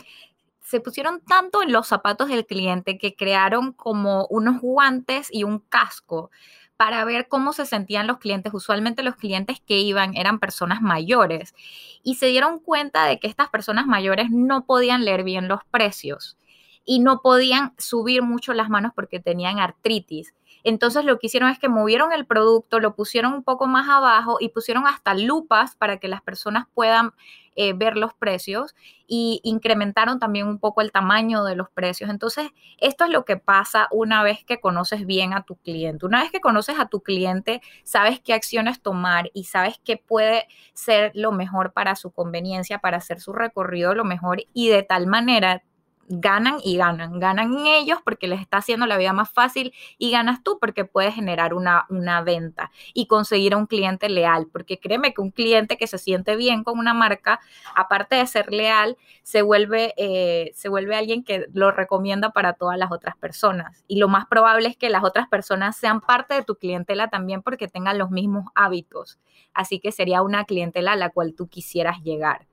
se 0.66 0.80
pusieron 0.80 1.20
tanto 1.20 1.62
en 1.62 1.72
los 1.72 1.86
zapatos 1.86 2.28
del 2.28 2.44
cliente 2.44 2.98
que 2.98 3.14
crearon 3.14 3.72
como 3.72 4.26
unos 4.30 4.60
guantes 4.60 5.28
y 5.30 5.44
un 5.44 5.60
casco 5.60 6.32
para 6.76 7.04
ver 7.04 7.28
cómo 7.28 7.52
se 7.52 7.66
sentían 7.66 8.08
los 8.08 8.18
clientes. 8.18 8.52
Usualmente 8.52 9.04
los 9.04 9.14
clientes 9.14 9.60
que 9.64 9.78
iban 9.78 10.16
eran 10.16 10.40
personas 10.40 10.82
mayores 10.82 11.54
y 12.02 12.16
se 12.16 12.26
dieron 12.26 12.58
cuenta 12.58 13.04
de 13.04 13.20
que 13.20 13.28
estas 13.28 13.48
personas 13.48 13.86
mayores 13.86 14.30
no 14.30 14.66
podían 14.66 15.04
leer 15.04 15.22
bien 15.22 15.46
los 15.46 15.60
precios 15.70 16.36
y 16.84 16.98
no 16.98 17.20
podían 17.22 17.72
subir 17.78 18.22
mucho 18.22 18.52
las 18.52 18.68
manos 18.68 18.90
porque 18.92 19.20
tenían 19.20 19.60
artritis. 19.60 20.34
Entonces 20.64 21.04
lo 21.04 21.20
que 21.20 21.28
hicieron 21.28 21.48
es 21.50 21.60
que 21.60 21.68
movieron 21.68 22.12
el 22.12 22.26
producto, 22.26 22.80
lo 22.80 22.96
pusieron 22.96 23.34
un 23.34 23.44
poco 23.44 23.68
más 23.68 23.88
abajo 23.88 24.38
y 24.40 24.48
pusieron 24.48 24.88
hasta 24.88 25.14
lupas 25.14 25.76
para 25.76 25.98
que 25.98 26.08
las 26.08 26.22
personas 26.22 26.66
puedan 26.74 27.12
eh, 27.56 27.72
ver 27.72 27.96
los 27.96 28.14
precios 28.14 28.74
y 29.06 29.40
incrementaron 29.42 30.18
también 30.18 30.46
un 30.46 30.58
poco 30.58 30.80
el 30.82 30.92
tamaño 30.92 31.44
de 31.44 31.56
los 31.56 31.70
precios. 31.70 32.10
Entonces, 32.10 32.50
esto 32.78 33.04
es 33.04 33.10
lo 33.10 33.24
que 33.24 33.36
pasa 33.36 33.88
una 33.90 34.22
vez 34.22 34.44
que 34.44 34.60
conoces 34.60 35.06
bien 35.06 35.32
a 35.32 35.42
tu 35.42 35.56
cliente. 35.56 36.06
Una 36.06 36.20
vez 36.22 36.30
que 36.30 36.40
conoces 36.40 36.78
a 36.78 36.86
tu 36.86 37.02
cliente, 37.02 37.62
sabes 37.82 38.20
qué 38.20 38.34
acciones 38.34 38.82
tomar 38.82 39.30
y 39.32 39.44
sabes 39.44 39.80
qué 39.82 39.96
puede 39.96 40.46
ser 40.74 41.12
lo 41.14 41.32
mejor 41.32 41.72
para 41.72 41.96
su 41.96 42.10
conveniencia, 42.10 42.78
para 42.78 42.98
hacer 42.98 43.20
su 43.20 43.32
recorrido 43.32 43.94
lo 43.94 44.04
mejor 44.04 44.42
y 44.52 44.68
de 44.68 44.82
tal 44.82 45.06
manera 45.06 45.62
ganan 46.08 46.58
y 46.62 46.76
ganan. 46.76 47.18
Ganan 47.18 47.66
ellos 47.66 47.98
porque 48.04 48.26
les 48.26 48.40
está 48.40 48.58
haciendo 48.58 48.86
la 48.86 48.96
vida 48.96 49.12
más 49.12 49.30
fácil 49.30 49.72
y 49.98 50.10
ganas 50.10 50.42
tú 50.42 50.58
porque 50.60 50.84
puedes 50.84 51.14
generar 51.14 51.54
una, 51.54 51.86
una 51.88 52.22
venta 52.22 52.70
y 52.94 53.06
conseguir 53.06 53.54
a 53.54 53.56
un 53.56 53.66
cliente 53.66 54.08
leal. 54.08 54.48
Porque 54.52 54.78
créeme 54.78 55.12
que 55.12 55.20
un 55.20 55.30
cliente 55.30 55.76
que 55.76 55.86
se 55.86 55.98
siente 55.98 56.36
bien 56.36 56.64
con 56.64 56.78
una 56.78 56.94
marca, 56.94 57.40
aparte 57.74 58.16
de 58.16 58.26
ser 58.26 58.52
leal, 58.52 58.96
se 59.22 59.42
vuelve, 59.42 59.94
eh, 59.96 60.50
se 60.54 60.68
vuelve 60.68 60.96
alguien 60.96 61.24
que 61.24 61.46
lo 61.52 61.70
recomienda 61.70 62.30
para 62.30 62.54
todas 62.54 62.78
las 62.78 62.92
otras 62.92 63.16
personas. 63.16 63.84
Y 63.88 63.98
lo 63.98 64.08
más 64.08 64.26
probable 64.26 64.68
es 64.68 64.76
que 64.76 64.90
las 64.90 65.04
otras 65.04 65.28
personas 65.28 65.76
sean 65.76 66.00
parte 66.00 66.34
de 66.34 66.42
tu 66.42 66.56
clientela 66.56 67.08
también 67.08 67.42
porque 67.42 67.68
tengan 67.68 67.98
los 67.98 68.10
mismos 68.10 68.46
hábitos. 68.54 69.18
Así 69.52 69.80
que 69.80 69.92
sería 69.92 70.22
una 70.22 70.44
clientela 70.44 70.92
a 70.92 70.96
la 70.96 71.10
cual 71.10 71.34
tú 71.34 71.48
quisieras 71.48 72.02
llegar. 72.02 72.46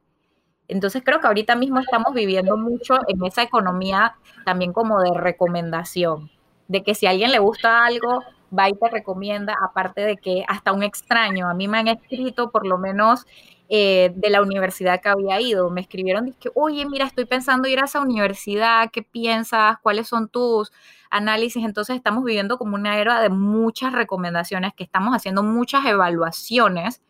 Entonces 0.67 1.03
creo 1.05 1.19
que 1.19 1.27
ahorita 1.27 1.55
mismo 1.55 1.79
estamos 1.79 2.13
viviendo 2.13 2.57
mucho 2.57 2.95
en 3.07 3.23
esa 3.25 3.43
economía 3.43 4.15
también 4.45 4.73
como 4.73 5.01
de 5.01 5.11
recomendación, 5.13 6.31
de 6.67 6.83
que 6.83 6.95
si 6.95 7.05
a 7.05 7.11
alguien 7.11 7.31
le 7.31 7.39
gusta 7.39 7.85
algo, 7.85 8.21
va 8.57 8.69
y 8.69 8.73
te 8.73 8.89
recomienda, 8.89 9.55
aparte 9.61 10.01
de 10.01 10.17
que 10.17 10.45
hasta 10.47 10.71
un 10.71 10.83
extraño, 10.83 11.49
a 11.49 11.53
mí 11.53 11.67
me 11.67 11.79
han 11.79 11.87
escrito 11.87 12.51
por 12.51 12.65
lo 12.65 12.77
menos 12.77 13.25
eh, 13.69 14.11
de 14.15 14.29
la 14.29 14.41
universidad 14.41 15.01
que 15.01 15.09
había 15.09 15.41
ido, 15.41 15.69
me 15.69 15.81
escribieron, 15.81 16.33
que, 16.33 16.49
oye, 16.53 16.85
mira, 16.85 17.05
estoy 17.05 17.25
pensando 17.25 17.67
ir 17.67 17.79
a 17.79 17.85
esa 17.85 18.01
universidad, 18.01 18.91
¿qué 18.91 19.01
piensas? 19.01 19.77
¿Cuáles 19.81 20.07
son 20.07 20.29
tus 20.29 20.71
análisis? 21.09 21.63
Entonces 21.65 21.95
estamos 21.95 22.23
viviendo 22.23 22.57
como 22.57 22.75
una 22.75 22.99
era 22.99 23.21
de 23.21 23.29
muchas 23.29 23.93
recomendaciones, 23.93 24.73
que 24.75 24.83
estamos 24.83 25.15
haciendo 25.15 25.43
muchas 25.43 25.85
evaluaciones 25.85 27.01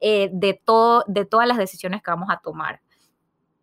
eh, 0.00 0.28
de, 0.32 0.60
todo, 0.62 1.04
de 1.06 1.24
todas 1.24 1.48
las 1.48 1.56
decisiones 1.56 2.02
que 2.02 2.10
vamos 2.10 2.28
a 2.30 2.38
tomar. 2.38 2.80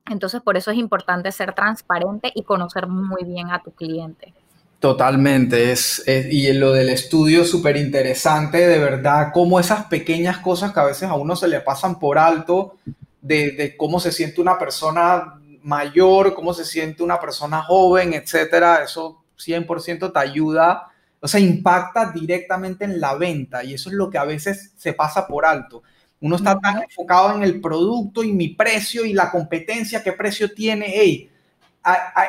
Entonces, 0.09 0.41
por 0.41 0.57
eso 0.57 0.71
es 0.71 0.77
importante 0.77 1.31
ser 1.31 1.53
transparente 1.53 2.31
y 2.33 2.43
conocer 2.43 2.87
muy 2.87 3.23
bien 3.23 3.51
a 3.51 3.61
tu 3.61 3.71
cliente. 3.71 4.33
Totalmente, 4.79 5.73
es, 5.73 6.03
y 6.07 6.51
lo 6.53 6.71
del 6.71 6.89
estudio 6.89 7.43
súper 7.43 7.75
interesante, 7.75 8.65
de 8.65 8.79
verdad, 8.79 9.31
cómo 9.33 9.59
esas 9.59 9.85
pequeñas 9.87 10.37
cosas 10.37 10.71
que 10.71 10.79
a 10.79 10.85
veces 10.85 11.03
a 11.09 11.15
uno 11.15 11.35
se 11.35 11.49
le 11.49 11.59
pasan 11.59 11.99
por 11.99 12.17
alto, 12.17 12.77
de, 13.21 13.75
cómo 13.77 13.99
se 13.99 14.13
siente 14.13 14.39
una 14.39 14.57
persona 14.57 15.39
mayor, 15.63 16.33
cómo 16.33 16.53
se 16.53 16.63
siente 16.63 17.03
una 17.03 17.19
persona 17.19 17.61
joven, 17.61 18.13
etcétera, 18.13 18.81
eso 18.81 19.23
100% 19.37 20.13
te 20.13 20.19
ayuda, 20.19 20.87
o 21.19 21.27
sea, 21.27 21.41
impacta 21.41 22.11
directamente 22.11 22.85
en 22.85 23.01
la 23.01 23.15
venta 23.15 23.63
y 23.65 23.73
eso 23.73 23.89
es 23.89 23.95
lo 23.95 24.09
que 24.09 24.17
a 24.17 24.23
veces 24.23 24.71
se 24.77 24.93
pasa 24.93 25.27
por 25.27 25.45
alto. 25.45 25.83
Uno 26.21 26.35
está 26.35 26.59
tan 26.59 26.83
enfocado 26.83 27.35
en 27.35 27.43
el 27.43 27.61
producto 27.61 28.23
y 28.23 28.33
mi 28.33 28.49
precio 28.49 29.05
y 29.05 29.13
la 29.13 29.31
competencia, 29.31 30.03
qué 30.03 30.11
precio 30.11 30.53
tiene. 30.53 30.85
Hey, 30.89 31.29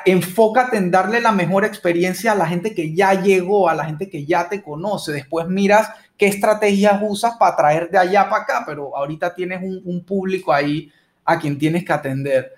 enfócate 0.05 0.77
en 0.77 0.91
darle 0.91 1.21
la 1.21 1.33
mejor 1.33 1.65
experiencia 1.65 2.33
a 2.33 2.37
la 2.37 2.47
gente 2.47 2.73
que 2.73 2.95
ya 2.95 3.21
llegó, 3.21 3.69
a 3.69 3.75
la 3.75 3.85
gente 3.85 4.09
que 4.09 4.25
ya 4.25 4.49
te 4.49 4.63
conoce. 4.63 5.13
Después 5.13 5.49
miras 5.49 5.91
qué 6.17 6.27
estrategias 6.27 7.01
usas 7.03 7.35
para 7.37 7.57
traer 7.57 7.91
de 7.91 7.99
allá 7.99 8.29
para 8.29 8.43
acá, 8.43 8.63
pero 8.65 8.97
ahorita 8.97 9.35
tienes 9.35 9.61
un, 9.63 10.05
público 10.05 10.53
ahí 10.53 10.91
a 11.25 11.39
quien 11.39 11.59
tienes 11.59 11.85
que 11.85 11.93
atender. 11.93 12.53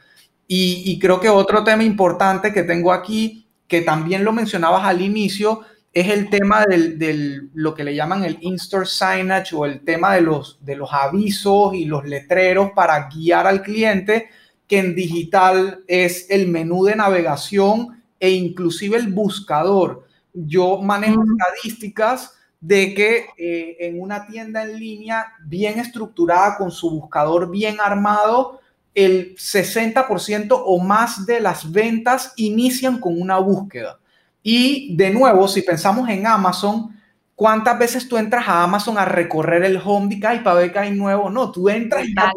Y, 0.47 0.83
y 0.87 0.99
creo 0.99 1.19
que 1.19 1.31
otro 1.31 1.65
tema 1.65 1.83
importante 1.83 2.53
que 2.53 2.63
tengo 2.63 2.93
aquí, 2.93 3.47
que 3.67 3.81
también 3.81 4.23
lo 4.23 4.33
mencionabas 4.33 4.85
al 4.85 5.01
inicio, 5.01 5.63
es 5.93 6.09
el 6.09 6.31
tema 6.31 6.65
del, 6.65 7.51
lo 7.53 7.75
que 7.75 7.85
le 7.85 7.95
llaman 7.95 8.25
el 8.25 8.39
in-store 8.41 8.87
signage 8.87 9.55
o 9.55 9.67
el 9.67 9.85
tema 9.85 10.15
de 10.15 10.23
los, 10.23 10.59
de 10.65 10.77
los 10.77 10.91
avisos 10.93 11.75
y 11.75 11.85
los 11.85 12.07
letreros 12.07 12.71
para 12.75 13.09
guiar 13.11 13.47
al 13.47 13.63
cliente, 13.63 14.29
que 14.67 14.79
en 14.79 14.95
digital 14.95 15.85
es 15.87 16.31
el 16.31 16.49
menú 16.49 16.85
de 16.85 16.97
navegación 16.97 18.03
e 18.19 18.31
inclusive 18.31 18.97
el 18.97 19.09
buscador. 19.09 20.07
Yo 20.33 20.81
manejo 20.81 21.23
estadísticas 21.23 22.39
de 22.59 22.95
que 22.95 23.27
eh, 23.37 23.77
en 23.81 24.01
una 24.01 24.27
tienda 24.27 24.63
en 24.63 24.79
línea 24.79 25.27
bien 25.45 25.79
estructurada, 25.79 26.57
con 26.57 26.71
su 26.71 26.91
buscador 26.91 27.51
bien 27.51 27.81
armado, 27.81 28.61
el 28.95 29.35
60% 29.37 30.63
o 30.65 30.79
más 30.79 31.27
de 31.27 31.41
las 31.41 31.71
ventas 31.71 32.33
inician 32.37 32.99
con 32.99 33.21
una 33.21 33.39
búsqueda. 33.39 33.99
Y 34.43 34.97
de 34.97 35.11
nuevo, 35.11 35.47
si 35.47 35.63
pensamos 35.63 36.09
en 36.09 36.27
Amazon, 36.27 36.99
¿cuántas 37.35 37.79
veces 37.79 38.09
tú 38.09 38.17
entras 38.17 38.47
a 38.49 38.63
Amazon 38.63 38.99
a 38.99 39.05
recorrer 39.05 39.65
el 39.65 39.81
home 39.83 40.15
de 40.15 40.35
y 40.35 40.39
para 40.41 40.57
ver 40.57 40.73
que 40.73 40.79
hay 40.79 40.91
nuevo? 40.93 41.31
No, 41.31 41.53
tú 41.53 41.69
entras 41.69 42.07
y 42.07 42.15
a 42.19 42.33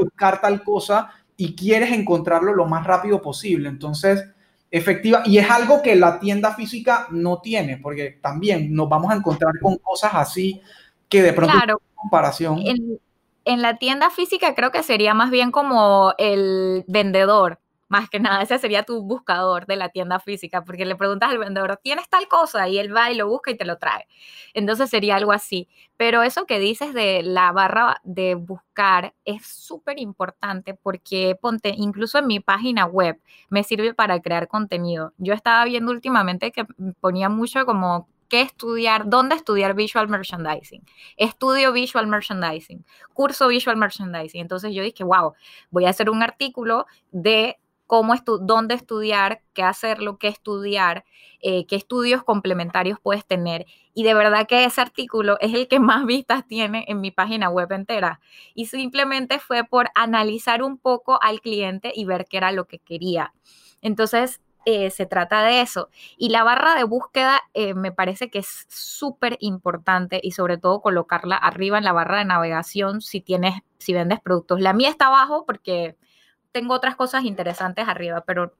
buscar 0.00 0.40
tal 0.40 0.62
cosa 0.64 1.10
y 1.36 1.54
quieres 1.54 1.92
encontrarlo 1.92 2.54
lo 2.54 2.66
más 2.66 2.86
rápido 2.86 3.20
posible. 3.20 3.68
Entonces, 3.68 4.24
efectiva, 4.70 5.22
y 5.26 5.38
es 5.38 5.50
algo 5.50 5.82
que 5.82 5.94
la 5.96 6.18
tienda 6.18 6.54
física 6.54 7.06
no 7.10 7.40
tiene, 7.40 7.76
porque 7.76 8.18
también 8.22 8.74
nos 8.74 8.88
vamos 8.88 9.12
a 9.12 9.16
encontrar 9.16 9.52
con 9.60 9.76
cosas 9.76 10.12
así 10.14 10.60
que 11.08 11.22
de 11.22 11.32
pronto 11.34 11.54
claro. 11.54 11.82
comparación. 11.94 12.58
En, 12.64 12.98
en 13.44 13.62
la 13.62 13.76
tienda 13.76 14.10
física 14.10 14.54
creo 14.54 14.70
que 14.70 14.82
sería 14.82 15.14
más 15.14 15.30
bien 15.30 15.50
como 15.50 16.14
el 16.16 16.84
vendedor 16.86 17.58
más 17.92 18.08
que 18.08 18.18
nada, 18.18 18.40
ese 18.40 18.58
sería 18.58 18.84
tu 18.84 19.02
buscador 19.02 19.66
de 19.66 19.76
la 19.76 19.90
tienda 19.90 20.18
física, 20.18 20.64
porque 20.64 20.86
le 20.86 20.96
preguntas 20.96 21.30
al 21.30 21.36
vendedor, 21.36 21.78
¿tienes 21.82 22.08
tal 22.08 22.26
cosa? 22.26 22.66
Y 22.66 22.78
él 22.78 22.96
va 22.96 23.10
y 23.10 23.14
lo 23.14 23.28
busca 23.28 23.50
y 23.50 23.56
te 23.58 23.66
lo 23.66 23.76
trae. 23.76 24.06
Entonces 24.54 24.88
sería 24.88 25.16
algo 25.16 25.30
así. 25.30 25.68
Pero 25.98 26.22
eso 26.22 26.46
que 26.46 26.58
dices 26.58 26.94
de 26.94 27.22
la 27.22 27.52
barra 27.52 28.00
de 28.02 28.34
buscar 28.34 29.14
es 29.26 29.46
súper 29.46 30.00
importante 30.00 30.72
porque 30.72 31.36
ponte, 31.38 31.74
incluso 31.76 32.18
en 32.18 32.28
mi 32.28 32.40
página 32.40 32.86
web 32.86 33.20
me 33.50 33.62
sirve 33.62 33.92
para 33.92 34.18
crear 34.20 34.48
contenido. 34.48 35.12
Yo 35.18 35.34
estaba 35.34 35.62
viendo 35.66 35.92
últimamente 35.92 36.50
que 36.50 36.64
ponía 36.98 37.28
mucho 37.28 37.66
como 37.66 38.08
qué 38.30 38.40
estudiar, 38.40 39.10
dónde 39.10 39.34
estudiar 39.34 39.74
visual 39.74 40.08
merchandising, 40.08 40.82
estudio 41.18 41.74
visual 41.74 42.06
merchandising, 42.06 42.86
curso 43.12 43.48
visual 43.48 43.76
merchandising. 43.76 44.40
Entonces 44.40 44.74
yo 44.74 44.82
dije, 44.82 45.04
wow, 45.04 45.34
voy 45.70 45.84
a 45.84 45.90
hacer 45.90 46.08
un 46.08 46.22
artículo 46.22 46.86
de 47.10 47.58
cómo 47.86 48.14
dónde 48.40 48.74
estudiar, 48.74 49.42
qué 49.52 49.62
hacerlo, 49.62 50.18
qué 50.18 50.28
estudiar, 50.28 51.04
eh, 51.40 51.66
qué 51.66 51.76
estudios 51.76 52.24
complementarios 52.24 52.98
puedes 53.00 53.26
tener. 53.26 53.66
Y 53.94 54.04
de 54.04 54.14
verdad 54.14 54.46
que 54.46 54.64
ese 54.64 54.80
artículo 54.80 55.36
es 55.40 55.52
el 55.54 55.68
que 55.68 55.80
más 55.80 56.04
vistas 56.06 56.46
tiene 56.46 56.84
en 56.88 57.00
mi 57.00 57.10
página 57.10 57.50
web 57.50 57.70
entera. 57.72 58.20
Y 58.54 58.66
simplemente 58.66 59.38
fue 59.38 59.64
por 59.64 59.90
analizar 59.94 60.62
un 60.62 60.78
poco 60.78 61.18
al 61.22 61.40
cliente 61.40 61.92
y 61.94 62.04
ver 62.04 62.26
qué 62.28 62.38
era 62.38 62.52
lo 62.52 62.66
que 62.66 62.78
quería. 62.78 63.34
Entonces, 63.82 64.40
eh, 64.64 64.90
se 64.90 65.06
trata 65.06 65.42
de 65.42 65.60
eso. 65.60 65.88
Y 66.16 66.28
la 66.28 66.44
barra 66.44 66.76
de 66.76 66.84
búsqueda 66.84 67.40
eh, 67.52 67.74
me 67.74 67.90
parece 67.90 68.30
que 68.30 68.38
es 68.38 68.66
súper 68.68 69.36
importante 69.40 70.20
y 70.22 70.32
sobre 70.32 70.56
todo 70.56 70.80
colocarla 70.80 71.36
arriba 71.36 71.78
en 71.78 71.84
la 71.84 71.92
barra 71.92 72.18
de 72.18 72.24
navegación 72.26 73.00
si 73.00 73.20
tienes, 73.20 73.54
si 73.78 73.92
vendes 73.92 74.20
productos. 74.20 74.60
La 74.60 74.72
mía 74.72 74.88
está 74.88 75.08
abajo 75.08 75.44
porque 75.46 75.96
tengo 76.52 76.74
otras 76.74 76.96
cosas 76.96 77.24
interesantes 77.24 77.88
arriba, 77.88 78.22
pero 78.26 78.54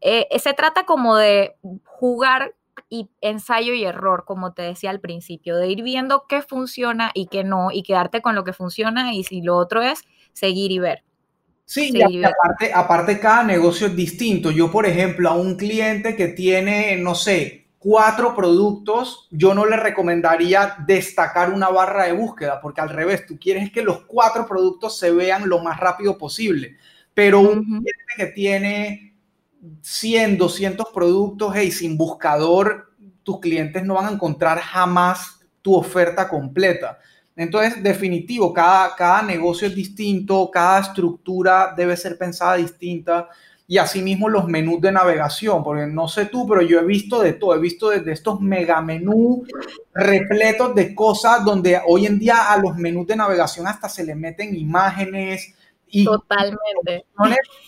eh, 0.00 0.26
se 0.38 0.54
trata 0.54 0.84
como 0.84 1.16
de 1.16 1.56
jugar 1.84 2.54
y 2.88 3.08
ensayo 3.20 3.74
y 3.74 3.84
error, 3.84 4.24
como 4.26 4.52
te 4.52 4.62
decía 4.62 4.90
al 4.90 5.00
principio, 5.00 5.56
de 5.56 5.68
ir 5.68 5.82
viendo 5.82 6.26
qué 6.28 6.42
funciona 6.42 7.10
y 7.14 7.26
qué 7.26 7.44
no, 7.44 7.70
y 7.72 7.82
quedarte 7.82 8.22
con 8.22 8.34
lo 8.34 8.44
que 8.44 8.52
funciona 8.52 9.14
y 9.14 9.24
si 9.24 9.42
lo 9.42 9.56
otro 9.56 9.82
es 9.82 10.02
seguir 10.32 10.72
y 10.72 10.78
ver. 10.78 11.02
Sí, 11.64 11.90
y 11.92 12.22
aparte, 12.22 12.72
aparte 12.72 13.18
cada 13.18 13.42
negocio 13.42 13.88
es 13.88 13.96
distinto. 13.96 14.52
Yo, 14.52 14.70
por 14.70 14.86
ejemplo, 14.86 15.28
a 15.28 15.34
un 15.34 15.56
cliente 15.56 16.14
que 16.14 16.28
tiene, 16.28 16.96
no 16.96 17.16
sé, 17.16 17.66
cuatro 17.80 18.36
productos, 18.36 19.26
yo 19.32 19.52
no 19.52 19.66
le 19.66 19.76
recomendaría 19.76 20.76
destacar 20.86 21.52
una 21.52 21.68
barra 21.68 22.04
de 22.04 22.12
búsqueda, 22.12 22.60
porque 22.60 22.80
al 22.80 22.90
revés, 22.90 23.26
tú 23.26 23.36
quieres 23.36 23.72
que 23.72 23.82
los 23.82 24.02
cuatro 24.02 24.46
productos 24.46 24.96
se 24.96 25.10
vean 25.10 25.48
lo 25.48 25.58
más 25.58 25.80
rápido 25.80 26.16
posible. 26.16 26.76
Pero 27.16 27.40
un 27.40 27.64
cliente 27.64 28.14
que 28.14 28.26
tiene 28.26 29.14
100, 29.80 30.36
200 30.36 30.88
productos, 30.92 31.54
hey, 31.56 31.70
sin 31.70 31.96
buscador, 31.96 32.92
tus 33.22 33.40
clientes 33.40 33.82
no 33.84 33.94
van 33.94 34.04
a 34.04 34.10
encontrar 34.12 34.58
jamás 34.58 35.40
tu 35.62 35.74
oferta 35.74 36.28
completa. 36.28 36.98
Entonces, 37.34 37.82
definitivo, 37.82 38.52
cada, 38.52 38.94
cada 38.94 39.22
negocio 39.22 39.66
es 39.66 39.74
distinto, 39.74 40.50
cada 40.52 40.80
estructura 40.80 41.72
debe 41.74 41.96
ser 41.96 42.18
pensada 42.18 42.56
distinta 42.56 43.30
y 43.66 43.78
asimismo 43.78 44.28
los 44.28 44.46
menús 44.46 44.82
de 44.82 44.92
navegación, 44.92 45.64
porque 45.64 45.86
no 45.86 46.08
sé 46.08 46.26
tú, 46.26 46.46
pero 46.46 46.60
yo 46.60 46.80
he 46.80 46.84
visto 46.84 47.22
de 47.22 47.32
todo, 47.32 47.54
he 47.54 47.60
visto 47.60 47.88
desde 47.88 48.12
estos 48.12 48.42
mega 48.42 48.82
menús 48.82 49.48
repletos 49.94 50.74
de 50.74 50.94
cosas 50.94 51.42
donde 51.46 51.80
hoy 51.88 52.04
en 52.04 52.18
día 52.18 52.52
a 52.52 52.58
los 52.58 52.76
menús 52.76 53.06
de 53.06 53.16
navegación 53.16 53.66
hasta 53.66 53.88
se 53.88 54.04
le 54.04 54.14
meten 54.14 54.54
imágenes. 54.54 55.55
Y, 55.88 56.04
Totalmente. 56.04 57.06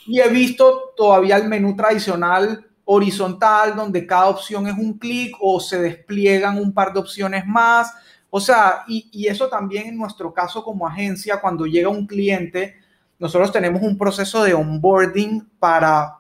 Y 0.07 0.21
he 0.21 0.29
visto 0.29 0.93
todavía 0.97 1.37
el 1.37 1.49
menú 1.49 1.77
tradicional 1.77 2.65
horizontal, 2.85 3.77
donde 3.77 4.07
cada 4.07 4.29
opción 4.29 4.67
es 4.67 4.77
un 4.77 4.99
clic 4.99 5.37
o 5.41 5.61
se 5.61 5.79
despliegan 5.79 6.59
un 6.59 6.73
par 6.73 6.93
de 6.93 7.01
opciones 7.01 7.47
más. 7.47 7.93
O 8.31 8.41
sea, 8.41 8.85
y, 8.89 9.09
y 9.13 9.27
eso 9.27 9.49
también 9.49 9.89
en 9.89 9.99
nuestro 9.99 10.33
caso 10.33 10.65
como 10.65 10.87
agencia, 10.87 11.41
cuando 11.41 11.67
llega 11.67 11.89
un 11.89 12.07
cliente, 12.07 12.77
nosotros 13.19 13.53
tenemos 13.53 13.83
un 13.83 13.99
proceso 13.99 14.43
de 14.43 14.55
onboarding 14.55 15.49
para 15.59 16.19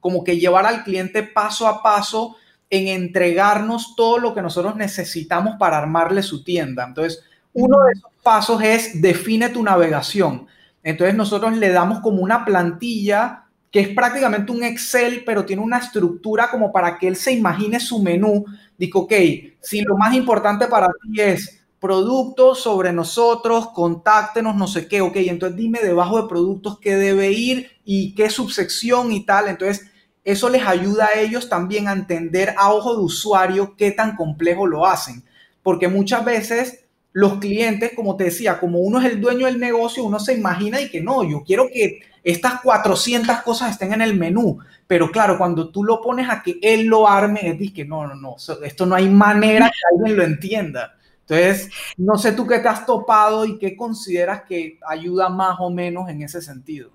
como 0.00 0.24
que 0.24 0.38
llevar 0.38 0.66
al 0.66 0.82
cliente 0.82 1.22
paso 1.22 1.68
a 1.68 1.82
paso 1.82 2.36
en 2.70 2.88
entregarnos 2.88 3.94
todo 3.96 4.18
lo 4.18 4.34
que 4.34 4.42
nosotros 4.42 4.76
necesitamos 4.76 5.56
para 5.58 5.78
armarle 5.78 6.22
su 6.22 6.42
tienda. 6.44 6.84
Entonces, 6.84 7.22
uno 7.52 7.84
de 7.84 7.92
esos 7.92 8.10
pasos 8.22 8.62
es 8.62 9.02
define 9.02 9.48
tu 9.48 9.62
navegación. 9.62 10.46
Entonces, 10.82 11.14
nosotros 11.14 11.56
le 11.56 11.70
damos 11.70 12.00
como 12.00 12.22
una 12.22 12.44
plantilla 12.44 13.44
que 13.70 13.80
es 13.80 13.88
prácticamente 13.90 14.50
un 14.50 14.64
Excel, 14.64 15.22
pero 15.24 15.44
tiene 15.44 15.62
una 15.62 15.78
estructura 15.78 16.50
como 16.50 16.72
para 16.72 16.98
que 16.98 17.06
él 17.06 17.16
se 17.16 17.32
imagine 17.32 17.78
su 17.78 18.02
menú. 18.02 18.44
Digo, 18.76 19.00
ok, 19.00 19.12
si 19.60 19.82
lo 19.82 19.96
más 19.96 20.14
importante 20.14 20.66
para 20.66 20.88
ti 20.88 21.20
es 21.20 21.60
productos 21.78 22.60
sobre 22.62 22.92
nosotros, 22.92 23.68
contáctenos, 23.68 24.56
no 24.56 24.66
sé 24.66 24.86
qué, 24.86 25.00
ok, 25.00 25.16
entonces 25.16 25.56
dime 25.56 25.80
debajo 25.80 26.20
de 26.20 26.28
productos 26.28 26.78
qué 26.78 26.96
debe 26.96 27.30
ir 27.30 27.70
y 27.84 28.14
qué 28.14 28.28
subsección 28.28 29.12
y 29.12 29.24
tal. 29.24 29.48
Entonces, 29.48 29.86
eso 30.24 30.48
les 30.48 30.66
ayuda 30.66 31.06
a 31.06 31.20
ellos 31.20 31.48
también 31.48 31.88
a 31.88 31.92
entender 31.92 32.54
a 32.58 32.72
ojo 32.72 32.96
de 32.96 33.02
usuario 33.02 33.74
qué 33.76 33.92
tan 33.92 34.16
complejo 34.16 34.66
lo 34.66 34.84
hacen. 34.86 35.24
Porque 35.62 35.88
muchas 35.88 36.24
veces 36.24 36.84
los 37.12 37.38
clientes, 37.38 37.92
como 37.94 38.16
te 38.16 38.24
decía, 38.24 38.60
como 38.60 38.78
uno 38.78 39.00
es 39.00 39.06
el 39.06 39.20
dueño 39.20 39.46
del 39.46 39.58
negocio, 39.58 40.04
uno 40.04 40.20
se 40.20 40.34
imagina 40.34 40.80
y 40.80 40.88
que 40.90 41.00
no, 41.00 41.24
yo 41.24 41.42
quiero 41.42 41.68
que 41.72 42.00
estas 42.22 42.60
400 42.60 43.42
cosas 43.42 43.72
estén 43.72 43.92
en 43.92 44.02
el 44.02 44.16
menú. 44.16 44.58
Pero 44.86 45.10
claro, 45.10 45.38
cuando 45.38 45.70
tú 45.70 45.84
lo 45.84 46.00
pones 46.00 46.28
a 46.28 46.42
que 46.42 46.58
él 46.62 46.86
lo 46.86 47.08
arme, 47.08 47.56
es 47.58 47.72
que 47.72 47.84
no, 47.84 48.06
no, 48.06 48.14
no, 48.14 48.36
esto 48.64 48.86
no 48.86 48.94
hay 48.94 49.08
manera 49.08 49.70
que 49.70 49.96
alguien 49.96 50.16
lo 50.16 50.24
entienda. 50.24 50.96
Entonces, 51.20 51.70
no 51.96 52.18
sé 52.18 52.32
tú 52.32 52.46
qué 52.46 52.58
te 52.58 52.68
has 52.68 52.84
topado 52.84 53.44
y 53.44 53.56
qué 53.58 53.76
consideras 53.76 54.42
que 54.42 54.78
ayuda 54.86 55.28
más 55.28 55.56
o 55.60 55.70
menos 55.70 56.08
en 56.08 56.22
ese 56.22 56.42
sentido. 56.42 56.90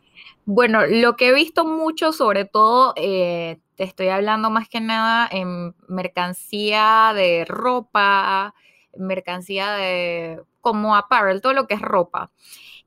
Bueno, 0.46 0.86
lo 0.86 1.16
que 1.16 1.30
he 1.30 1.34
visto 1.34 1.66
mucho, 1.66 2.12
sobre 2.12 2.46
todo, 2.46 2.94
eh, 2.98 3.58
te 3.76 3.84
estoy 3.84 4.10
hablando 4.10 4.50
más 4.50 4.68
que 4.68 4.82
nada 4.82 5.28
en 5.32 5.74
mercancía 5.88 7.14
de 7.16 7.46
ropa, 7.48 8.54
mercancía 8.98 9.72
de 9.72 10.42
como 10.62 10.96
apparel, 10.96 11.42
todo 11.42 11.54
lo 11.54 11.68
que 11.68 11.76
es 11.76 11.82
ropa. 11.82 12.32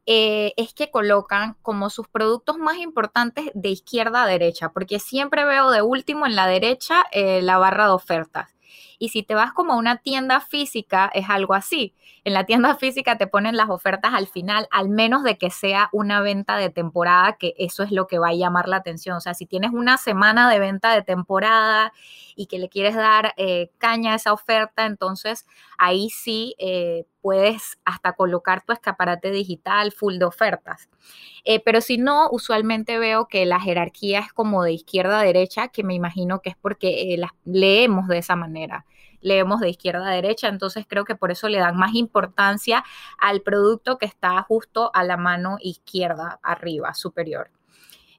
Eh, 0.06 0.54
es 0.56 0.72
que 0.72 0.90
colocan 0.90 1.54
como 1.60 1.90
sus 1.90 2.08
productos 2.08 2.56
más 2.56 2.78
importantes 2.78 3.50
de 3.52 3.68
izquierda 3.68 4.22
a 4.22 4.26
derecha, 4.26 4.70
porque 4.70 5.00
siempre 5.00 5.44
veo 5.44 5.70
de 5.70 5.82
último 5.82 6.26
en 6.26 6.34
la 6.34 6.46
derecha 6.46 7.04
eh, 7.12 7.42
la 7.42 7.58
barra 7.58 7.84
de 7.84 7.92
ofertas. 7.92 8.56
Y 8.98 9.10
si 9.10 9.22
te 9.22 9.34
vas 9.34 9.52
como 9.52 9.74
a 9.74 9.76
una 9.76 9.98
tienda 9.98 10.40
física, 10.40 11.10
es 11.14 11.28
algo 11.30 11.54
así. 11.54 11.94
En 12.24 12.34
la 12.34 12.44
tienda 12.44 12.74
física 12.74 13.16
te 13.16 13.26
ponen 13.26 13.56
las 13.56 13.70
ofertas 13.70 14.12
al 14.14 14.26
final, 14.26 14.66
al 14.70 14.88
menos 14.88 15.22
de 15.22 15.38
que 15.38 15.50
sea 15.50 15.88
una 15.92 16.20
venta 16.20 16.56
de 16.56 16.70
temporada, 16.70 17.36
que 17.38 17.54
eso 17.58 17.84
es 17.84 17.92
lo 17.92 18.06
que 18.06 18.18
va 18.18 18.28
a 18.28 18.34
llamar 18.34 18.68
la 18.68 18.76
atención. 18.76 19.16
O 19.16 19.20
sea, 19.20 19.34
si 19.34 19.46
tienes 19.46 19.70
una 19.72 19.98
semana 19.98 20.50
de 20.50 20.58
venta 20.58 20.92
de 20.94 21.02
temporada 21.02 21.92
y 22.34 22.46
que 22.46 22.58
le 22.58 22.68
quieres 22.68 22.96
dar 22.96 23.34
eh, 23.36 23.70
caña 23.78 24.12
a 24.12 24.16
esa 24.16 24.32
oferta, 24.32 24.86
entonces 24.86 25.46
ahí 25.78 26.10
sí 26.10 26.54
eh, 26.58 27.06
puedes 27.22 27.78
hasta 27.84 28.12
colocar 28.12 28.62
tu 28.62 28.72
escaparate 28.72 29.30
digital 29.30 29.92
full 29.92 30.18
de 30.18 30.24
ofertas. 30.24 30.88
Eh, 31.44 31.60
pero 31.60 31.80
si 31.80 31.98
no, 31.98 32.28
usualmente 32.30 32.98
veo 32.98 33.28
que 33.28 33.46
la 33.46 33.60
jerarquía 33.60 34.20
es 34.20 34.32
como 34.32 34.62
de 34.62 34.72
izquierda 34.72 35.20
a 35.20 35.24
derecha, 35.24 35.68
que 35.68 35.84
me 35.84 35.94
imagino 35.94 36.40
que 36.42 36.50
es 36.50 36.56
porque 36.56 37.14
las 37.18 37.30
leemos 37.44 38.08
de 38.08 38.18
esa 38.18 38.36
manera 38.36 38.84
leemos 39.20 39.60
de 39.60 39.70
izquierda 39.70 40.08
a 40.08 40.14
derecha, 40.14 40.46
entonces 40.46 40.86
creo 40.88 41.04
que 41.04 41.16
por 41.16 41.30
eso 41.30 41.48
le 41.48 41.58
dan 41.58 41.76
más 41.76 41.94
importancia 41.94 42.84
al 43.18 43.42
producto 43.42 43.98
que 43.98 44.06
está 44.06 44.40
justo 44.42 44.92
a 44.94 45.02
la 45.02 45.16
mano 45.16 45.56
izquierda, 45.60 46.38
arriba, 46.42 46.94
superior. 46.94 47.50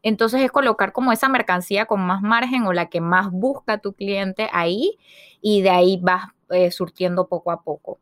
Entonces 0.01 0.41
es 0.41 0.51
colocar 0.51 0.93
como 0.93 1.11
esa 1.11 1.27
mercancía 1.27 1.85
con 1.85 2.01
más 2.01 2.21
margen 2.21 2.65
o 2.65 2.73
la 2.73 2.89
que 2.89 3.01
más 3.01 3.31
busca 3.31 3.79
tu 3.79 3.93
cliente 3.93 4.49
ahí 4.53 4.97
y 5.41 5.61
de 5.61 5.69
ahí 5.69 5.99
vas 6.01 6.29
eh, 6.49 6.71
surtiendo 6.71 7.27
poco 7.27 7.51
a 7.51 7.61
poco. 7.63 7.99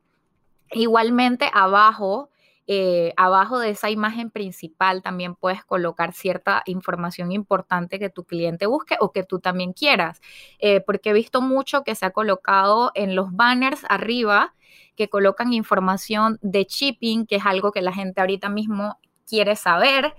Igualmente 0.71 1.49
abajo 1.53 2.29
eh, 2.69 3.13
abajo 3.15 3.59
de 3.59 3.69
esa 3.69 3.89
imagen 3.89 4.29
principal 4.29 5.01
también 5.01 5.35
puedes 5.35 5.63
colocar 5.63 6.11
cierta 6.11 6.63
información 6.65 7.31
importante 7.31 7.97
que 7.97 8.09
tu 8.09 8.25
cliente 8.25 8.65
busque 8.65 8.97
o 8.99 9.13
que 9.13 9.23
tú 9.23 9.39
también 9.39 9.71
quieras, 9.71 10.21
eh, 10.59 10.81
porque 10.81 11.11
he 11.11 11.13
visto 11.13 11.39
mucho 11.39 11.85
que 11.85 11.95
se 11.95 12.05
ha 12.05 12.11
colocado 12.11 12.91
en 12.93 13.15
los 13.15 13.31
banners 13.31 13.85
arriba 13.87 14.53
que 14.97 15.07
colocan 15.07 15.53
información 15.53 16.39
de 16.41 16.65
shipping, 16.65 17.25
que 17.25 17.37
es 17.37 17.45
algo 17.45 17.71
que 17.71 17.81
la 17.81 17.93
gente 17.93 18.19
ahorita 18.19 18.49
mismo 18.49 18.99
quiere 19.25 19.55
saber. 19.55 20.13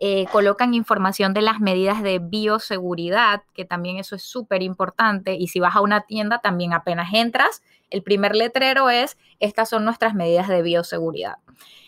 Eh, 0.00 0.26
colocan 0.32 0.74
información 0.74 1.34
de 1.34 1.42
las 1.42 1.60
medidas 1.60 2.02
de 2.02 2.18
bioseguridad, 2.18 3.42
que 3.54 3.64
también 3.64 3.96
eso 3.98 4.16
es 4.16 4.22
súper 4.22 4.62
importante. 4.62 5.34
Y 5.34 5.48
si 5.48 5.60
vas 5.60 5.76
a 5.76 5.80
una 5.80 6.02
tienda, 6.02 6.40
también 6.40 6.72
apenas 6.72 7.14
entras, 7.14 7.62
el 7.90 8.02
primer 8.02 8.34
letrero 8.34 8.90
es, 8.90 9.16
estas 9.38 9.68
son 9.68 9.84
nuestras 9.84 10.14
medidas 10.14 10.48
de 10.48 10.62
bioseguridad. 10.62 11.36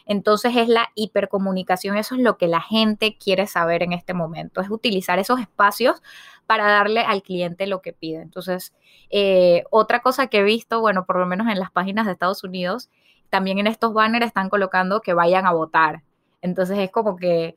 Entonces 0.06 0.54
es 0.56 0.68
la 0.68 0.90
hipercomunicación, 0.94 1.96
eso 1.96 2.14
es 2.14 2.20
lo 2.20 2.38
que 2.38 2.46
la 2.46 2.60
gente 2.60 3.18
quiere 3.18 3.48
saber 3.48 3.82
en 3.82 3.92
este 3.92 4.14
momento, 4.14 4.60
es 4.60 4.70
utilizar 4.70 5.18
esos 5.18 5.40
espacios 5.40 6.00
para 6.46 6.68
darle 6.68 7.00
al 7.00 7.22
cliente 7.22 7.66
lo 7.66 7.82
que 7.82 7.92
pide. 7.92 8.22
Entonces, 8.22 8.72
eh, 9.10 9.64
otra 9.70 10.00
cosa 10.00 10.28
que 10.28 10.38
he 10.38 10.42
visto, 10.44 10.80
bueno, 10.80 11.06
por 11.06 11.18
lo 11.18 11.26
menos 11.26 11.48
en 11.48 11.58
las 11.58 11.72
páginas 11.72 12.06
de 12.06 12.12
Estados 12.12 12.44
Unidos, 12.44 12.88
también 13.30 13.58
en 13.58 13.66
estos 13.66 13.92
banners 13.92 14.26
están 14.26 14.48
colocando 14.48 15.00
que 15.00 15.12
vayan 15.12 15.44
a 15.44 15.52
votar. 15.52 16.04
Entonces 16.40 16.78
es 16.78 16.90
como 16.92 17.16
que 17.16 17.56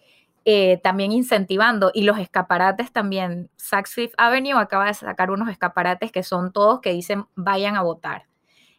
eh, 0.52 0.80
también 0.82 1.12
incentivando 1.12 1.92
y 1.94 2.02
los 2.02 2.18
escaparates 2.18 2.92
también. 2.92 3.52
Saks 3.56 3.94
Fifth 3.94 4.16
Avenue 4.18 4.58
acaba 4.58 4.88
de 4.88 4.96
sacar 4.96 5.30
unos 5.30 5.48
escaparates 5.48 6.12
que 6.12 6.24
son 6.24 6.52
todos 6.52 6.82
que 6.82 6.92
dicen 6.92 7.26
vayan 7.36 7.76
a 7.76 7.84
votar. 7.84 8.26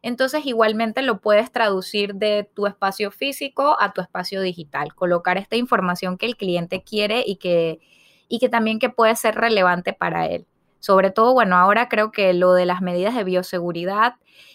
Entonces 0.02 0.46
igualmente 0.46 1.00
lo 1.00 1.20
puedes 1.20 1.52
traducir 1.52 2.16
de 2.16 2.50
tu 2.54 2.66
espacio 2.66 3.12
físico 3.12 3.76
a 3.78 3.92
tu 3.92 4.00
espacio 4.00 4.40
digital, 4.40 4.96
colocar 4.96 5.38
esta 5.38 5.54
información 5.54 6.18
que 6.18 6.26
el 6.26 6.36
cliente 6.36 6.82
quiere 6.82 7.22
y 7.24 7.36
que, 7.36 7.78
y 8.26 8.40
que 8.40 8.48
también 8.48 8.80
que 8.80 8.90
puede 8.90 9.14
ser 9.14 9.36
relevante 9.36 9.92
para 9.92 10.26
él. 10.26 10.48
Sobre 10.80 11.12
todo, 11.12 11.34
bueno, 11.34 11.54
ahora 11.54 11.88
creo 11.88 12.10
que 12.10 12.32
lo 12.32 12.52
de 12.52 12.66
las 12.66 12.82
medidas 12.82 13.14
de 13.14 13.22
bioseguridad 13.22 14.14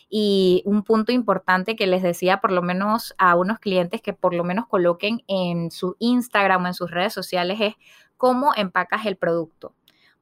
y 0.10 0.62
un 0.66 0.84
punto 0.84 1.12
importante 1.12 1.76
que 1.76 1.88
les 1.88 2.04
decía 2.04 2.38
por 2.38 2.52
lo 2.52 2.62
menos 2.62 3.16
a 3.18 3.36
unos 3.36 3.60
clientes 3.60 4.02
que 4.02 4.14
por 4.14 4.34
lo 4.34 4.44
menos 4.44 4.68
coloquen 4.68 5.24
en 5.28 5.72
su 5.72 5.96
Instagram 6.00 6.64
o 6.64 6.68
en 6.68 6.74
sus 6.74 6.92
redes 6.92 7.14
sociales 7.14 7.60
es 7.62 7.74
cómo 8.18 8.54
empacas 8.56 9.06
el 9.06 9.18
producto 9.18 9.74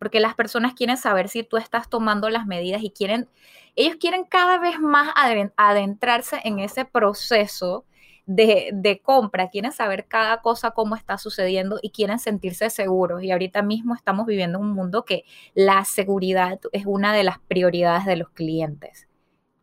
porque 0.03 0.19
las 0.19 0.35
personas 0.35 0.73
quieren 0.73 0.97
saber 0.97 1.29
si 1.29 1.43
tú 1.43 1.55
estás 1.55 1.89
tomando 1.89 2.29
las 2.29 2.45
medidas 2.45 2.83
y 2.83 2.89
quieren, 2.89 3.29
ellos 3.77 3.95
quieren 3.97 4.25
cada 4.25 4.59
vez 4.59 4.77
más 4.77 5.09
adentrarse 5.55 6.41
en 6.43 6.59
ese 6.59 6.83
proceso 6.83 7.85
de, 8.25 9.01
compra, 9.01 9.49
quieren 9.49 9.71
saber 9.71 10.05
cada 10.05 10.41
cosa 10.41 10.71
cómo 10.71 10.97
está 10.97 11.17
sucediendo 11.17 11.79
y 11.81 11.91
quieren 11.91 12.19
sentirse 12.19 12.69
seguros. 12.69 13.23
Y 13.23 13.31
ahorita 13.31 13.61
mismo 13.61 13.95
estamos 13.95 14.25
viviendo 14.25 14.59
un 14.59 14.71
mundo 14.73 15.05
que 15.05 15.23
la 15.53 15.85
seguridad 15.85 16.59
es 16.73 16.85
una 16.85 17.13
de 17.13 17.23
las 17.23 17.39
prioridades 17.39 18.05
de 18.05 18.17
los 18.17 18.29
clientes. 18.29 19.07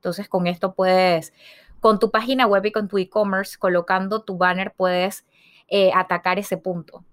Entonces 0.00 0.28
con 0.28 0.46
esto 0.46 0.72
puedes, 0.74 1.34
con 1.78 1.98
tu 1.98 2.10
página 2.10 2.46
web 2.46 2.64
y 2.64 2.72
con 2.72 2.88
tu 2.88 2.96
e-commerce, 2.96 3.58
colocando 3.58 4.22
tu 4.22 4.38
banner, 4.38 4.72
puedes 4.74 5.26
eh, 5.68 5.90
atacar 5.94 6.38
ese 6.38 6.56
punto. 6.56 7.04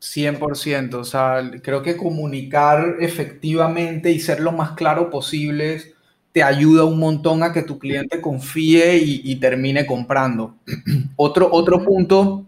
100%, 0.00 0.94
o 0.94 1.04
sea, 1.04 1.50
creo 1.62 1.82
que 1.82 1.98
comunicar 1.98 2.96
efectivamente 3.00 4.10
y 4.10 4.18
ser 4.18 4.40
lo 4.40 4.52
más 4.52 4.72
claro 4.72 5.10
posible 5.10 5.94
te 6.32 6.42
ayuda 6.42 6.84
un 6.84 6.98
montón 6.98 7.42
a 7.42 7.52
que 7.52 7.62
tu 7.62 7.78
cliente 7.78 8.20
confíe 8.20 8.96
y, 8.96 9.36
termine 9.36 9.84
comprando. 9.84 10.56
otro, 11.16 11.50
otro 11.52 11.84
punto 11.84 12.46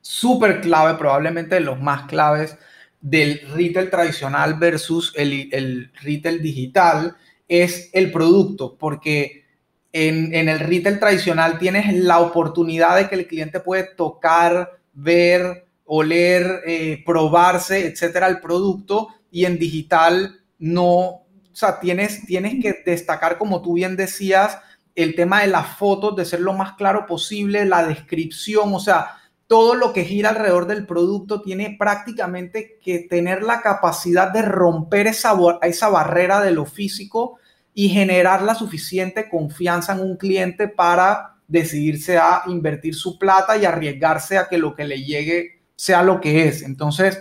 súper 0.00 0.60
clave, 0.60 0.96
probablemente 0.98 1.56
de 1.56 1.60
los 1.60 1.80
más 1.80 2.04
claves 2.06 2.56
del 3.00 3.40
retail 3.52 3.90
tradicional 3.90 4.54
versus 4.54 5.12
el, 5.16 5.48
el 5.52 5.92
retail 6.02 6.40
digital, 6.40 7.16
es 7.62 7.90
el 7.92 8.10
producto, 8.10 8.76
porque 8.78 9.44
en, 9.92 10.34
en, 10.34 10.48
el 10.48 10.60
retail 10.60 10.98
tradicional 10.98 11.58
tienes 11.58 11.94
la 11.94 12.20
oportunidad 12.20 12.96
de 12.96 13.08
que 13.08 13.14
el 13.14 13.26
cliente 13.26 13.60
puede 13.60 13.84
tocar, 13.94 14.78
ver, 14.92 15.66
oler, 15.84 16.62
eh, 16.66 17.02
probarse, 17.04 17.86
etcétera, 17.86 18.26
el 18.26 18.40
producto, 18.40 19.08
y 19.30 19.44
en 19.44 19.58
digital 19.58 20.40
no, 20.58 20.90
o 20.96 21.24
sea, 21.52 21.80
tienes, 21.80 22.24
tienes 22.26 22.62
que 22.62 22.82
destacar, 22.84 23.38
como 23.38 23.62
tú 23.62 23.74
bien 23.74 23.96
decías, 23.96 24.58
el 24.94 25.14
tema 25.14 25.42
de 25.42 25.48
las 25.48 25.76
fotos, 25.76 26.16
de 26.16 26.24
ser 26.24 26.40
lo 26.40 26.52
más 26.52 26.74
claro 26.74 27.06
posible, 27.06 27.64
la 27.64 27.86
descripción, 27.86 28.72
o 28.74 28.80
sea, 28.80 29.18
todo 29.46 29.74
lo 29.74 29.92
que 29.92 30.04
gira 30.04 30.30
alrededor 30.30 30.66
del 30.66 30.86
producto 30.86 31.42
tiene 31.42 31.76
prácticamente 31.78 32.78
que 32.82 33.00
tener 33.00 33.42
la 33.42 33.60
capacidad 33.60 34.32
de 34.32 34.42
romper 34.42 35.06
esa, 35.06 35.36
esa 35.62 35.88
barrera 35.88 36.40
de 36.40 36.52
lo 36.52 36.64
físico 36.64 37.38
y 37.74 37.88
generar 37.88 38.42
la 38.42 38.54
suficiente 38.54 39.28
confianza 39.28 39.92
en 39.92 40.00
un 40.00 40.16
cliente 40.16 40.68
para 40.68 41.36
decidirse 41.48 42.16
a 42.16 42.42
invertir 42.46 42.94
su 42.94 43.18
plata 43.18 43.56
y 43.56 43.64
arriesgarse 43.64 44.38
a 44.38 44.48
que 44.48 44.58
lo 44.58 44.74
que 44.74 44.84
le 44.84 45.02
llegue 45.02 45.62
sea 45.76 46.02
lo 46.02 46.20
que 46.20 46.48
es. 46.48 46.62
Entonces, 46.62 47.20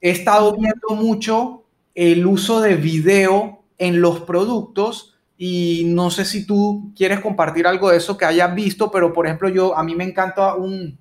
he 0.00 0.10
estado 0.10 0.54
viendo 0.56 0.90
mucho 0.90 1.64
el 1.94 2.26
uso 2.26 2.60
de 2.60 2.76
video 2.76 3.64
en 3.78 4.00
los 4.00 4.20
productos 4.20 5.14
y 5.38 5.84
no 5.86 6.10
sé 6.10 6.24
si 6.24 6.46
tú 6.46 6.92
quieres 6.96 7.20
compartir 7.20 7.66
algo 7.66 7.90
de 7.90 7.98
eso 7.98 8.16
que 8.16 8.24
hayas 8.24 8.54
visto, 8.54 8.90
pero 8.90 9.12
por 9.12 9.26
ejemplo, 9.26 9.48
yo 9.48 9.76
a 9.76 9.82
mí 9.82 9.94
me 9.94 10.04
encanta 10.04 10.54
un, 10.54 10.98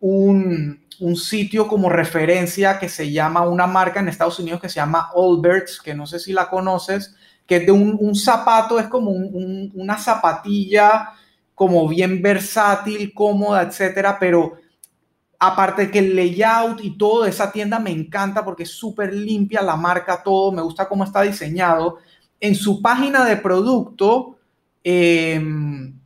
un, 0.00 0.78
sitio 1.16 1.68
como 1.68 1.88
referencia 1.88 2.78
que 2.78 2.88
se 2.88 3.10
llama 3.10 3.42
una 3.42 3.66
marca 3.66 4.00
en 4.00 4.08
Estados 4.08 4.38
Unidos 4.38 4.60
que 4.60 4.68
se 4.68 4.76
llama 4.76 5.10
Allbirds, 5.14 5.80
que 5.80 5.94
no 5.94 6.06
sé 6.06 6.18
si 6.18 6.32
la 6.32 6.48
conoces, 6.48 7.14
que 7.46 7.56
es 7.56 7.66
de 7.66 7.72
un, 7.72 8.14
zapato, 8.14 8.78
es 8.78 8.86
como 8.86 9.10
una 9.10 9.98
zapatilla 9.98 11.10
como 11.54 11.86
bien 11.88 12.22
versátil, 12.22 13.12
cómoda, 13.14 13.62
etcétera, 13.62 14.16
pero 14.18 14.54
aparte 15.38 15.90
que 15.90 15.98
el 15.98 16.16
layout 16.16 16.82
y 16.82 16.96
todo 16.96 17.24
de 17.24 17.30
esa 17.30 17.50
tienda 17.50 17.78
me 17.78 17.90
encanta 17.90 18.44
porque 18.44 18.62
es 18.62 18.70
súper 18.70 19.12
limpia 19.12 19.60
la 19.60 19.76
marca, 19.76 20.22
todo, 20.22 20.52
me 20.52 20.62
gusta 20.62 20.88
cómo 20.88 21.04
está 21.04 21.22
diseñado. 21.22 21.98
En 22.40 22.54
su 22.54 22.80
página 22.80 23.24
de 23.24 23.36
producto, 23.36 24.38
em, 24.82 25.98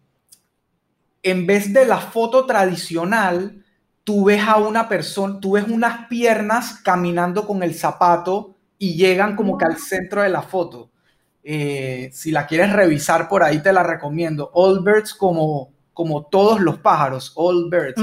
en 1.22 1.46
vez 1.46 1.72
de 1.72 1.86
la 1.86 1.98
foto 1.98 2.46
tradicional, 2.46 3.64
tú 4.04 4.24
ves 4.24 4.42
a 4.42 4.56
una 4.56 4.88
persona, 4.88 5.40
tú 5.40 5.52
ves 5.52 5.66
unas 5.68 6.06
piernas 6.08 6.80
caminando 6.82 7.46
con 7.46 7.62
el 7.62 7.74
zapato 7.74 8.56
y 8.78 8.94
llegan 8.94 9.36
como 9.36 9.58
que 9.58 9.64
al 9.64 9.78
centro 9.78 10.22
de 10.22 10.28
la 10.28 10.42
foto. 10.42 10.90
Eh, 11.48 12.10
si 12.12 12.32
la 12.32 12.44
quieres 12.44 12.72
revisar 12.72 13.28
por 13.28 13.44
ahí, 13.44 13.62
te 13.62 13.72
la 13.72 13.84
recomiendo. 13.84 14.50
All 14.52 14.82
Birds 14.82 15.14
como, 15.14 15.70
como 15.92 16.26
todos 16.26 16.60
los 16.60 16.78
pájaros. 16.78 17.32
All 17.36 17.70
Birds. 17.70 17.94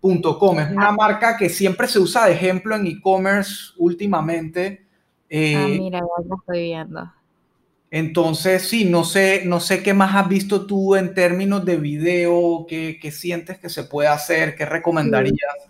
Birds.com. 0.00 0.60
Es 0.60 0.70
una 0.70 0.92
marca 0.92 1.36
que 1.36 1.50
siempre 1.50 1.86
se 1.86 1.98
usa 1.98 2.24
de 2.24 2.32
ejemplo 2.32 2.74
en 2.74 2.86
e-commerce 2.86 3.74
últimamente. 3.76 4.86
Eh, 5.28 5.56
ah, 5.56 5.66
mira, 5.68 5.98
ya 5.98 6.24
lo 6.26 6.36
estoy 6.36 6.62
viendo. 6.62 7.12
Entonces, 7.90 8.66
sí, 8.66 8.86
no 8.86 9.04
sé, 9.04 9.42
no 9.44 9.60
sé 9.60 9.82
qué 9.82 9.92
más 9.92 10.14
has 10.14 10.26
visto 10.26 10.64
tú 10.64 10.96
en 10.96 11.12
términos 11.12 11.66
de 11.66 11.76
video, 11.76 12.64
qué, 12.66 12.98
sientes 13.12 13.58
que 13.58 13.68
se 13.68 13.84
puede 13.84 14.08
hacer, 14.08 14.54
qué 14.56 14.64
recomendarías. 14.64 15.68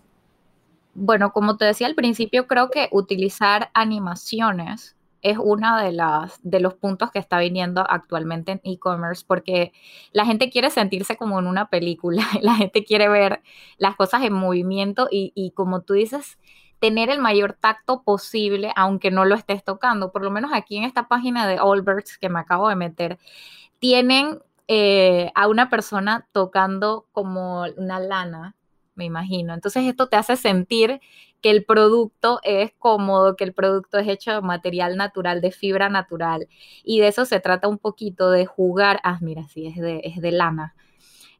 Bueno, 0.94 1.32
como 1.32 1.56
te 1.56 1.64
decía 1.64 1.88
al 1.88 1.96
principio, 1.96 2.46
creo 2.46 2.70
que 2.70 2.88
utilizar 2.92 3.70
animaciones 3.74 4.94
es 5.22 5.38
uno 5.38 5.78
de, 5.78 5.92
las, 5.92 6.38
de 6.42 6.60
los 6.60 6.74
puntos 6.74 7.10
que 7.10 7.18
está 7.18 7.38
viniendo 7.38 7.84
actualmente 7.88 8.52
en 8.52 8.60
e-commerce 8.64 9.24
porque 9.26 9.72
la 10.12 10.24
gente 10.24 10.50
quiere 10.50 10.70
sentirse 10.70 11.16
como 11.16 11.38
en 11.38 11.46
una 11.46 11.68
película, 11.70 12.22
la 12.42 12.54
gente 12.54 12.84
quiere 12.84 13.08
ver 13.08 13.42
las 13.78 13.96
cosas 13.96 14.22
en 14.22 14.32
movimiento 14.32 15.08
y, 15.10 15.32
y 15.34 15.50
como 15.52 15.82
tú 15.82 15.94
dices, 15.94 16.38
tener 16.78 17.10
el 17.10 17.18
mayor 17.18 17.54
tacto 17.54 18.02
posible, 18.02 18.72
aunque 18.76 19.10
no 19.10 19.24
lo 19.24 19.34
estés 19.34 19.64
tocando. 19.64 20.12
Por 20.12 20.22
lo 20.22 20.30
menos 20.30 20.52
aquí 20.54 20.76
en 20.76 20.84
esta 20.84 21.08
página 21.08 21.46
de 21.46 21.58
Allbirds 21.58 22.18
que 22.18 22.28
me 22.28 22.40
acabo 22.40 22.68
de 22.68 22.76
meter, 22.76 23.18
tienen 23.78 24.40
eh, 24.68 25.30
a 25.34 25.48
una 25.48 25.70
persona 25.70 26.28
tocando 26.32 27.06
como 27.12 27.64
una 27.76 28.00
lana, 28.00 28.54
me 28.98 29.06
imagino. 29.06 29.54
Entonces 29.54 29.84
esto 29.84 30.08
te 30.08 30.16
hace 30.16 30.36
sentir 30.36 31.00
que 31.40 31.50
el 31.50 31.64
producto 31.64 32.40
es 32.42 32.72
cómodo, 32.78 33.36
que 33.36 33.44
el 33.44 33.54
producto 33.54 33.96
es 33.98 34.08
hecho 34.08 34.32
de 34.32 34.40
material 34.42 34.96
natural, 34.96 35.40
de 35.40 35.52
fibra 35.52 35.88
natural. 35.88 36.48
Y 36.82 37.00
de 37.00 37.08
eso 37.08 37.24
se 37.24 37.40
trata 37.40 37.68
un 37.68 37.78
poquito, 37.78 38.30
de 38.30 38.44
jugar. 38.44 39.00
Ah, 39.04 39.18
mira, 39.22 39.48
sí, 39.48 39.68
es 39.68 39.76
de, 39.76 40.00
es 40.04 40.20
de 40.20 40.32
lana. 40.32 40.74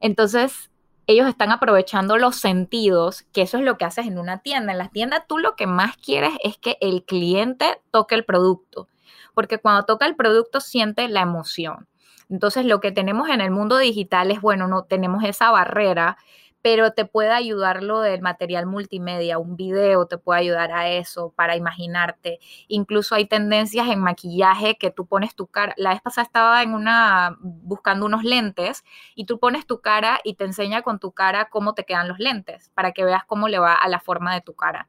Entonces, 0.01 0.71
ellos 1.09 1.29
están 1.29 1.51
aprovechando 1.51 2.17
los 2.17 2.37
sentidos, 2.37 3.25
que 3.33 3.43
eso 3.43 3.59
es 3.59 3.65
lo 3.65 3.77
que 3.77 3.85
haces 3.85 4.07
en 4.07 4.19
una 4.19 4.39
tienda. 4.39 4.73
En 4.73 4.79
la 4.79 4.89
tienda 4.89 5.25
tú 5.29 5.39
lo 5.39 5.57
que 5.57 5.67
más 5.67 5.97
quieres 5.97 6.33
es 6.45 6.59
que 6.59 6.79
el 6.81 7.05
cliente 7.05 7.81
toque 7.91 8.15
el 8.15 8.25
producto, 8.25 8.89
porque 9.35 9.59
cuando 9.59 9.85
toca 9.85 10.07
el 10.07 10.17
producto 10.17 10.61
siente 10.61 11.09
la 11.09 11.23
emoción. 11.23 11.89
Entonces 12.29 12.67
lo 12.67 12.81
que 12.81 12.93
tenemos 12.93 13.31
en 13.31 13.41
el 13.41 13.51
mundo 13.51 13.79
digital 13.79 14.31
es, 14.31 14.41
bueno, 14.41 14.69
no 14.69 14.85
tenemos 14.85 15.25
esa 15.25 15.51
barrera 15.51 16.19
pero 16.63 16.93
te 16.93 17.05
puede 17.05 17.31
ayudar 17.31 17.83
lo 17.83 18.01
del 18.01 18.21
material 18.21 18.67
multimedia, 18.67 19.39
un 19.39 19.57
video 19.57 20.07
te 20.07 20.19
puede 20.19 20.41
ayudar 20.41 20.73
a 20.73 20.89
eso, 20.89 21.33
para 21.37 21.57
imaginarte. 21.57 22.41
Incluso 22.67 23.15
hay 23.15 23.27
tendencias 23.27 23.89
en 23.89 24.01
maquillaje 24.01 24.77
que 24.77 24.91
tú 24.91 25.07
pones 25.07 25.35
tu 25.35 25.47
cara. 25.47 25.75
La 25.77 25.91
vez 25.91 26.01
pasada 26.03 26.25
estaba 26.25 26.63
en 26.63 26.75
una 26.75 27.37
buscando 27.41 28.07
unos 28.07 28.25
lentes 28.25 28.85
y 29.15 29.25
tú 29.25 29.39
pones 29.39 29.67
tu 29.67 29.81
cara 29.81 30.21
y 30.25 30.35
te 30.35 30.45
enseña 30.45 30.83
con 30.83 30.99
tu 30.99 31.13
cara 31.13 31.49
cómo 31.49 31.75
te 31.75 31.85
quedan 31.85 32.09
los 32.09 32.19
lentes, 32.19 32.71
para 32.75 32.93
que 32.93 33.05
veas 33.05 33.25
cómo 33.25 33.49
le 33.49 33.59
va 33.59 33.75
a 33.75 33.89
la 33.89 34.01
forma 34.01 34.35
de 34.35 34.41
tu 34.41 34.55
cara. 34.55 34.89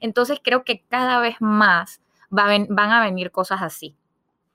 Entonces 0.00 0.40
creo 0.42 0.64
que 0.64 0.84
cada 0.88 1.20
vez 1.20 1.36
más 1.40 2.00
van 2.30 2.68
a 2.78 3.02
venir 3.02 3.30
cosas 3.30 3.62
así 3.62 3.96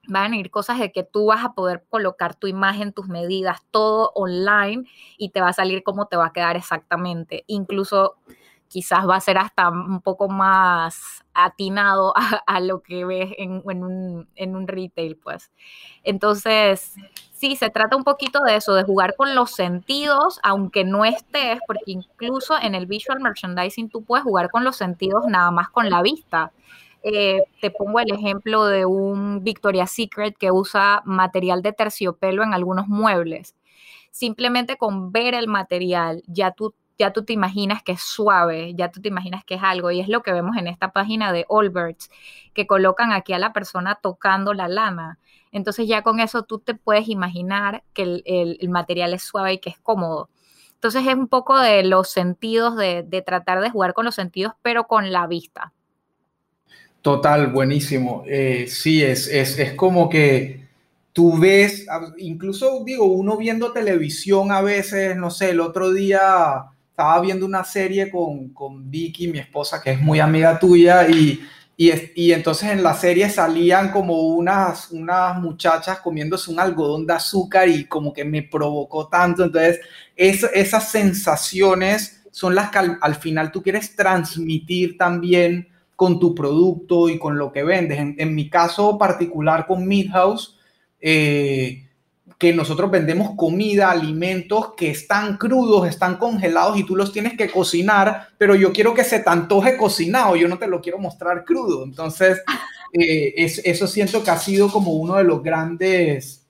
van 0.07 0.25
a 0.25 0.29
venir 0.29 0.51
cosas 0.51 0.79
de 0.79 0.91
que 0.91 1.03
tú 1.03 1.27
vas 1.27 1.43
a 1.43 1.53
poder 1.53 1.85
colocar 1.89 2.35
tu 2.35 2.47
imagen, 2.47 2.93
tus 2.93 3.07
medidas, 3.07 3.61
todo 3.71 4.11
online 4.15 4.83
y 5.17 5.29
te 5.29 5.41
va 5.41 5.49
a 5.49 5.53
salir 5.53 5.83
cómo 5.83 6.07
te 6.07 6.17
va 6.17 6.27
a 6.27 6.33
quedar 6.33 6.55
exactamente. 6.55 7.43
Incluso 7.47 8.15
quizás 8.73 9.07
va 9.07 9.17
a 9.17 9.21
ser 9.21 9.37
hasta 9.37 9.69
un 9.69 10.01
poco 10.01 10.27
más 10.27 11.23
atinado 11.35 12.13
a, 12.47 12.59
lo 12.59 12.81
que 12.81 13.05
ves 13.05 13.31
en, 13.37 13.61
un, 13.63 14.27
en, 14.35 14.55
un, 14.55 14.67
retail, 14.67 15.15
pues. 15.15 15.51
Entonces, 16.03 16.95
sí, 17.33 17.55
se 17.55 17.69
trata 17.69 17.95
un 17.95 18.03
poquito 18.03 18.39
de 18.43 18.55
eso, 18.55 18.73
de 18.73 18.83
jugar 18.83 19.15
con 19.15 19.35
los 19.35 19.51
sentidos, 19.51 20.39
aunque 20.41 20.83
no 20.85 21.05
estés, 21.05 21.59
porque 21.67 21.91
incluso 21.91 22.55
en 22.59 22.73
el 22.73 22.87
visual 22.87 23.19
merchandising 23.19 23.89
tú 23.89 24.03
puedes 24.03 24.23
jugar 24.23 24.49
con 24.49 24.63
los 24.63 24.75
sentidos 24.75 25.25
nada 25.27 25.51
más 25.51 25.69
con 25.69 25.91
la 25.91 26.01
vista. 26.01 26.51
Eh, 27.03 27.43
te 27.59 27.69
pongo 27.69 27.99
el 27.99 28.13
ejemplo 28.13 28.65
de 28.65 28.85
un 28.85 29.43
Victoria's 29.43 29.91
Secret 29.91 30.37
que 30.37 30.51
usa 30.51 31.01
material 31.05 31.61
de 31.61 31.73
terciopelo 31.73 32.43
en 32.43 32.53
algunos 32.53 32.87
muebles. 32.87 33.55
Simplemente 34.11 34.77
con 34.77 35.11
ver 35.11 35.33
el 35.33 35.47
material, 35.47 36.23
ya 36.27 36.51
tú, 36.51 36.73
ya 36.97 37.11
tú 37.11 37.25
te 37.25 37.33
imaginas 37.33 37.83
que 37.83 37.93
es 37.93 38.01
suave, 38.01 38.73
ya 38.75 38.89
tú 38.91 39.01
te 39.01 39.09
imaginas 39.09 39.43
que 39.43 39.55
es 39.55 39.63
algo. 39.63 39.91
Y 39.91 39.99
es 39.99 40.07
lo 40.07 40.23
que 40.23 40.31
vemos 40.31 40.55
en 40.57 40.67
esta 40.67 40.91
página 40.93 41.33
de 41.33 41.45
Allbirds, 41.49 42.09
que 42.53 42.67
colocan 42.67 43.11
aquí 43.11 43.33
a 43.33 43.39
la 43.39 43.53
persona 43.53 43.95
tocando 43.95 44.53
la 44.53 44.69
lana. 44.69 45.19
Entonces 45.51 45.87
ya 45.87 46.03
con 46.03 46.19
eso 46.21 46.43
tú 46.43 46.59
te 46.59 46.73
puedes 46.73 47.09
imaginar 47.09 47.83
que 47.93 48.21
el, 48.25 48.69
material 48.69 49.13
es 49.13 49.23
suave 49.23 49.53
y 49.53 49.59
que 49.59 49.71
es 49.71 49.79
cómodo. 49.79 50.29
Entonces 50.75 51.05
es 51.07 51.15
un 51.15 51.27
poco 51.27 51.59
de 51.59 51.83
los 51.83 52.09
sentidos, 52.09 52.77
de, 52.77 53.03
de 53.03 53.21
tratar 53.21 53.61
de 53.61 53.69
jugar 53.69 53.93
con 53.93 54.05
los 54.05 54.15
sentidos, 54.15 54.53
pero 54.61 54.87
con 54.87 55.11
la 55.11 55.27
vista. 55.27 55.73
Total, 57.03 57.47
buenísimo. 57.47 58.23
Eh, 58.25 58.65
sí, 58.69 59.03
es, 59.03 59.27
es, 59.27 59.59
es, 59.59 59.73
como 59.73 60.07
que 60.09 60.69
tú 61.11 61.37
ves, 61.37 61.85
incluso 62.17 62.81
digo, 62.85 63.03
uno 63.03 63.35
viendo 63.35 63.73
televisión 63.73 64.53
a 64.53 64.61
veces, 64.61 65.17
no 65.17 65.29
sé, 65.29 65.49
el 65.49 65.59
otro 65.59 65.91
día 65.91 66.63
estaba 66.91 67.19
viendo 67.19 67.45
una 67.45 67.65
serie 67.65 68.09
con, 68.09 68.53
con 68.53 68.89
Vicky, 68.89 69.27
mi 69.27 69.39
esposa, 69.39 69.81
que 69.81 69.91
es 69.91 70.01
muy 70.01 70.21
amiga 70.21 70.57
tuya, 70.57 71.05
y, 71.09 71.45
y, 71.75 71.91
y, 72.15 72.31
entonces 72.31 72.69
en 72.69 72.81
la 72.81 72.93
serie 72.93 73.29
salían 73.29 73.91
como 73.91 74.21
unas, 74.21 74.89
unas 74.91 75.37
muchachas 75.41 75.99
comiéndose 75.99 76.51
un 76.51 76.59
algodón 76.61 77.05
de 77.05 77.15
azúcar 77.15 77.67
y 77.67 77.83
como 77.83 78.13
que 78.13 78.23
me 78.23 78.43
provocó 78.43 79.09
tanto. 79.09 79.43
Entonces, 79.43 79.81
es, 80.15 80.45
esas 80.53 80.89
sensaciones 80.89 82.23
son 82.31 82.55
las 82.55 82.69
que 82.69 82.77
al, 82.77 82.97
al 83.01 83.15
final 83.15 83.51
tú 83.51 83.61
quieres 83.61 83.93
transmitir 83.93 84.97
también 84.97 85.67
con 86.03 86.19
tu 86.19 86.35
producto 86.35 87.07
y 87.07 87.17
con 87.17 87.37
lo 87.37 87.53
que 87.53 87.63
vendes. 87.63 87.97
En, 87.97 88.35
mi 88.35 88.49
caso 88.49 88.97
particular 88.97 89.65
con 89.65 89.87
Midhouse, 89.87 90.57
eh, 90.99 91.87
que 92.37 92.51
nosotros 92.51 92.91
vendemos 92.91 93.37
comida, 93.37 93.89
alimentos 93.89 94.73
que 94.75 94.91
están 94.91 95.37
crudos, 95.37 95.87
están 95.87 96.17
congelados 96.17 96.77
y 96.77 96.83
tú 96.83 96.97
los 96.97 97.13
tienes 97.13 97.37
que 97.37 97.49
cocinar, 97.49 98.27
pero 98.37 98.53
yo 98.53 98.73
quiero 98.73 98.93
que 98.93 99.05
se 99.05 99.21
te 99.21 99.29
antoje 99.29 99.77
cocinado, 99.77 100.35
yo 100.35 100.49
no 100.49 100.59
te 100.59 100.67
lo 100.67 100.81
quiero 100.81 100.97
mostrar 100.99 101.45
crudo. 101.45 101.85
Entonces, 101.85 102.41
eh, 102.91 103.33
eso 103.37 103.87
siento 103.87 104.25
que 104.25 104.31
ha 104.31 104.37
sido 104.37 104.69
como 104.69 104.91
uno 104.95 105.15
de 105.15 105.23
los 105.23 105.41
grandes 105.41 106.45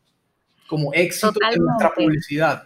como 0.67 0.91
éxitos 0.95 1.37
de 1.51 1.59
nuestra 1.59 1.93
publicidad. 1.93 2.63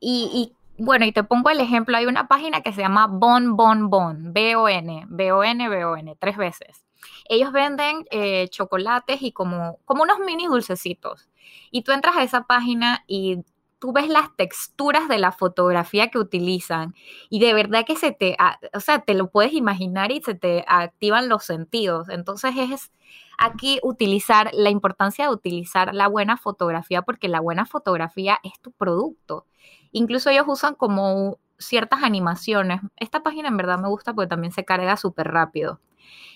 Y, 0.00 0.52
bueno, 0.76 1.04
y 1.04 1.12
te 1.12 1.24
pongo 1.24 1.50
el 1.50 1.60
ejemplo, 1.60 1.96
hay 1.96 2.06
una 2.06 2.28
página 2.28 2.60
que 2.60 2.72
se 2.72 2.80
llama 2.80 3.06
Bon 3.06 3.56
Bon 3.56 3.90
Bon, 3.90 4.32
B-O-N, 4.32 5.06
B-O-N, 5.08 5.68
B-O-N, 5.68 6.16
tres 6.18 6.36
veces. 6.36 6.84
Ellos 7.28 7.52
venden 7.52 8.06
eh, 8.10 8.48
chocolates 8.48 9.22
y 9.22 9.32
como, 9.32 9.78
como 9.84 10.02
unos 10.02 10.18
mini 10.20 10.46
dulcecitos. 10.46 11.28
Y 11.70 11.82
tú 11.82 11.92
entras 11.92 12.16
a 12.16 12.22
esa 12.22 12.42
página 12.44 13.04
y 13.06 13.44
tú 13.78 13.92
ves 13.92 14.08
las 14.08 14.34
texturas 14.36 15.08
de 15.08 15.18
la 15.18 15.30
fotografía 15.30 16.08
que 16.08 16.18
utilizan 16.18 16.94
y 17.28 17.38
de 17.38 17.52
verdad 17.52 17.84
que 17.84 17.96
se 17.96 18.12
te, 18.12 18.34
o 18.72 18.80
sea, 18.80 19.00
te 19.00 19.12
lo 19.12 19.30
puedes 19.30 19.52
imaginar 19.52 20.10
y 20.10 20.22
se 20.22 20.34
te 20.34 20.64
activan 20.66 21.28
los 21.28 21.44
sentidos. 21.44 22.08
Entonces 22.08 22.54
es 22.56 22.92
aquí 23.36 23.80
utilizar 23.82 24.50
la 24.54 24.70
importancia 24.70 25.26
de 25.26 25.34
utilizar 25.34 25.94
la 25.94 26.08
buena 26.08 26.38
fotografía 26.38 27.02
porque 27.02 27.28
la 27.28 27.40
buena 27.40 27.66
fotografía 27.66 28.38
es 28.42 28.58
tu 28.60 28.72
producto. 28.72 29.46
Incluso 29.94 30.28
ellos 30.28 30.44
usan 30.48 30.74
como 30.74 31.38
ciertas 31.56 32.02
animaciones. 32.02 32.80
Esta 32.96 33.22
página 33.22 33.48
en 33.48 33.56
verdad 33.56 33.78
me 33.78 33.88
gusta 33.88 34.12
porque 34.12 34.28
también 34.28 34.52
se 34.52 34.64
carga 34.64 34.96
súper 34.96 35.28
rápido. 35.28 35.80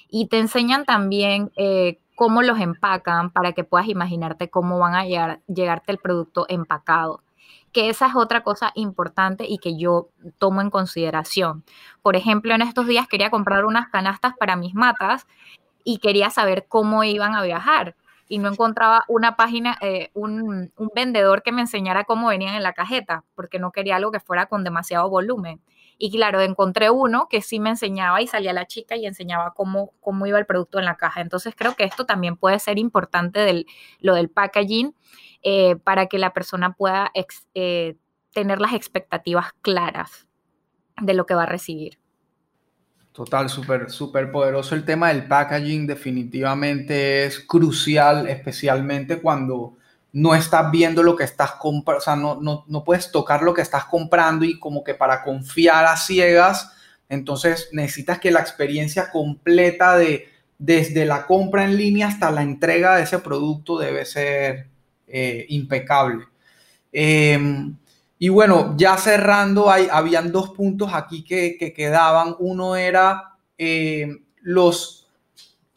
Y 0.08 0.28
te 0.28 0.38
enseñan 0.38 0.84
también 0.84 1.50
eh, 1.56 1.98
cómo 2.14 2.42
los 2.42 2.60
empacan 2.60 3.30
para 3.30 3.52
que 3.52 3.64
puedas 3.64 3.88
imaginarte 3.88 4.48
cómo 4.48 4.78
van 4.78 4.94
a 4.94 5.04
llegar, 5.04 5.40
llegarte 5.48 5.92
el 5.92 5.98
producto 5.98 6.46
empacado 6.48 7.22
que 7.72 7.90
esa 7.90 8.06
es 8.06 8.16
otra 8.16 8.42
cosa 8.42 8.72
importante 8.74 9.44
y 9.46 9.58
que 9.58 9.76
yo 9.76 10.08
tomo 10.38 10.62
en 10.62 10.70
consideración. 10.70 11.64
Por 12.02 12.16
ejemplo, 12.16 12.54
en 12.54 12.62
estos 12.62 12.86
días 12.86 13.06
quería 13.08 13.30
comprar 13.30 13.66
unas 13.66 13.88
canastas 13.88 14.32
para 14.38 14.56
mis 14.56 14.74
matas 14.74 15.26
y 15.84 15.98
quería 15.98 16.30
saber 16.30 16.66
cómo 16.66 17.04
iban 17.04 17.34
a 17.34 17.42
viajar 17.42 17.94
y 18.28 18.38
no 18.38 18.48
encontraba 18.48 19.04
una 19.08 19.36
página, 19.36 19.78
eh, 19.80 20.10
un, 20.14 20.70
un, 20.76 20.90
vendedor 20.94 21.42
que 21.42 21.50
me 21.50 21.62
enseñara 21.62 22.04
cómo 22.04 22.28
venían 22.28 22.54
en 22.54 22.62
la 22.62 22.74
cajeta, 22.74 23.24
porque 23.34 23.58
no 23.58 23.72
quería 23.72 23.96
algo 23.96 24.12
que 24.12 24.20
fuera 24.20 24.46
con 24.46 24.64
demasiado 24.64 25.08
volumen. 25.08 25.62
Y 25.96 26.12
claro, 26.12 26.40
encontré 26.40 26.90
uno 26.90 27.26
que 27.28 27.42
sí 27.42 27.58
me 27.58 27.70
enseñaba 27.70 28.22
y 28.22 28.28
salía 28.28 28.52
la 28.52 28.66
chica 28.66 28.96
y 28.96 29.06
enseñaba 29.06 29.52
cómo, 29.54 29.92
cómo 30.00 30.26
iba 30.26 30.38
el 30.38 30.46
producto 30.46 30.78
en 30.78 30.84
la 30.84 30.96
caja. 30.96 31.20
Entonces 31.20 31.54
creo 31.56 31.74
que 31.74 31.84
esto 31.84 32.06
también 32.06 32.36
puede 32.36 32.60
ser 32.60 32.78
importante 32.78 33.40
del, 33.40 33.66
lo 33.98 34.14
del 34.14 34.30
packaging 34.30 34.94
eh, 35.42 35.76
para 35.76 36.06
que 36.06 36.18
la 36.18 36.32
persona 36.32 36.74
pueda 36.74 37.10
eh, 37.54 37.96
tener 38.32 38.60
las 38.60 38.74
expectativas 38.74 39.52
claras 39.60 40.28
de 41.00 41.14
lo 41.14 41.26
que 41.26 41.34
va 41.34 41.44
a 41.44 41.46
recibir. 41.46 41.98
Total, 43.18 43.50
súper, 43.50 43.90
súper 43.90 44.30
poderoso 44.30 44.76
el 44.76 44.84
tema 44.84 45.08
del 45.08 45.26
packaging, 45.26 45.88
definitivamente 45.88 47.24
es 47.24 47.40
crucial, 47.40 48.28
especialmente 48.28 49.20
cuando 49.20 49.76
no 50.12 50.36
estás 50.36 50.70
viendo 50.70 51.02
lo 51.02 51.16
que 51.16 51.24
estás 51.24 51.50
comprando, 51.54 51.98
o 51.98 52.00
sea, 52.00 52.14
no, 52.14 52.40
no, 52.40 52.64
no, 52.68 52.84
puedes 52.84 53.10
tocar 53.10 53.42
lo 53.42 53.52
que 53.52 53.62
estás 53.62 53.86
comprando 53.86 54.44
y 54.44 54.60
como 54.60 54.84
que 54.84 54.94
para 54.94 55.24
confiar 55.24 55.84
a 55.86 55.96
ciegas, 55.96 56.70
entonces 57.08 57.70
necesitas 57.72 58.20
que 58.20 58.30
la 58.30 58.38
experiencia 58.38 59.10
completa 59.10 59.96
de 59.96 60.28
desde 60.56 61.04
la 61.04 61.26
compra 61.26 61.64
en 61.64 61.76
línea 61.76 62.06
hasta 62.06 62.30
la 62.30 62.42
entrega 62.42 62.94
de 62.94 63.02
ese 63.02 63.18
producto 63.18 63.80
debe 63.80 64.04
ser 64.04 64.68
eh, 65.08 65.44
impecable. 65.48 66.24
Em, 66.92 67.74
y 68.18 68.30
bueno, 68.30 68.74
ya 68.76 68.96
cerrando, 68.96 69.70
hay, 69.70 69.88
habían 69.90 70.32
dos 70.32 70.50
puntos 70.50 70.90
aquí 70.92 71.22
que, 71.22 71.72
quedaban. 71.74 72.34
Uno 72.40 72.74
era 72.74 73.36
em, 73.56 74.24
los, 74.40 75.08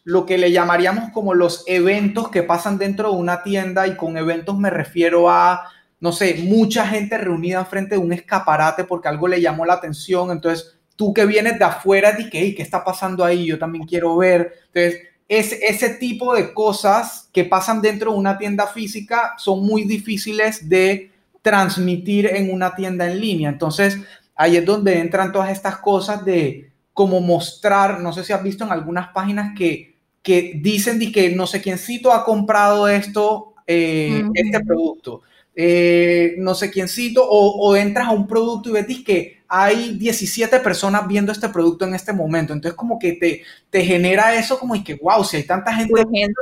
lo 0.04 0.26
que 0.26 0.40
le 0.40 0.52
llamaríamos 0.52 1.12
como 1.12 1.36
los 1.36 1.64
eventos 1.68 2.30
que 2.30 2.42
pasan 2.42 2.80
dentro 2.80 3.12
de 3.12 3.18
una 3.18 3.44
tienda 3.44 3.86
y 3.86 3.96
con 3.96 4.18
eventos 4.18 4.58
me 4.58 4.72
refiero 4.72 5.30
a, 5.30 5.70
no 6.00 6.12
sé, 6.12 6.42
mucha 6.44 6.88
gente 6.88 7.18
reunida 7.20 7.64
frente 7.66 7.96
de 7.96 8.02
un 8.02 8.12
escaparate 8.12 8.86
porque 8.86 9.08
algo 9.08 9.28
le 9.28 9.40
llamó 9.40 9.64
la 9.64 9.74
atención. 9.74 10.32
Entonces, 10.32 10.80
tú 10.96 11.14
que 11.14 11.28
vienes 11.28 11.60
de 11.60 11.66
afuera, 11.66 12.14
di 12.14 12.28
que, 12.28 12.56
¿qué 12.56 12.64
está 12.64 12.84
pasando 12.84 13.24
ahí? 13.24 13.46
Yo 13.46 13.60
también 13.60 13.86
quiero 13.86 14.18
ver. 14.18 14.52
Entonces, 14.74 15.02
es, 15.28 15.54
ese 15.62 15.90
tipo 15.92 16.34
de 16.34 16.56
cosas 16.56 17.30
que 17.32 17.46
pasan 17.46 17.84
dentro 17.84 18.14
de 18.14 18.18
una 18.18 18.40
tienda 18.40 18.66
física 18.66 19.34
son 19.38 19.64
muy 19.64 19.84
difíciles 19.84 20.68
de 20.68 21.11
transmitir 21.42 22.28
en 22.28 22.52
una 22.52 22.76
tienda 22.76 23.10
en 23.10 23.20
línea. 23.20 23.50
Entonces, 23.50 24.00
ahí 24.36 24.58
es 24.58 24.66
donde 24.66 25.00
entran 25.00 25.32
todas 25.32 25.52
estas 25.52 25.78
cosas 25.78 26.24
de 26.26 26.72
cómo 26.94 27.22
mostrar, 27.22 28.02
no 28.02 28.14
sé 28.14 28.24
si 28.24 28.34
has 28.34 28.44
visto 28.44 28.64
en 28.64 28.72
algunas 28.72 29.10
páginas 29.10 29.54
que, 29.58 29.96
que 30.22 30.54
dicen 30.62 31.00
de 31.00 31.12
que 31.12 31.30
no 31.36 31.48
sé 31.48 31.62
quiéncito 31.62 32.12
ha 32.12 32.24
comprado 32.24 32.88
esto, 32.88 33.54
eh, 33.66 34.24
este 34.34 34.60
producto. 34.62 35.22
Eh, 35.54 36.36
no 36.38 36.56
sé 36.56 36.72
quiéncito, 36.72 37.28
o, 37.28 37.70
o 37.70 37.76
entras 37.76 38.08
a 38.08 38.12
un 38.12 38.26
producto 38.26 38.70
y 38.70 38.74
ves 38.74 39.04
que 39.06 39.42
hay 39.54 39.98
17 39.98 40.60
personas 40.62 41.06
viendo 41.08 41.32
este 41.32 41.50
producto 41.50 41.86
en 41.86 41.94
este 41.94 42.14
momento. 42.14 42.54
Entonces, 42.54 42.78
como 42.78 42.98
que 42.98 43.14
te, 43.14 43.44
te 43.70 43.84
genera 43.84 44.34
eso, 44.36 44.58
como 44.58 44.76
y 44.76 44.84
que, 44.84 44.96
wow, 44.96 45.24
si 45.26 45.38
hay 45.38 45.44
tanta 45.44 45.74
gente 45.74 46.06
viendo 46.10 46.40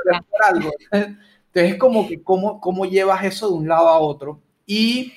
algo. 0.47 0.70
Entonces, 0.91 1.80
como 1.80 2.08
que, 2.08 2.22
¿cómo, 2.22 2.62
¿cómo 2.62 2.86
llevas 2.86 3.24
eso 3.24 3.50
de 3.50 3.56
un 3.56 3.68
lado 3.68 3.89
a 3.89 3.97
otro? 3.97 4.39
Y, 4.70 5.14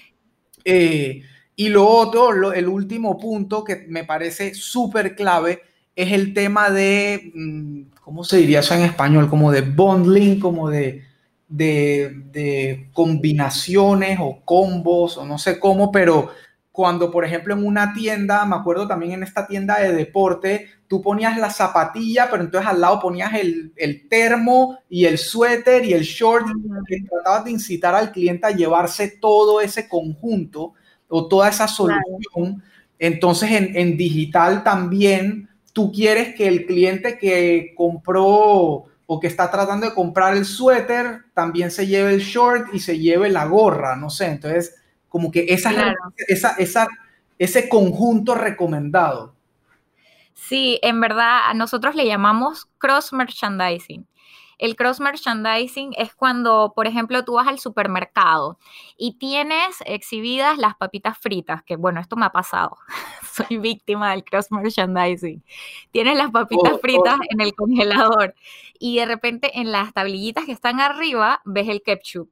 eh, 0.65 1.25
y 1.55 1.69
lo 1.69 1.87
otro, 1.87 2.55
el 2.55 2.69
último 2.69 3.19
punto 3.19 3.63
que 3.63 3.85
me 3.87 4.03
parece 4.03 4.55
súper 4.55 5.15
clave 5.15 5.61
es 5.95 6.11
el 6.11 6.33
tema 6.33 6.71
de, 6.71 7.33
mm, 7.35 7.81
¿cómo 8.01 8.25
se 8.25 8.39
diría 8.39 8.61
eso 8.61 8.75
en 8.75 8.85
español? 8.85 9.29
Como 9.29 9.53
de 9.53 9.61
bundling, 9.61 10.41
como 10.41 10.71
de, 10.71 11.03
de, 11.49 12.23
de 12.33 12.89
combinaciones 12.95 14.19
o 14.23 14.41
combos, 14.43 15.19
o 15.19 15.27
no 15.27 15.37
sé 15.37 15.61
cómo, 15.61 15.93
pero 15.93 16.31
cuando, 16.71 17.11
por 17.11 17.27
ejemplo, 17.27 17.53
en 17.53 17.67
una 17.67 17.93
tienda, 17.93 18.47
me 18.47 18.57
acuerdo 18.57 18.89
también 18.89 19.13
en 19.13 19.23
esta 19.23 19.47
tienda 19.47 19.79
de 19.79 19.93
deporte, 19.93 20.69
tú 20.93 21.01
ponías 21.01 21.39
la 21.39 21.49
zapatilla, 21.49 22.29
pero 22.31 22.43
entonces 22.43 22.69
al 22.69 22.83
lado 22.83 23.01
ponías 23.01 23.33
el, 23.33 23.73
termo 24.11 24.79
y 24.91 25.07
el 25.07 25.17
suéter 25.17 25.87
y 25.87 25.95
el 25.95 26.03
short, 26.03 26.47
tratabas 27.09 27.47
de 27.47 27.51
incitar 27.51 27.95
al 27.95 28.13
cliente 28.13 28.47
a 28.47 28.51
llevarse 28.51 29.09
todo 29.09 29.63
ese 29.63 29.89
conjunto 29.89 30.75
o 31.09 31.29
toda 31.29 31.49
esa 31.49 31.67
solución. 31.67 32.63
Entonces, 32.99 33.53
en, 33.53 33.75
en 33.75 33.97
digital 33.97 34.63
también, 34.63 35.49
tú 35.73 35.91
quieres 35.91 36.35
que 36.35 36.47
el 36.47 36.67
cliente 36.67 37.17
que 37.17 37.73
compró 37.75 38.85
o 39.07 39.19
que 39.19 39.29
está 39.29 39.51
tratando 39.51 39.87
de 39.87 39.95
comprar 39.95 40.37
el 40.37 40.45
suéter, 40.45 41.23
también 41.33 41.71
se 41.71 41.87
lleve 41.87 42.13
el 42.13 42.21
short 42.21 42.67
y 42.75 42.81
se 42.81 42.99
lleve 42.99 43.31
la 43.31 43.47
gorra, 43.47 43.97
no 43.97 44.11
sé, 44.11 44.27
entonces 44.27 44.75
como 45.09 45.31
que 45.31 45.47
esa, 45.49 45.73
esa, 46.29 46.51
esa, 46.59 46.87
ese 47.39 47.71
conjunto 47.71 48.35
recomendado. 48.35 49.33
Sí, 50.35 50.79
en 50.83 51.01
verdad, 51.01 51.49
a 51.49 51.55
nosotros 51.55 51.95
le 51.95 52.07
llamamos 52.07 52.67
cross 52.79 53.13
merchandising. 53.13 54.07
El 54.59 54.77
cross 54.77 55.01
merchandising 55.01 55.93
es 55.97 56.15
cuando, 56.15 56.73
por 56.77 56.87
ejemplo, 56.87 57.25
tú 57.25 57.35
vas 57.35 57.49
al 57.49 57.59
supermercado 57.59 58.59
y 58.97 59.19
tienes 59.19 59.83
exhibidas 59.87 60.57
las 60.57 60.77
papitas 60.77 61.19
fritas, 61.19 61.65
que 61.65 61.75
bueno, 61.75 62.01
esto 62.01 62.15
me 62.15 62.27
ha 62.27 62.31
pasado. 62.31 62.77
Soy 63.33 63.59
víctima 63.59 64.13
del 64.13 64.23
cross 64.23 64.53
merchandising. 64.53 65.43
Tienes 65.91 66.17
las 66.17 66.31
papitas 66.31 66.75
oh, 66.75 66.79
fritas 66.79 67.19
oh. 67.19 67.25
en 67.29 67.41
el 67.41 67.55
congelador 67.55 68.35
y 68.79 68.99
de 68.99 69.07
repente 69.07 69.59
en 69.59 69.73
las 69.73 69.93
tablillitas 69.93 70.45
que 70.45 70.53
están 70.53 70.81
arriba 70.81 71.43
ves 71.45 71.69
el 71.69 71.83
ketchup 71.83 72.31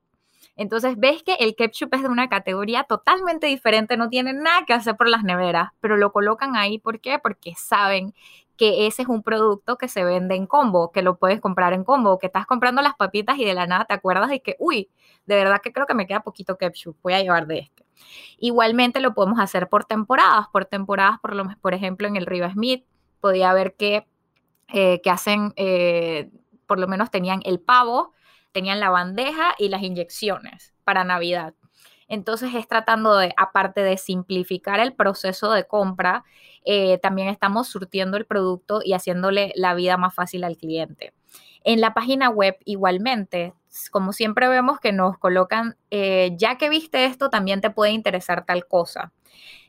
entonces 0.61 0.99
ves 0.99 1.23
que 1.23 1.33
el 1.41 1.57
ketchup 1.57 1.95
es 1.95 2.03
de 2.03 2.09
una 2.09 2.29
categoría 2.29 2.85
totalmente 2.85 3.47
diferente, 3.47 3.97
no 3.97 4.11
tiene 4.11 4.35
nada 4.35 4.67
que 4.67 4.75
hacer 4.75 4.95
por 4.95 5.09
las 5.09 5.25
neveras, 5.25 5.71
pero 5.81 5.97
lo 5.97 6.13
colocan 6.13 6.55
ahí, 6.55 6.79
¿por 6.79 7.01
qué? 7.01 7.19
Porque 7.19 7.55
saben 7.57 8.13
que 8.59 8.87
ese 8.87 9.01
es 9.01 9.09
un 9.09 9.23
producto 9.23 9.79
que 9.79 9.89
se 9.89 10.05
vende 10.05 10.35
en 10.35 10.47
combo, 10.47 10.93
que 10.93 11.01
lo 11.01 11.17
puedes 11.17 11.41
comprar 11.41 11.73
en 11.73 11.83
combo, 11.83 12.19
que 12.19 12.27
estás 12.27 12.45
comprando 12.45 12.83
las 12.83 12.95
papitas 12.95 13.39
y 13.39 13.47
de 13.47 13.55
la 13.55 13.67
nada 13.67 13.87
te 13.87 13.95
acuerdas 13.95 14.29
de 14.29 14.43
que, 14.43 14.57
uy, 14.59 14.91
de 15.25 15.35
verdad 15.35 15.63
que 15.63 15.73
creo 15.73 15.87
que 15.87 15.95
me 15.95 16.07
queda 16.07 16.21
poquito 16.21 16.59
ketchup, 16.59 16.95
voy 17.03 17.15
a 17.15 17.23
llevar 17.23 17.47
de 17.47 17.61
este. 17.61 17.87
Igualmente 18.37 19.01
lo 19.01 19.15
podemos 19.15 19.41
hacer 19.41 19.71
por 19.71 19.87
temporadas, 19.87 20.49
por 20.53 20.67
temporadas, 20.67 21.21
por, 21.21 21.35
lo, 21.35 21.49
por 21.63 21.73
ejemplo, 21.73 22.07
en 22.07 22.17
el 22.17 22.27
Riva 22.27 22.53
Smith 22.53 22.85
podía 23.23 23.51
ver 23.55 23.77
que, 23.77 24.07
eh, 24.69 25.01
que 25.01 25.09
hacen, 25.09 25.55
eh, 25.57 26.31
por 26.67 26.79
lo 26.79 26.87
menos 26.87 27.11
tenían 27.11 27.41
el 27.47 27.61
pavo, 27.61 28.13
tenían 28.53 28.81
la 28.81 28.91
bandeja 28.91 29.55
y 29.59 29.69
las 29.69 29.83
inyecciones 29.83 30.75
para 30.85 31.05
Navidad. 31.05 31.55
Entonces 32.09 32.55
es 32.55 32.67
tratando 32.67 33.17
de, 33.17 33.33
aparte 33.37 33.83
de 33.83 33.97
simplificar 33.97 34.81
el 34.81 34.95
proceso 34.95 35.53
de 35.53 35.65
compra, 35.67 36.25
eh, 36.65 36.99
también 36.99 37.29
estamos 37.29 37.69
surtiendo 37.69 38.17
el 38.17 38.27
producto 38.27 38.81
y 38.85 38.95
haciéndole 38.95 39.53
la 39.55 39.75
vida 39.75 39.97
más 39.97 40.15
fácil 40.15 40.43
al 40.45 40.57
cliente. 40.57 41.15
En 41.63 41.81
la 41.81 41.95
página 41.95 42.29
web 42.29 42.57
igualmente 42.65 43.55
como 43.91 44.13
siempre 44.13 44.49
vemos 44.49 44.81
que 44.81 44.93
nos 44.93 45.19
colocan, 45.19 45.77
eh, 45.91 46.33
ya 46.37 46.59
que 46.59 46.69
viste 46.69 47.05
esto, 47.05 47.31
también 47.31 47.61
te 47.61 47.71
puede 47.71 47.93
interesar 47.93 48.45
tal 48.45 48.67
cosa. 48.67 49.13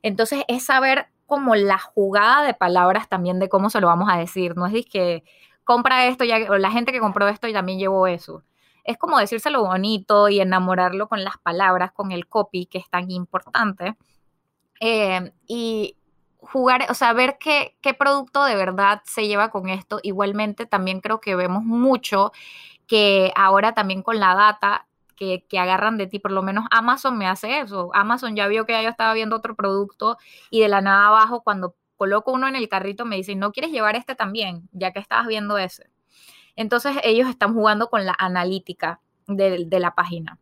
Entonces 0.01 0.43
es 0.47 0.65
saber 0.65 1.07
como 1.27 1.55
la 1.55 1.77
jugada 1.77 2.43
de 2.43 2.53
palabras 2.53 3.07
también 3.09 3.39
de 3.39 3.49
cómo 3.49 3.69
se 3.69 3.79
lo 3.79 3.87
vamos 3.87 4.09
a 4.11 4.17
decir. 4.17 4.55
No 4.57 4.65
es 4.65 4.85
que 4.85 5.23
compra 5.63 6.07
esto, 6.07 6.23
ya, 6.23 6.37
o 6.49 6.57
la 6.57 6.71
gente 6.71 6.91
que 6.91 6.99
compró 6.99 7.27
esto 7.27 7.47
y 7.47 7.53
también 7.53 7.79
llevó 7.79 8.07
eso. 8.07 8.43
Es 8.91 8.97
como 8.97 9.19
decírselo 9.19 9.63
bonito 9.63 10.29
y 10.29 10.39
enamorarlo 10.41 11.07
con 11.07 11.23
las 11.23 11.37
palabras, 11.37 11.91
con 11.91 12.11
el 12.11 12.27
copy, 12.27 12.65
que 12.65 12.77
es 12.77 12.89
tan 12.89 13.09
importante. 13.11 13.97
Eh, 14.79 15.31
y 15.47 15.97
jugar, 16.39 16.87
o 16.89 16.93
sea, 16.93 17.13
ver 17.13 17.37
qué, 17.39 17.77
qué 17.81 17.93
producto 17.93 18.43
de 18.45 18.55
verdad 18.55 19.01
se 19.05 19.27
lleva 19.27 19.49
con 19.51 19.69
esto. 19.69 19.99
Igualmente, 20.03 20.65
también 20.65 21.01
creo 21.01 21.21
que 21.21 21.35
vemos 21.35 21.63
mucho 21.63 22.31
que 22.87 23.31
ahora 23.35 23.73
también 23.73 24.03
con 24.03 24.19
la 24.19 24.35
data 24.35 24.87
que, 25.15 25.45
que, 25.47 25.59
agarran 25.59 25.97
de 25.97 26.07
ti, 26.07 26.19
por 26.19 26.31
lo 26.31 26.41
menos 26.41 26.65
Amazon 26.71 27.17
me 27.17 27.27
hace 27.27 27.59
eso. 27.59 27.91
Amazon 27.93 28.35
ya 28.35 28.47
vio 28.47 28.65
que 28.65 28.73
yo 28.83 28.89
estaba 28.89 29.13
viendo 29.13 29.35
otro 29.35 29.55
producto 29.55 30.17
y 30.49 30.61
de 30.61 30.67
la 30.67 30.81
nada 30.81 31.07
abajo 31.07 31.41
cuando 31.43 31.75
coloco 31.95 32.31
uno 32.31 32.47
en 32.47 32.55
el 32.55 32.67
carrito 32.67 33.05
me 33.05 33.17
dicen, 33.17 33.39
¿no 33.39 33.51
quieres 33.51 33.71
llevar 33.71 33.95
este 33.95 34.15
también? 34.15 34.67
Ya 34.71 34.91
que 34.91 34.99
estabas 34.99 35.27
viendo 35.27 35.57
ese. 35.59 35.87
Entonces 36.55 36.97
ellos 37.03 37.29
están 37.29 37.53
jugando 37.53 37.89
con 37.89 38.05
la 38.05 38.15
analítica 38.17 39.01
de, 39.27 39.67
la 39.79 39.95
página. 39.95 40.39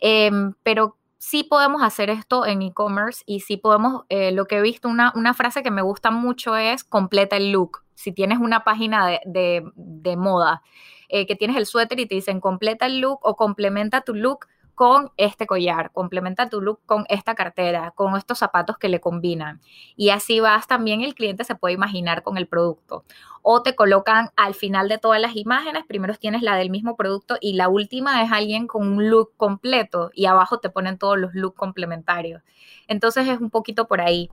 Eh, 0.00 0.30
pero 0.62 0.96
sí 1.18 1.44
podemos 1.44 1.82
hacer 1.82 2.10
esto 2.10 2.46
en 2.46 2.62
e-commerce 2.62 3.22
y 3.26 3.40
sí 3.40 3.56
podemos, 3.56 4.02
eh, 4.08 4.32
lo 4.32 4.46
que 4.46 4.58
he 4.58 4.62
visto, 4.62 4.88
una, 4.88 5.34
frase 5.34 5.62
que 5.62 5.70
me 5.70 5.82
gusta 5.82 6.10
mucho 6.10 6.56
es 6.56 6.84
completa 6.84 7.36
el 7.36 7.52
look. 7.52 7.84
Si 7.94 8.12
tienes 8.12 8.38
una 8.38 8.64
página 8.64 9.20
de 9.24 10.16
moda, 10.18 10.62
eh, 11.08 11.26
que 11.26 11.36
tienes 11.36 11.56
el 11.56 11.66
suéter 11.66 12.00
y 12.00 12.06
te 12.06 12.14
dicen 12.14 12.40
completa 12.40 12.86
el 12.86 13.00
look 13.00 13.20
o 13.22 13.36
complementa 13.36 14.00
tu 14.00 14.14
look 14.14 14.46
con 14.74 15.10
este 15.16 15.46
collar, 15.46 15.92
complementa 15.92 16.48
tu 16.48 16.60
look 16.60 16.80
con 16.86 17.04
esta 17.08 17.34
cartera, 17.34 17.92
con 17.92 18.16
estos 18.16 18.38
zapatos 18.38 18.78
que 18.78 18.88
le 18.88 19.00
combinan. 19.00 19.60
Y 19.96 20.10
así 20.10 20.40
vas 20.40 20.66
también, 20.66 21.02
el 21.02 21.14
cliente 21.14 21.44
se 21.44 21.54
puede 21.54 21.74
imaginar 21.74 22.22
con 22.22 22.36
el 22.36 22.46
producto. 22.46 23.04
O 23.42 23.62
te 23.62 23.74
colocan 23.74 24.30
al 24.36 24.54
final 24.54 24.88
de 24.88 24.98
todas 24.98 25.20
las 25.20 25.36
imágenes, 25.36 25.84
primero 25.86 26.14
tienes 26.14 26.42
la 26.42 26.56
del 26.56 26.70
mismo 26.70 26.96
producto 26.96 27.36
y 27.40 27.54
la 27.54 27.68
última 27.68 28.22
es 28.22 28.32
alguien 28.32 28.66
con 28.66 28.86
un 28.86 29.10
look 29.10 29.32
completo 29.36 30.10
y 30.14 30.26
abajo 30.26 30.58
te 30.58 30.70
ponen 30.70 30.98
todos 30.98 31.18
los 31.18 31.34
looks 31.34 31.56
complementarios. 31.56 32.42
Entonces 32.88 33.28
es 33.28 33.40
un 33.40 33.50
poquito 33.50 33.86
por 33.86 34.00
ahí. 34.00 34.30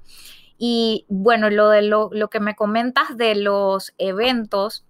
Y 0.58 1.06
bueno, 1.10 1.50
lo 1.50 1.70
de 1.70 1.82
lo, 1.82 2.10
lo 2.12 2.30
que 2.30 2.40
me 2.40 2.56
comentas 2.56 3.18
de 3.18 3.36
los 3.36 3.94
eventos, 3.98 4.86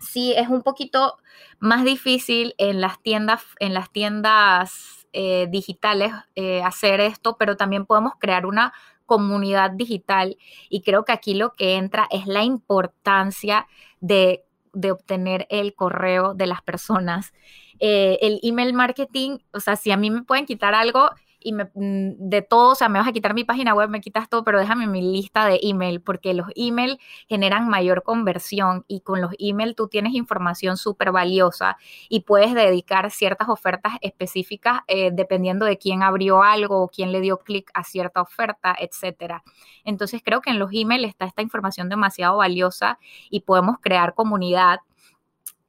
sí 0.00 0.34
es 0.36 0.48
un 0.48 0.62
poquito 0.62 1.18
más 1.58 1.84
difícil 1.84 2.54
en 2.58 2.80
las 2.80 3.00
tiendas, 3.02 3.44
en 3.60 3.74
las 3.74 3.90
tiendas 3.92 5.06
eh, 5.12 5.46
digitales 5.50 6.12
eh, 6.34 6.62
hacer 6.62 7.00
esto, 7.00 7.36
pero 7.38 7.56
también 7.56 7.86
podemos 7.86 8.14
crear 8.18 8.46
una 8.46 8.72
comunidad 9.06 9.72
digital 9.72 10.36
y 10.68 10.82
creo 10.82 11.04
que 11.04 11.12
aquí 11.12 11.34
lo 11.34 11.52
que 11.52 11.76
entra 11.76 12.06
es 12.10 12.26
la 12.26 12.44
importancia 12.44 13.66
de, 14.00 14.44
de 14.72 14.92
obtener 14.92 15.46
el 15.50 15.74
correo 15.74 16.34
de 16.34 16.46
las 16.46 16.62
personas. 16.62 17.32
Eh, 17.80 18.18
el 18.22 18.38
email 18.42 18.72
marketing, 18.72 19.38
o 19.52 19.60
sea, 19.60 19.74
si 19.74 19.90
a 19.90 19.96
mí 19.96 20.10
me 20.10 20.22
pueden 20.22 20.46
quitar 20.46 20.74
algo, 20.74 21.10
y 21.40 21.52
me, 21.52 21.64
mm, 21.64 22.28
de 22.28 22.42
todo, 22.42 22.72
o 22.72 22.74
sea, 22.74 22.88
me 22.88 22.98
vas 22.98 23.08
a 23.08 23.12
quitar 23.12 23.34
mi 23.34 23.44
página 23.44 23.74
web, 23.74 23.88
me 23.88 24.00
quitas 24.00 24.28
todo, 24.28 24.44
pero 24.44 24.58
déjame 24.60 24.86
mi 24.86 25.02
lista 25.02 25.46
de 25.46 25.60
email, 25.62 26.00
porque 26.00 26.34
los 26.34 26.48
email 26.54 26.98
generan 27.28 27.68
mayor 27.68 28.02
conversión 28.02 28.84
y 28.88 29.00
con 29.00 29.20
los 29.20 29.32
email 29.38 29.74
tú 29.74 29.88
tienes 29.88 30.14
información 30.14 30.76
súper 30.76 31.12
valiosa 31.12 31.76
y 32.08 32.20
puedes 32.20 32.54
dedicar 32.54 33.10
ciertas 33.10 33.48
ofertas 33.48 33.94
específicas 34.00 34.80
eh, 34.86 35.10
dependiendo 35.12 35.66
de 35.66 35.78
quién 35.78 36.02
abrió 36.02 36.42
algo 36.42 36.82
o 36.82 36.88
quién 36.88 37.12
le 37.12 37.20
dio 37.20 37.38
clic 37.38 37.70
a 37.74 37.84
cierta 37.84 38.20
oferta, 38.22 38.76
etcétera. 38.78 39.42
Entonces 39.84 40.22
creo 40.24 40.40
que 40.40 40.50
en 40.50 40.58
los 40.58 40.70
email 40.72 41.04
está 41.04 41.24
esta 41.24 41.42
información 41.42 41.88
demasiado 41.88 42.36
valiosa 42.36 42.98
y 43.30 43.40
podemos 43.40 43.78
crear 43.80 44.14
comunidad 44.14 44.80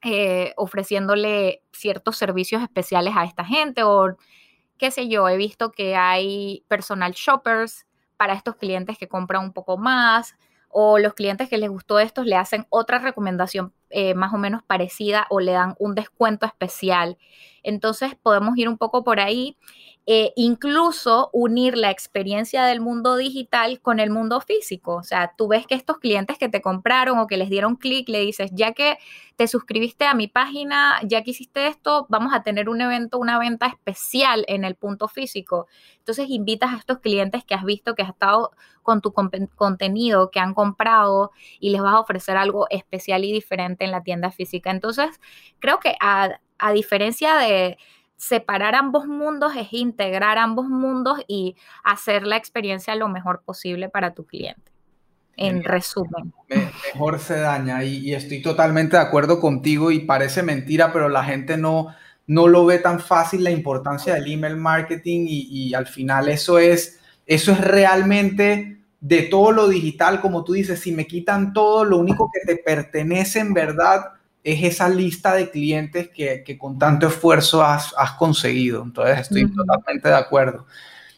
eh, 0.04 0.54
ofreciéndole 0.58 1.62
ciertos 1.72 2.18
servicios 2.18 2.64
especiales 2.64 3.14
a 3.16 3.24
esta 3.24 3.46
gente 3.46 3.84
o 3.84 4.18
qué 4.82 4.90
sé 4.90 5.08
yo, 5.08 5.30
he 5.30 5.38
visto 5.38 5.72
que 5.72 5.96
hay 5.96 6.66
personal 6.68 7.12
shoppers 7.12 7.86
para 8.18 8.34
estos 8.34 8.56
clientes 8.56 8.98
que 8.98 9.08
compran 9.08 9.44
un 9.44 9.54
poco 9.54 9.78
más 9.78 10.34
o 10.70 10.98
los 10.98 11.14
clientes 11.14 11.50
que 11.50 11.60
les 11.60 11.70
gustó 11.70 12.00
esto 12.00 12.24
le 12.24 12.36
hacen 12.36 12.66
otra 12.70 12.98
recomendación 12.98 13.74
eh, 13.92 14.16
más 14.16 14.34
o 14.34 14.40
menos 14.40 14.64
parecida 14.64 15.28
o 15.30 15.40
le 15.40 15.52
dan 15.52 15.76
un 15.78 15.94
descuento 15.94 16.48
especial. 16.48 17.20
Entonces 17.62 18.16
podemos 18.16 18.58
ir 18.58 18.68
un 18.68 18.80
poco 18.80 19.04
por 19.04 19.20
ahí 19.20 19.56
eh, 20.08 20.34
incluso 20.36 21.30
unir 21.32 21.78
la 21.78 21.92
experiencia 21.92 22.64
del 22.66 22.82
mundo 22.82 23.18
digital 23.18 23.80
con 23.82 24.00
el 24.00 24.10
mundo 24.10 24.42
físico. 24.42 24.96
O 24.96 25.04
sea, 25.04 25.34
tú 25.38 25.48
ves 25.48 25.68
que 25.68 25.76
estos 25.76 26.00
clientes 26.00 26.40
que 26.40 26.50
te 26.50 26.60
compraron 26.60 27.20
o 27.20 27.28
que 27.28 27.38
les 27.38 27.50
dieron 27.52 27.76
clic, 27.76 28.10
le 28.10 28.22
dices, 28.22 28.50
ya 28.54 28.74
que 28.74 28.98
te 29.36 29.48
suscribiste 29.48 30.06
a 30.06 30.16
mi 30.16 30.28
página, 30.28 31.00
ya 31.04 31.22
que 31.24 31.32
hiciste 31.32 31.68
esto, 31.68 32.08
vamos 32.10 32.34
a 32.34 32.42
tener 32.42 32.68
un 32.68 32.82
evento, 32.82 33.20
una 33.20 33.38
venta 33.38 33.68
especial 33.68 34.44
en 34.48 34.66
el 34.66 34.76
punto 34.76 35.08
físico. 35.08 35.68
Entonces 36.00 36.30
invitas 36.30 36.74
a 36.74 36.78
estos 36.78 37.00
clientes 37.00 37.44
que 37.46 37.54
has 37.54 37.64
visto 37.64 37.94
que 37.94 38.02
has 38.02 38.10
estado 38.10 38.52
con 38.82 39.02
tu 39.02 39.14
contenido, 39.14 40.32
que 40.32 40.40
han 40.40 40.56
comprado 40.56 41.32
y 41.60 41.70
les 41.70 41.82
vas 41.82 41.94
a 41.94 42.00
ofrecer 42.00 42.38
algo 42.38 42.66
especial 42.72 43.24
y 43.24 43.32
diferente 43.32 43.86
en 43.86 43.92
la 43.92 44.02
tienda 44.02 44.32
física. 44.32 44.72
Entonces, 44.72 45.20
creo 45.60 45.80
que 45.80 45.96
a, 46.00 46.40
a 46.58 46.72
diferencia 46.74 47.36
de 47.36 47.78
separar 48.22 48.76
ambos 48.76 49.08
mundos 49.08 49.54
es 49.58 49.74
integrar 49.74 50.38
ambos 50.38 50.68
mundos 50.70 51.20
y 51.28 51.56
hacer 51.84 52.22
la 52.22 52.38
experiencia 52.38 52.94
lo 52.96 53.10
mejor 53.10 53.42
posible 53.44 53.90
para 53.90 54.14
tu 54.14 54.26
cliente. 54.26 54.72
En 55.38 55.64
resumen. 55.64 56.32
mejor 56.94 57.18
se 57.18 57.40
daña 57.40 57.84
y, 57.84 58.14
estoy 58.14 58.44
totalmente 58.44 58.96
de 58.96 59.02
acuerdo 59.02 59.40
contigo 59.40 59.90
y 59.90 60.02
parece 60.02 60.44
mentira, 60.44 60.94
pero 60.94 61.10
la 61.10 61.24
gente 61.24 61.58
no, 61.58 61.96
no 62.28 62.48
lo 62.48 62.64
ve 62.68 62.78
tan 62.78 63.00
fácil 63.00 63.44
la 63.44 63.50
importancia 63.50 64.14
del 64.14 64.32
email 64.32 64.56
marketing 64.56 65.26
y, 65.28 65.70
y 65.70 65.74
al 65.74 65.88
final 65.88 66.30
eso 66.30 66.60
es, 66.60 67.00
eso 67.26 67.54
es 67.54 67.62
realmente 67.62 68.78
de 69.00 69.24
todo 69.24 69.52
lo 69.52 69.68
digital, 69.68 70.22
como 70.22 70.44
tú 70.44 70.54
dices, 70.54 70.80
si 70.80 70.92
me 70.92 71.08
quitan 71.08 71.54
todo, 71.54 71.86
lo 71.86 71.98
único 71.98 72.30
que 72.32 72.42
te 72.46 72.62
pertenece 72.62 73.40
en 73.40 73.56
verdad 73.56 74.12
es 74.44 74.64
esa 74.64 74.90
lista 74.90 75.36
de 75.36 75.50
clientes 75.50 76.10
que, 76.10 76.58
con 76.58 76.80
tanto 76.80 77.08
esfuerzo 77.08 77.64
has, 77.64 77.94
conseguido. 78.18 78.84
Entonces 78.84 79.20
estoy 79.20 79.52
totalmente 79.52 80.10
de 80.10 80.16
acuerdo. 80.16 80.66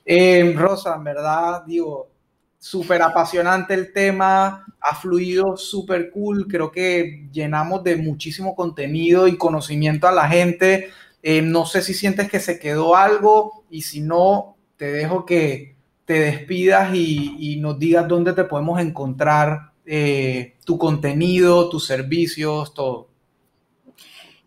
Eh, 0.06 0.54
Rosa, 0.56 0.96
en 0.96 1.04
verdad, 1.04 1.64
digo, 1.66 2.10
súper 2.58 3.02
apasionante 3.02 3.74
el 3.74 3.94
tema, 3.94 4.66
ha 4.80 4.96
fluido 4.96 5.58
súper 5.58 6.12
cool, 6.12 6.48
creo 6.48 6.72
que 6.72 7.28
llenamos 7.32 7.84
de 7.84 7.96
muchísimo 7.96 8.56
contenido 8.56 9.28
y 9.28 9.38
conocimiento 9.38 10.08
a 10.08 10.12
la 10.12 10.28
gente. 10.28 10.90
Eh, 11.22 11.42
no 11.42 11.66
sé 11.66 11.82
si 11.82 11.94
sientes 11.94 12.30
que 12.30 12.40
se 12.40 12.60
quedó 12.60 12.96
algo 12.96 13.64
y 13.70 13.84
si 13.84 14.02
no, 14.02 14.58
te 14.76 14.92
dejo 14.92 15.26
que 15.26 15.78
te 16.06 16.20
despidas 16.20 16.94
y, 16.94 17.36
y 17.40 17.62
nos 17.62 17.80
digas 17.80 18.08
dónde 18.08 18.34
te 18.34 18.44
podemos 18.44 18.82
encontrar 18.82 19.74
eh, 19.86 20.56
tu 20.66 20.78
contenido, 20.78 21.70
tus 21.70 21.86
servicios, 21.86 22.74
todo. 22.74 23.10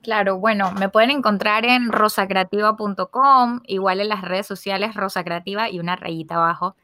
Claro, 0.06 0.38
bueno, 0.38 0.70
me 0.70 0.88
pueden 0.88 1.10
encontrar 1.10 1.64
en 1.64 1.90
rosacreativa.com, 1.90 3.60
igual 3.66 4.00
en 4.00 4.08
las 4.08 4.22
redes 4.22 4.46
sociales 4.46 4.94
Rosa 4.94 5.24
Creativa 5.24 5.68
y 5.68 5.80
una 5.80 5.96
rayita 5.96 6.36
abajo. 6.36 6.76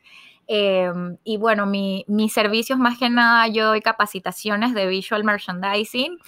Em, 0.49 1.19
y 1.23 1.37
bueno, 1.37 1.65
mi, 1.65 2.05
mis 2.09 2.33
servicios 2.33 2.81
más 2.81 2.99
que 2.99 3.09
nada, 3.11 3.47
yo 3.47 3.67
doy 3.69 3.81
capacitaciones 3.81 4.75
de 4.75 4.89
visual 4.89 5.23
merchandising. 5.23 6.19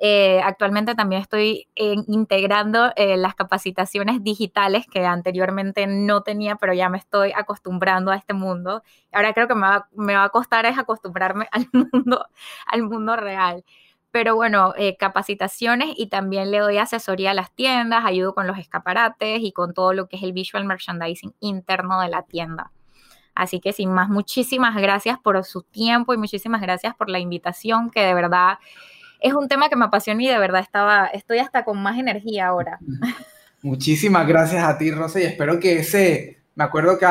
Eh, 0.00 0.40
actualmente 0.42 0.94
también 0.94 1.20
estoy 1.20 1.68
integrando 1.74 2.92
eh, 2.96 3.18
las 3.18 3.34
capacitaciones 3.34 4.24
digitales 4.24 4.86
que 4.86 5.04
anteriormente 5.04 5.86
no 5.86 6.22
tenía, 6.22 6.56
pero 6.56 6.72
ya 6.72 6.88
me 6.88 6.96
estoy 6.96 7.32
acostumbrando 7.36 8.10
a 8.10 8.16
este 8.16 8.32
mundo. 8.32 8.82
Ahora 9.12 9.34
creo 9.34 9.48
que 9.48 9.54
me 9.54 9.62
va, 9.68 9.88
me 9.92 10.14
va 10.14 10.24
a 10.24 10.28
costar 10.30 10.64
es 10.64 10.78
acostumbrarme 10.78 11.46
al 11.52 11.68
mundo, 11.74 12.24
al 12.66 12.84
mundo 12.84 13.16
real 13.16 13.64
pero 14.18 14.34
bueno, 14.34 14.74
eh, 14.76 14.96
capacitaciones 14.96 15.90
y 15.96 16.08
también 16.08 16.50
le 16.50 16.58
doy 16.58 16.78
asesoría 16.78 17.30
a 17.30 17.34
las 17.34 17.54
tiendas, 17.54 18.04
ayudo 18.04 18.34
con 18.34 18.48
los 18.48 18.58
escaparates 18.58 19.38
y 19.40 19.52
con 19.52 19.74
todo 19.74 19.92
lo 19.92 20.08
que 20.08 20.16
es 20.16 20.24
el 20.24 20.32
visual 20.32 20.64
merchandising 20.64 21.36
interno 21.38 22.00
de 22.00 22.08
la 22.08 22.24
tienda. 22.24 22.72
Así 23.36 23.60
que 23.60 23.72
sin 23.72 23.92
más, 23.92 24.08
muchísimas 24.08 24.74
gracias 24.74 25.20
por 25.20 25.44
su 25.44 25.62
tiempo 25.62 26.14
y 26.14 26.16
muchísimas 26.16 26.60
gracias 26.60 26.96
por 26.96 27.08
la 27.08 27.20
invitación, 27.20 27.90
que 27.90 28.00
de 28.00 28.12
verdad 28.12 28.58
es 29.20 29.34
un 29.34 29.46
tema 29.46 29.68
que 29.68 29.76
me 29.76 29.84
apasiona 29.84 30.20
y 30.20 30.26
de 30.26 30.38
verdad 30.38 30.62
estaba, 30.62 31.06
estoy 31.06 31.38
hasta 31.38 31.64
con 31.64 31.80
más 31.80 31.96
energía 31.96 32.48
ahora. 32.48 32.80
Muchísimas 33.62 34.26
gracias 34.26 34.64
a 34.64 34.76
ti, 34.78 34.90
Rosa, 34.90 35.20
y 35.20 35.26
espero 35.26 35.60
que 35.60 35.78
ese, 35.78 36.40
me 36.56 36.64
acuerdo 36.64 36.98
que 36.98 37.06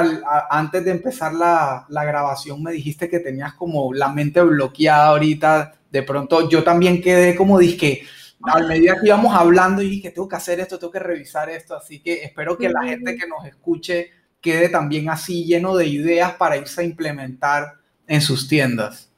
antes 0.49 0.83
de 0.83 0.91
empezar 0.91 1.33
la, 1.33 1.85
la, 1.87 2.03
grabación 2.03 2.61
me 2.61 2.73
dijiste 2.73 3.09
que 3.09 3.21
tenías 3.21 3.53
como 3.53 3.93
la 3.93 4.09
mente 4.09 4.41
bloqueada 4.41 5.07
ahorita 5.07 5.77
de 5.97 6.03
pronto 6.03 6.47
yo 6.47 6.63
también 6.63 7.01
quedé 7.01 7.35
como 7.35 7.57
dije, 7.57 8.03
a 8.43 8.59
medida 8.59 8.99
que 8.99 9.07
íbamos 9.07 9.33
hablando 9.33 9.81
y 9.81 9.99
que 9.99 10.11
tengo 10.11 10.27
que 10.27 10.35
hacer 10.35 10.59
esto, 10.59 10.77
tengo 10.77 10.91
que 10.91 10.99
revisar 10.99 11.49
esto, 11.49 11.75
así 11.75 11.99
que 11.99 12.23
espero 12.23 12.57
que 12.57 12.69
la 12.69 12.83
gente 12.83 13.15
que 13.15 13.27
nos 13.27 13.45
escuche 13.45 14.11
quede 14.39 14.69
también 14.69 15.09
así 15.09 15.43
lleno 15.43 15.75
de 15.75 15.87
ideas 15.87 16.33
para 16.33 16.57
irse 16.57 16.81
a 16.81 16.83
implementar 16.83 17.73
en 18.05 18.21
sus 18.21 18.47
tiendas. 18.47 19.11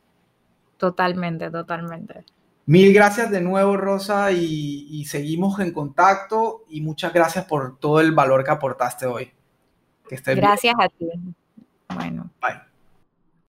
Totalmente, 0.78 1.52
totalmente. 1.52 2.24
Mil 2.66 2.94
gracias 2.94 3.30
de 3.30 3.42
nuevo, 3.42 3.76
Rosa, 3.76 4.32
y, 4.32 5.04
seguimos 5.06 5.60
en 5.60 5.74
contacto 5.74 6.66
y 6.70 6.82
muchas 6.82 7.12
gracias 7.12 7.46
por 7.46 7.78
todo 7.80 8.00
el 8.00 8.14
valor 8.14 8.44
que 8.44 8.52
aportaste 8.52 9.06
hoy. 9.06 9.32
Que 10.08 10.16
estés 10.16 10.38
gracias 10.38 10.76
a 10.80 10.88
ti. 10.88 11.10
Bueno. 11.94 12.32
Bye. 12.40 12.69